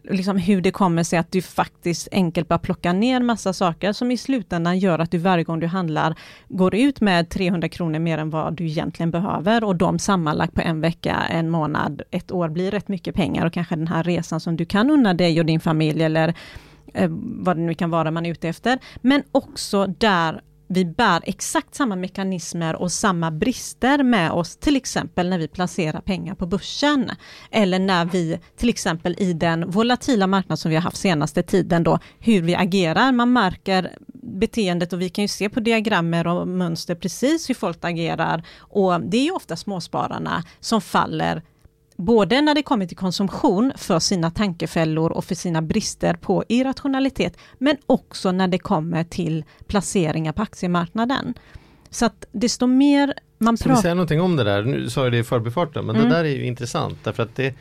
liksom 0.03 0.37
hur 0.37 0.61
det 0.61 0.71
kommer 0.71 1.03
sig 1.03 1.19
att 1.19 1.31
du 1.31 1.41
faktiskt 1.41 2.07
enkelt 2.11 2.47
bara 2.47 2.59
plocka 2.59 2.93
ner 2.93 3.19
massa 3.19 3.53
saker 3.53 3.93
som 3.93 4.11
i 4.11 4.17
slutändan 4.17 4.79
gör 4.79 4.99
att 4.99 5.11
du 5.11 5.17
varje 5.17 5.43
gång 5.43 5.59
du 5.59 5.67
handlar 5.67 6.15
går 6.47 6.75
ut 6.75 7.01
med 7.01 7.29
300 7.29 7.69
kronor 7.69 7.99
mer 7.99 8.17
än 8.17 8.29
vad 8.29 8.53
du 8.53 8.65
egentligen 8.65 9.11
behöver 9.11 9.63
och 9.63 9.75
de 9.75 9.99
sammanlagt 9.99 10.53
på 10.53 10.61
en 10.61 10.81
vecka, 10.81 11.15
en 11.29 11.49
månad, 11.49 12.01
ett 12.11 12.31
år 12.31 12.49
blir 12.49 12.71
rätt 12.71 12.87
mycket 12.87 13.15
pengar 13.15 13.45
och 13.45 13.53
kanske 13.53 13.75
den 13.75 13.87
här 13.87 14.03
resan 14.03 14.39
som 14.39 14.55
du 14.55 14.65
kan 14.65 14.89
unna 14.89 15.13
dig 15.13 15.39
och 15.39 15.45
din 15.45 15.59
familj 15.59 16.03
eller 16.03 16.33
Eh, 16.93 17.09
vad 17.11 17.57
det 17.57 17.61
nu 17.61 17.73
kan 17.73 17.89
vara 17.89 18.11
man 18.11 18.25
är 18.25 18.31
ute 18.31 18.49
efter, 18.49 18.79
men 19.01 19.23
också 19.31 19.87
där 19.87 20.41
vi 20.71 20.85
bär 20.85 21.21
exakt 21.25 21.75
samma 21.75 21.95
mekanismer 21.95 22.75
och 22.75 22.91
samma 22.91 23.31
brister 23.31 24.03
med 24.03 24.31
oss, 24.31 24.57
till 24.57 24.75
exempel 24.75 25.29
när 25.29 25.37
vi 25.39 25.47
placerar 25.47 26.01
pengar 26.01 26.35
på 26.35 26.45
börsen. 26.45 27.11
Eller 27.51 27.79
när 27.79 28.05
vi, 28.05 28.39
till 28.57 28.69
exempel 28.69 29.15
i 29.17 29.33
den 29.33 29.71
volatila 29.71 30.27
marknad 30.27 30.59
som 30.59 30.69
vi 30.69 30.75
har 30.75 30.83
haft 30.83 30.97
senaste 30.97 31.43
tiden 31.43 31.83
då, 31.83 31.99
hur 32.19 32.41
vi 32.41 32.55
agerar. 32.55 33.11
Man 33.11 33.33
märker 33.33 33.97
beteendet 34.13 34.93
och 34.93 35.01
vi 35.01 35.09
kan 35.09 35.21
ju 35.21 35.27
se 35.27 35.49
på 35.49 35.59
diagrammer 35.59 36.27
och 36.27 36.47
mönster 36.47 36.95
precis 36.95 37.49
hur 37.49 37.55
folk 37.55 37.85
agerar. 37.85 38.43
Och 38.57 39.01
det 39.01 39.17
är 39.17 39.23
ju 39.23 39.31
ofta 39.31 39.55
småspararna 39.55 40.43
som 40.59 40.81
faller 40.81 41.41
både 41.99 42.41
när 42.41 42.55
det 42.55 42.63
kommer 42.63 42.85
till 42.85 42.97
konsumtion 42.97 43.73
för 43.75 43.99
sina 43.99 44.31
tankefällor 44.31 45.11
och 45.11 45.25
för 45.25 45.35
sina 45.35 45.61
brister 45.61 46.13
på 46.13 46.43
irrationalitet, 46.47 47.37
men 47.57 47.77
också 47.85 48.31
när 48.31 48.47
det 48.47 48.57
kommer 48.59 49.03
till 49.03 49.43
placeringar 49.67 50.31
på 50.31 50.41
aktiemarknaden. 50.41 51.33
Så 51.89 52.05
att 52.05 52.25
desto 52.31 52.67
mer 52.67 53.13
man 53.37 53.57
pratar... 53.57 53.73
Ska 53.73 53.75
vi 53.75 53.81
säga 53.81 53.93
någonting 53.93 54.21
om 54.21 54.35
det 54.35 54.43
där? 54.43 54.63
Nu 54.63 54.89
sa 54.89 55.03
jag 55.03 55.11
det 55.11 55.17
i 55.17 55.23
förbifarten, 55.23 55.85
men 55.85 55.95
mm. 55.95 56.09
det 56.09 56.15
där 56.15 56.23
är 56.23 56.29
ju 56.29 56.45
intressant 56.45 56.97
därför 57.03 57.23
att 57.23 57.35
det 57.35 57.53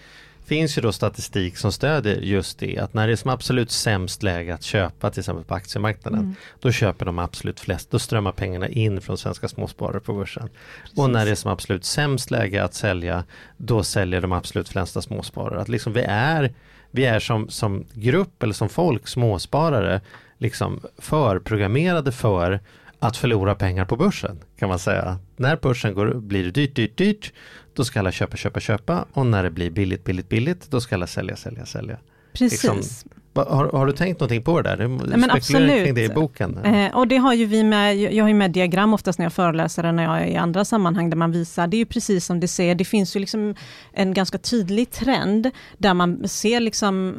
finns 0.48 0.78
ju 0.78 0.82
då 0.82 0.92
statistik 0.92 1.56
som 1.56 1.72
stödjer 1.72 2.20
just 2.20 2.58
det 2.58 2.78
att 2.78 2.94
när 2.94 3.06
det 3.06 3.12
är 3.12 3.16
som 3.16 3.30
absolut 3.30 3.70
sämst 3.70 4.22
läge 4.22 4.54
att 4.54 4.62
köpa 4.62 5.10
till 5.10 5.20
exempel 5.20 5.44
på 5.44 5.54
aktiemarknaden 5.54 6.20
mm. 6.20 6.34
då 6.60 6.72
köper 6.72 7.06
de 7.06 7.18
absolut 7.18 7.60
flest, 7.60 7.90
då 7.90 7.98
strömmar 7.98 8.32
pengarna 8.32 8.68
in 8.68 9.00
från 9.00 9.18
svenska 9.18 9.48
småsparare 9.48 10.00
på 10.00 10.14
börsen. 10.14 10.48
Precis. 10.82 10.98
Och 10.98 11.10
när 11.10 11.24
det 11.24 11.30
är 11.30 11.34
som 11.34 11.50
absolut 11.50 11.84
sämst 11.84 12.30
läge 12.30 12.64
att 12.64 12.74
sälja 12.74 13.24
då 13.56 13.82
säljer 13.82 14.20
de 14.20 14.32
absolut 14.32 14.68
flesta 14.68 15.02
småsparare. 15.02 15.60
Att 15.60 15.68
liksom 15.68 15.92
vi 15.92 16.02
är, 16.08 16.54
vi 16.90 17.04
är 17.04 17.20
som, 17.20 17.48
som 17.48 17.84
grupp 17.92 18.42
eller 18.42 18.54
som 18.54 18.68
folk, 18.68 19.08
småsparare, 19.08 20.00
liksom 20.38 20.80
förprogrammerade 20.98 22.12
för 22.12 22.60
att 22.98 23.16
förlora 23.16 23.54
pengar 23.54 23.84
på 23.84 23.96
börsen 23.96 24.38
kan 24.58 24.68
man 24.68 24.78
säga. 24.78 25.18
När 25.36 25.56
börsen 25.56 25.94
går, 25.94 26.14
blir 26.14 26.44
det 26.44 26.50
dyrt, 26.50 26.74
dyrt, 26.76 26.96
dyrt, 26.96 27.32
då 27.78 27.84
ska 27.84 27.98
alla 27.98 28.12
köpa, 28.12 28.36
köpa, 28.36 28.60
köpa 28.60 29.04
och 29.12 29.26
när 29.26 29.42
det 29.42 29.50
blir 29.50 29.70
billigt, 29.70 30.04
billigt, 30.04 30.28
billigt, 30.28 30.70
då 30.70 30.80
ska 30.80 30.94
alla 30.94 31.06
sälja, 31.06 31.36
sälja, 31.36 31.66
sälja. 31.66 31.98
Precis. 32.32 32.64
Liksom, 32.64 32.82
har, 33.34 33.64
har, 33.64 33.86
du 33.86 33.92
tänkt 33.92 34.20
någonting 34.20 34.42
på 34.42 34.62
det 34.62 34.68
där? 34.68 34.76
Du 34.76 34.82
ja, 35.10 35.16
men 35.16 35.30
absolut. 35.30 35.84
kring 35.84 35.94
det 35.94 36.04
i 36.04 36.08
boken. 36.08 36.58
Eh, 36.58 36.96
och 36.96 37.08
det 37.08 37.16
har 37.16 37.34
ju 37.34 37.46
vi 37.46 37.64
med, 37.64 37.96
jag 37.96 38.24
har 38.24 38.28
ju 38.28 38.34
med 38.34 38.50
diagram 38.50 38.94
oftast 38.94 39.18
när 39.18 39.26
jag 39.26 39.32
föreläser 39.32 39.86
och 39.86 39.94
när 39.94 40.02
jag 40.02 40.22
är 40.22 40.26
i 40.26 40.36
andra 40.36 40.64
sammanhang 40.64 41.10
där 41.10 41.16
man 41.16 41.32
visar, 41.32 41.66
det 41.66 41.76
är 41.76 41.78
ju 41.78 41.86
precis 41.86 42.24
som 42.24 42.40
det 42.40 42.48
ser, 42.48 42.74
det 42.74 42.84
finns 42.84 43.16
ju 43.16 43.20
liksom 43.20 43.54
en 43.92 44.14
ganska 44.14 44.38
tydlig 44.38 44.90
trend 44.90 45.50
där 45.78 45.94
man 45.94 46.28
ser 46.28 46.60
liksom 46.60 47.14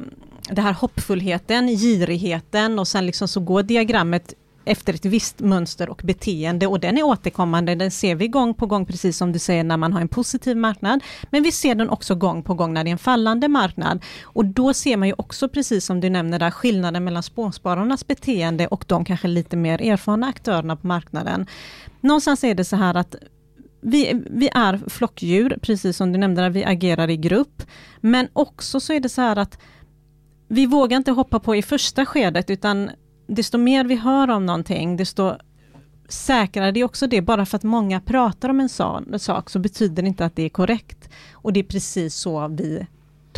det 0.49 0.61
här 0.61 0.73
hoppfullheten, 0.73 1.67
girigheten 1.67 2.79
och 2.79 2.87
sen 2.87 3.05
liksom 3.05 3.27
så 3.27 3.39
går 3.39 3.63
diagrammet 3.63 4.33
efter 4.69 4.93
ett 4.93 5.05
visst 5.05 5.39
mönster 5.39 5.89
och 5.89 6.01
beteende 6.03 6.67
och 6.67 6.79
den 6.79 6.97
är 6.97 7.03
återkommande, 7.03 7.75
den 7.75 7.91
ser 7.91 8.15
vi 8.15 8.27
gång 8.27 8.53
på 8.53 8.65
gång 8.65 8.85
precis 8.85 9.17
som 9.17 9.31
du 9.31 9.39
säger 9.39 9.63
när 9.63 9.77
man 9.77 9.93
har 9.93 10.01
en 10.01 10.07
positiv 10.07 10.57
marknad. 10.57 11.03
Men 11.29 11.43
vi 11.43 11.51
ser 11.51 11.75
den 11.75 11.89
också 11.89 12.15
gång 12.15 12.43
på 12.43 12.53
gång 12.53 12.73
när 12.73 12.83
det 12.83 12.89
är 12.89 12.91
en 12.91 12.97
fallande 12.97 13.47
marknad. 13.47 14.03
Och 14.23 14.45
då 14.45 14.73
ser 14.73 14.97
man 14.97 15.07
ju 15.07 15.13
också 15.17 15.49
precis 15.49 15.85
som 15.85 15.99
du 15.99 16.09
nämner 16.09 16.39
där 16.39 16.51
skillnaden 16.51 17.03
mellan 17.03 17.23
småspararnas 17.23 18.07
beteende 18.07 18.67
och 18.67 18.85
de 18.87 19.05
kanske 19.05 19.27
lite 19.27 19.57
mer 19.57 19.81
erfarna 19.81 20.27
aktörerna 20.27 20.75
på 20.75 20.87
marknaden. 20.87 21.45
Någonstans 22.01 22.43
är 22.43 22.55
det 22.55 22.65
så 22.65 22.75
här 22.75 22.95
att 22.95 23.15
vi, 23.81 24.23
vi 24.29 24.49
är 24.53 24.89
flockdjur, 24.89 25.57
precis 25.61 25.97
som 25.97 26.11
du 26.11 26.19
nämnde, 26.19 26.41
där 26.41 26.49
vi 26.49 26.65
agerar 26.65 27.09
i 27.09 27.17
grupp. 27.17 27.63
Men 28.01 28.27
också 28.33 28.79
så 28.79 28.93
är 28.93 28.99
det 28.99 29.09
så 29.09 29.21
här 29.21 29.35
att 29.35 29.57
vi 30.47 30.65
vågar 30.65 30.97
inte 30.97 31.11
hoppa 31.11 31.39
på 31.39 31.55
i 31.55 31.61
första 31.61 32.05
skedet, 32.05 32.49
utan 32.49 32.89
desto 33.29 33.57
mer 33.57 33.85
vi 33.85 33.95
hör 33.95 34.29
om 34.29 34.45
någonting, 34.45 34.97
desto 34.97 35.35
säkrare 36.07 36.71
det 36.71 36.79
är 36.79 36.83
också 36.83 37.07
det. 37.07 37.21
Bara 37.21 37.45
för 37.45 37.57
att 37.57 37.63
många 37.63 38.01
pratar 38.01 38.49
om 38.49 38.59
en 38.59 38.69
sån 38.69 39.19
sak 39.19 39.49
så 39.49 39.59
betyder 39.59 40.03
det 40.03 40.07
inte 40.07 40.25
att 40.25 40.35
det 40.35 40.43
är 40.43 40.49
korrekt. 40.49 41.09
Och 41.33 41.53
det 41.53 41.59
är 41.59 41.63
precis 41.63 42.15
så 42.15 42.47
vi 42.47 42.87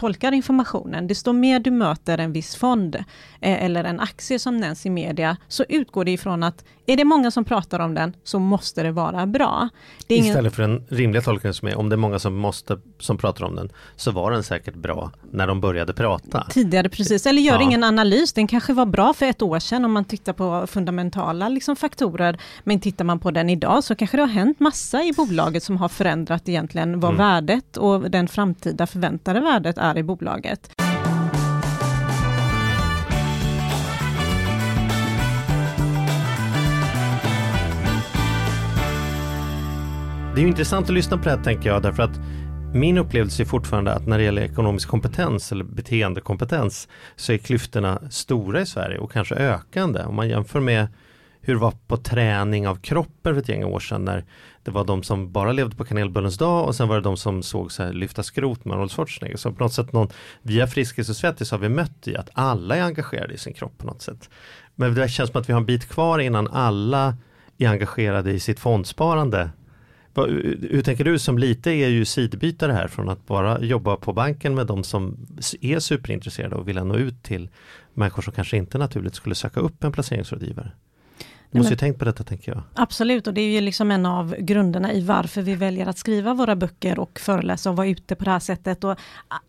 tolkar 0.01 0.31
informationen. 0.31 1.07
Desto 1.07 1.33
mer 1.33 1.59
du 1.59 1.71
möter 1.71 2.17
en 2.17 2.33
viss 2.33 2.55
fond 2.55 2.95
eh, 2.95 3.63
eller 3.63 3.83
en 3.83 3.99
aktie 3.99 4.39
som 4.39 4.57
nämns 4.57 4.85
i 4.85 4.89
media, 4.89 5.37
så 5.47 5.65
utgår 5.69 6.05
det 6.05 6.11
ifrån 6.11 6.43
att 6.43 6.63
är 6.85 6.97
det 6.97 7.05
många 7.05 7.31
som 7.31 7.45
pratar 7.45 7.79
om 7.79 7.93
den 7.93 8.15
så 8.23 8.39
måste 8.39 8.83
det 8.83 8.91
vara 8.91 9.25
bra. 9.25 9.69
Det 10.07 10.15
ingen... 10.15 10.27
Istället 10.27 10.55
för 10.55 10.61
den 10.61 10.83
rimliga 10.89 11.21
tolkningen 11.21 11.53
som 11.53 11.67
är 11.67 11.77
om 11.77 11.89
det 11.89 11.95
är 11.95 11.97
många 11.97 12.19
som, 12.19 12.35
måste, 12.35 12.79
som 12.99 13.17
pratar 13.17 13.45
om 13.45 13.55
den 13.55 13.69
så 13.95 14.11
var 14.11 14.31
den 14.31 14.43
säkert 14.43 14.75
bra 14.75 15.11
när 15.31 15.47
de 15.47 15.61
började 15.61 15.93
prata. 15.93 16.47
Tidigare 16.49 16.89
precis, 16.89 17.25
eller 17.25 17.41
gör 17.41 17.55
ja. 17.55 17.61
ingen 17.61 17.83
analys. 17.83 18.33
Den 18.33 18.47
kanske 18.47 18.73
var 18.73 18.85
bra 18.85 19.13
för 19.13 19.25
ett 19.25 19.41
år 19.41 19.59
sedan 19.59 19.85
om 19.85 19.91
man 19.91 20.05
tittar 20.05 20.33
på 20.33 20.67
fundamentala 20.67 21.49
liksom, 21.49 21.75
faktorer. 21.75 22.37
Men 22.63 22.79
tittar 22.79 23.05
man 23.05 23.19
på 23.19 23.31
den 23.31 23.49
idag 23.49 23.83
så 23.83 23.95
kanske 23.95 24.17
det 24.17 24.23
har 24.23 24.29
hänt 24.29 24.59
massa 24.59 25.03
i 25.03 25.13
bolaget 25.13 25.63
som 25.63 25.77
har 25.77 25.89
förändrat 25.89 26.49
egentligen 26.49 26.99
vad 26.99 27.13
mm. 27.13 27.17
värdet 27.17 27.77
och 27.77 28.11
den 28.11 28.27
framtida 28.27 28.87
förväntade 28.87 29.39
värdet 29.39 29.77
är 29.77 29.90
i 29.97 30.03
bolaget. 30.03 30.71
Det 40.35 40.41
är 40.41 40.47
intressant 40.47 40.89
att 40.89 40.93
lyssna 40.93 41.17
på 41.17 41.23
det 41.23 41.29
här 41.29 41.43
tänker 41.43 41.69
jag 41.69 41.81
därför 41.81 42.03
att 42.03 42.19
min 42.73 42.97
upplevelse 42.97 43.43
är 43.43 43.45
fortfarande 43.45 43.93
att 43.93 44.07
när 44.07 44.17
det 44.17 44.23
gäller 44.23 44.41
ekonomisk 44.41 44.89
kompetens 44.89 45.51
eller 45.51 45.63
beteendekompetens 45.63 46.87
så 47.15 47.33
är 47.33 47.37
klyftorna 47.37 48.01
stora 48.09 48.61
i 48.61 48.65
Sverige 48.65 48.97
och 48.99 49.11
kanske 49.11 49.35
ökande. 49.35 50.03
Om 50.03 50.15
man 50.15 50.29
jämför 50.29 50.59
med 50.59 50.87
hur 51.41 51.53
det 51.53 51.59
var 51.59 51.73
på 51.87 51.97
träning 51.97 52.67
av 52.67 52.75
kroppen 52.75 53.33
för 53.33 53.41
ett 53.41 53.49
gäng 53.49 53.63
år 53.63 53.79
sedan 53.79 54.05
när 54.05 54.25
det 54.63 54.71
var 54.71 54.85
de 54.85 55.03
som 55.03 55.31
bara 55.31 55.51
levde 55.51 55.75
på 55.75 55.85
kanelbullens 55.85 56.37
dag 56.37 56.67
och 56.67 56.75
sen 56.75 56.87
var 56.87 56.95
det 56.95 57.01
de 57.01 57.17
som 57.17 57.43
såg 57.43 57.71
så 57.71 57.83
här, 57.83 57.93
lyfta 57.93 58.23
skrot 58.23 58.65
med 58.65 58.75
Arnold 58.75 58.91
Schwarzenegger. 58.91 59.37
Så 59.37 59.51
på 59.51 59.63
något 59.63 59.73
sätt 59.73 59.93
någon, 59.93 60.07
via 60.41 60.67
Friskis 60.67 61.09
och 61.09 61.15
Svettis 61.15 61.51
har 61.51 61.57
vi 61.57 61.69
mött 61.69 62.07
i 62.07 62.15
att 62.17 62.29
alla 62.33 62.75
är 62.75 62.81
engagerade 62.81 63.33
i 63.33 63.37
sin 63.37 63.53
kropp 63.53 63.77
på 63.77 63.85
något 63.85 64.01
sätt. 64.01 64.29
Men 64.75 64.93
det 64.93 65.09
känns 65.09 65.29
som 65.31 65.41
att 65.41 65.49
vi 65.49 65.53
har 65.53 65.59
en 65.59 65.65
bit 65.65 65.89
kvar 65.89 66.19
innan 66.19 66.47
alla 66.47 67.17
är 67.57 67.67
engagerade 67.67 68.31
i 68.31 68.39
sitt 68.39 68.59
fondsparande 68.59 69.49
hur 70.15 70.81
tänker 70.81 71.03
du 71.03 71.19
som 71.19 71.37
lite 71.37 71.71
är 71.71 71.87
ju 71.87 72.05
sidbytare 72.05 72.71
här 72.71 72.87
från 72.87 73.09
att 73.09 73.27
bara 73.27 73.61
jobba 73.61 73.95
på 73.95 74.13
banken 74.13 74.55
med 74.55 74.67
de 74.67 74.83
som 74.83 75.27
är 75.61 75.79
superintresserade 75.79 76.55
och 76.55 76.67
vill 76.67 76.83
nå 76.83 76.95
ut 76.95 77.23
till 77.23 77.49
människor 77.93 78.21
som 78.21 78.33
kanske 78.33 78.57
inte 78.57 78.77
naturligt 78.77 79.15
skulle 79.15 79.35
söka 79.35 79.59
upp 79.59 79.83
en 79.83 79.91
placeringsrådgivare? 79.91 80.71
Du 81.51 81.57
måste 81.57 81.73
ju 81.73 81.77
tänkt 81.77 81.99
på 81.99 82.05
detta 82.05 82.23
tänker 82.23 82.51
jag. 82.51 82.63
Absolut 82.73 83.27
och 83.27 83.33
det 83.33 83.41
är 83.41 83.49
ju 83.49 83.61
liksom 83.61 83.91
en 83.91 84.05
av 84.05 84.35
grunderna 84.35 84.93
i 84.93 85.01
varför 85.01 85.41
vi 85.41 85.55
väljer 85.55 85.87
att 85.87 85.97
skriva 85.97 86.33
våra 86.33 86.55
böcker 86.55 86.99
och 86.99 87.19
föreläsa 87.19 87.69
och 87.69 87.75
vara 87.75 87.87
ute 87.87 88.15
på 88.15 88.23
det 88.23 88.31
här 88.31 88.39
sättet. 88.39 88.83
Och 88.83 88.91
ah, 89.27 89.39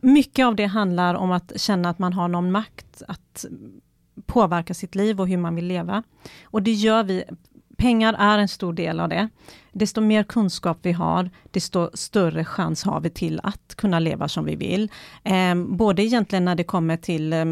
mycket 0.00 0.46
av 0.46 0.56
det 0.56 0.66
handlar 0.66 1.14
om 1.14 1.32
att 1.32 1.60
känna 1.60 1.88
att 1.90 1.98
man 1.98 2.12
har 2.12 2.28
någon 2.28 2.50
makt 2.50 3.02
att 3.08 3.44
påverka 4.26 4.74
sitt 4.74 4.94
liv 4.94 5.20
och 5.20 5.28
hur 5.28 5.36
man 5.36 5.54
vill 5.54 5.66
leva. 5.66 6.02
Och 6.44 6.62
det 6.62 6.72
gör 6.72 7.02
vi 7.02 7.24
pengar 7.76 8.14
är 8.18 8.38
en 8.38 8.48
stor 8.48 8.72
del 8.72 9.00
av 9.00 9.08
det. 9.08 9.28
Desto 9.72 10.00
mer 10.00 10.22
kunskap 10.22 10.78
vi 10.82 10.92
har, 10.92 11.30
desto 11.50 11.90
större 11.94 12.44
chans 12.44 12.84
har 12.84 13.00
vi 13.00 13.10
till 13.10 13.40
att 13.42 13.74
kunna 13.76 13.98
leva 13.98 14.28
som 14.28 14.44
vi 14.44 14.56
vill. 14.56 14.90
Eh, 15.24 15.54
både 15.54 16.02
egentligen 16.02 16.44
när 16.44 16.54
det 16.54 16.64
kommer 16.64 16.96
till 16.96 17.32
eh, 17.32 17.44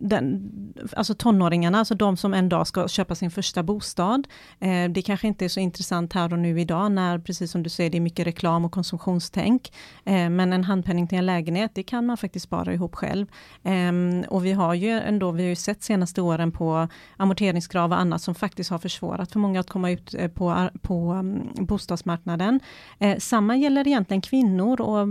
den, 0.00 0.52
alltså 0.96 1.14
tonåringarna, 1.14 1.78
alltså 1.78 1.94
de 1.94 2.16
som 2.16 2.34
en 2.34 2.48
dag 2.48 2.66
ska 2.66 2.88
köpa 2.88 3.14
sin 3.14 3.30
första 3.30 3.62
bostad. 3.62 4.28
Eh, 4.58 4.90
det 4.90 5.02
kanske 5.02 5.28
inte 5.28 5.44
är 5.44 5.48
så 5.48 5.60
intressant 5.60 6.12
här 6.12 6.32
och 6.32 6.38
nu 6.38 6.60
idag 6.60 6.92
när, 6.92 7.18
precis 7.18 7.50
som 7.50 7.62
du 7.62 7.70
säger, 7.70 7.90
det 7.90 7.98
är 7.98 8.00
mycket 8.00 8.26
reklam 8.26 8.64
och 8.64 8.72
konsumtionstänk. 8.72 9.72
Eh, 10.04 10.30
men 10.30 10.52
en 10.52 10.64
handpenning 10.64 11.08
till 11.08 11.18
en 11.18 11.26
lägenhet, 11.26 11.70
det 11.74 11.82
kan 11.82 12.06
man 12.06 12.16
faktiskt 12.16 12.44
spara 12.44 12.74
ihop 12.74 12.94
själv. 12.94 13.26
Eh, 13.62 13.92
och 14.28 14.44
vi 14.44 14.52
har 14.52 14.74
ju 14.74 14.90
ändå, 14.90 15.30
vi 15.30 15.42
har 15.42 15.48
ju 15.48 15.56
sett 15.56 15.82
senaste 15.82 16.22
åren 16.22 16.52
på 16.52 16.88
amorteringskrav 17.16 17.92
och 17.92 18.00
annat 18.00 18.22
som 18.22 18.34
faktiskt 18.34 18.70
har 18.70 18.78
försvårat 18.78 19.32
för 19.32 19.38
många 19.38 19.60
att 19.60 19.70
komma 19.70 19.90
ut 19.90 20.14
eh, 20.14 20.28
på, 20.28 20.68
på 20.82 21.12
um, 21.12 21.52
bostadsmarknaden. 21.54 22.60
Eh, 22.98 23.18
samma 23.18 23.56
gäller 23.56 23.88
egentligen 23.88 24.20
kvinnor 24.20 24.80
och 24.80 25.00
eh, 25.00 25.06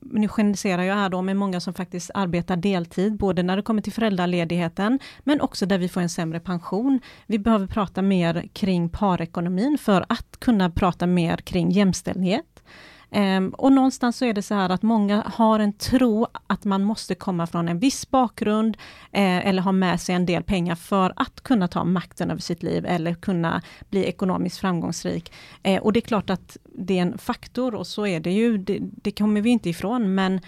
nu 0.00 0.28
generaliserar 0.28 0.82
jag 0.82 0.94
här 0.94 1.08
då 1.08 1.22
med 1.22 1.36
många 1.36 1.60
som 1.60 1.74
faktiskt 1.74 2.10
arbetar 2.14 2.56
deltid, 2.56 3.16
både 3.16 3.42
när 3.42 3.55
när 3.56 3.62
det 3.62 3.66
kommer 3.66 3.82
till 3.82 3.92
föräldraledigheten, 3.92 4.98
men 5.24 5.40
också 5.40 5.66
där 5.66 5.78
vi 5.78 5.88
får 5.88 6.00
en 6.00 6.08
sämre 6.08 6.40
pension. 6.40 7.00
Vi 7.26 7.38
behöver 7.38 7.66
prata 7.66 8.02
mer 8.02 8.48
kring 8.52 8.88
parekonomin 8.88 9.78
för 9.78 10.04
att 10.08 10.36
kunna 10.40 10.70
prata 10.70 11.06
mer 11.06 11.36
kring 11.36 11.70
jämställdhet. 11.70 12.62
Um, 13.10 13.48
och 13.48 13.72
någonstans 13.72 14.16
så 14.16 14.24
är 14.24 14.32
det 14.32 14.42
så 14.42 14.54
här 14.54 14.70
att 14.70 14.82
många 14.82 15.22
har 15.26 15.58
en 15.58 15.72
tro 15.72 16.26
att 16.46 16.64
man 16.64 16.82
måste 16.82 17.14
komma 17.14 17.46
från 17.46 17.68
en 17.68 17.78
viss 17.78 18.10
bakgrund 18.10 18.76
eh, 19.12 19.46
eller 19.46 19.62
ha 19.62 19.72
med 19.72 20.00
sig 20.00 20.14
en 20.14 20.26
del 20.26 20.42
pengar 20.42 20.74
för 20.74 21.12
att 21.16 21.40
kunna 21.40 21.68
ta 21.68 21.84
makten 21.84 22.30
över 22.30 22.40
sitt 22.40 22.62
liv 22.62 22.86
eller 22.86 23.14
kunna 23.14 23.62
bli 23.90 24.04
ekonomiskt 24.04 24.58
framgångsrik. 24.58 25.32
Eh, 25.62 25.82
och 25.82 25.92
det 25.92 25.98
är 25.98 26.08
klart 26.08 26.30
att 26.30 26.56
det 26.64 26.98
är 26.98 27.02
en 27.02 27.18
faktor 27.18 27.74
och 27.74 27.86
så 27.86 28.06
är 28.06 28.20
det 28.20 28.32
ju, 28.32 28.58
det, 28.58 28.78
det 28.80 29.10
kommer 29.10 29.40
vi 29.40 29.50
inte 29.50 29.70
ifrån, 29.70 30.14
men 30.14 30.40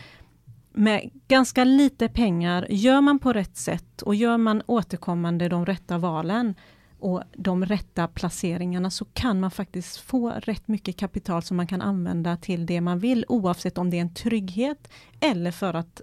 med 0.78 1.10
ganska 1.28 1.64
lite 1.64 2.08
pengar, 2.08 2.66
gör 2.70 3.00
man 3.00 3.18
på 3.18 3.32
rätt 3.32 3.56
sätt 3.56 4.02
och 4.02 4.14
gör 4.14 4.38
man 4.38 4.62
återkommande 4.66 5.48
de 5.48 5.66
rätta 5.66 5.98
valen 5.98 6.54
och 6.98 7.22
de 7.36 7.66
rätta 7.66 8.08
placeringarna 8.08 8.90
så 8.90 9.04
kan 9.04 9.40
man 9.40 9.50
faktiskt 9.50 9.96
få 9.96 10.30
rätt 10.30 10.68
mycket 10.68 10.96
kapital 10.96 11.42
som 11.42 11.56
man 11.56 11.66
kan 11.66 11.82
använda 11.82 12.36
till 12.36 12.66
det 12.66 12.80
man 12.80 12.98
vill 12.98 13.24
oavsett 13.28 13.78
om 13.78 13.90
det 13.90 13.96
är 13.96 14.00
en 14.00 14.14
trygghet 14.14 14.90
eller 15.20 15.50
för 15.50 15.74
att 15.74 16.00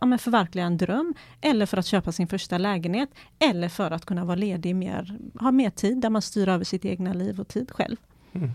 ja, 0.00 0.18
förverkliga 0.18 0.64
en 0.64 0.76
dröm 0.76 1.14
eller 1.40 1.66
för 1.66 1.76
att 1.76 1.86
köpa 1.86 2.12
sin 2.12 2.28
första 2.28 2.58
lägenhet 2.58 3.10
eller 3.38 3.68
för 3.68 3.90
att 3.90 4.06
kunna 4.06 4.24
vara 4.24 4.36
ledig 4.36 4.76
mer, 4.76 5.18
ha 5.40 5.50
mer 5.50 5.70
tid 5.70 6.00
där 6.00 6.10
man 6.10 6.22
styr 6.22 6.48
över 6.48 6.64
sitt 6.64 6.84
egna 6.84 7.12
liv 7.12 7.40
och 7.40 7.48
tid 7.48 7.70
själv. 7.70 7.96
Mm. 8.32 8.50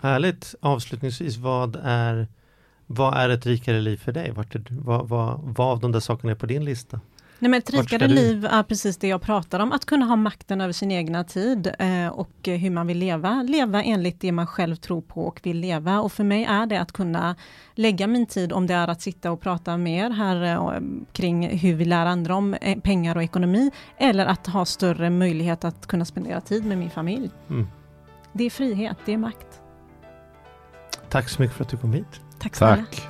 Härligt. 0.00 0.54
Avslutningsvis, 0.60 1.36
vad 1.36 1.76
är, 1.82 2.28
vad 2.92 3.16
är 3.16 3.28
ett 3.28 3.46
rikare 3.46 3.80
liv 3.80 3.96
för 3.96 4.12
dig? 4.12 4.30
Vart 4.30 4.54
är, 4.54 4.62
vad, 4.70 5.08
vad, 5.08 5.40
vad 5.42 5.68
av 5.68 5.80
de 5.80 5.92
där 5.92 6.00
sakerna 6.00 6.32
är 6.32 6.36
på 6.36 6.46
din 6.46 6.64
lista? 6.64 7.00
Nej, 7.38 7.50
men 7.50 7.58
ett 7.58 7.70
rikare 7.70 8.08
liv 8.08 8.44
är 8.44 8.62
precis 8.62 8.96
det 8.96 9.08
jag 9.08 9.22
pratar 9.22 9.60
om, 9.60 9.72
att 9.72 9.84
kunna 9.84 10.06
ha 10.06 10.16
makten 10.16 10.60
över 10.60 10.72
sin 10.72 10.90
egna 10.90 11.24
tid 11.24 11.70
eh, 11.78 12.06
och 12.06 12.30
hur 12.44 12.70
man 12.70 12.86
vill 12.86 12.98
leva. 12.98 13.42
Leva 13.42 13.82
enligt 13.82 14.20
det 14.20 14.32
man 14.32 14.46
själv 14.46 14.76
tror 14.76 15.00
på 15.00 15.24
och 15.26 15.40
vill 15.42 15.58
leva. 15.60 16.00
Och 16.00 16.12
för 16.12 16.24
mig 16.24 16.44
är 16.44 16.66
det 16.66 16.80
att 16.80 16.92
kunna 16.92 17.36
lägga 17.74 18.06
min 18.06 18.26
tid, 18.26 18.52
om 18.52 18.66
det 18.66 18.74
är 18.74 18.88
att 18.88 19.02
sitta 19.02 19.30
och 19.30 19.40
prata 19.40 19.76
med 19.76 20.06
er 20.06 20.10
här 20.10 20.42
eh, 20.42 20.80
kring 21.12 21.58
hur 21.58 21.74
vi 21.74 21.84
lär 21.84 22.06
andra 22.06 22.34
om 22.34 22.54
eh, 22.54 22.78
pengar 22.78 23.16
och 23.16 23.22
ekonomi, 23.22 23.70
eller 23.98 24.26
att 24.26 24.46
ha 24.46 24.64
större 24.64 25.10
möjlighet 25.10 25.64
att 25.64 25.86
kunna 25.86 26.04
spendera 26.04 26.40
tid 26.40 26.64
med 26.64 26.78
min 26.78 26.90
familj. 26.90 27.30
Mm. 27.50 27.68
Det 28.32 28.44
är 28.44 28.50
frihet, 28.50 28.96
det 29.04 29.12
är 29.12 29.18
makt. 29.18 29.60
Tack 31.08 31.28
så 31.28 31.42
mycket 31.42 31.56
för 31.56 31.64
att 31.64 31.70
du 31.70 31.76
kom 31.76 31.92
hit. 31.92 32.20
Tack 32.40 32.56
snälla. 32.56 32.76
Tack. 32.76 33.09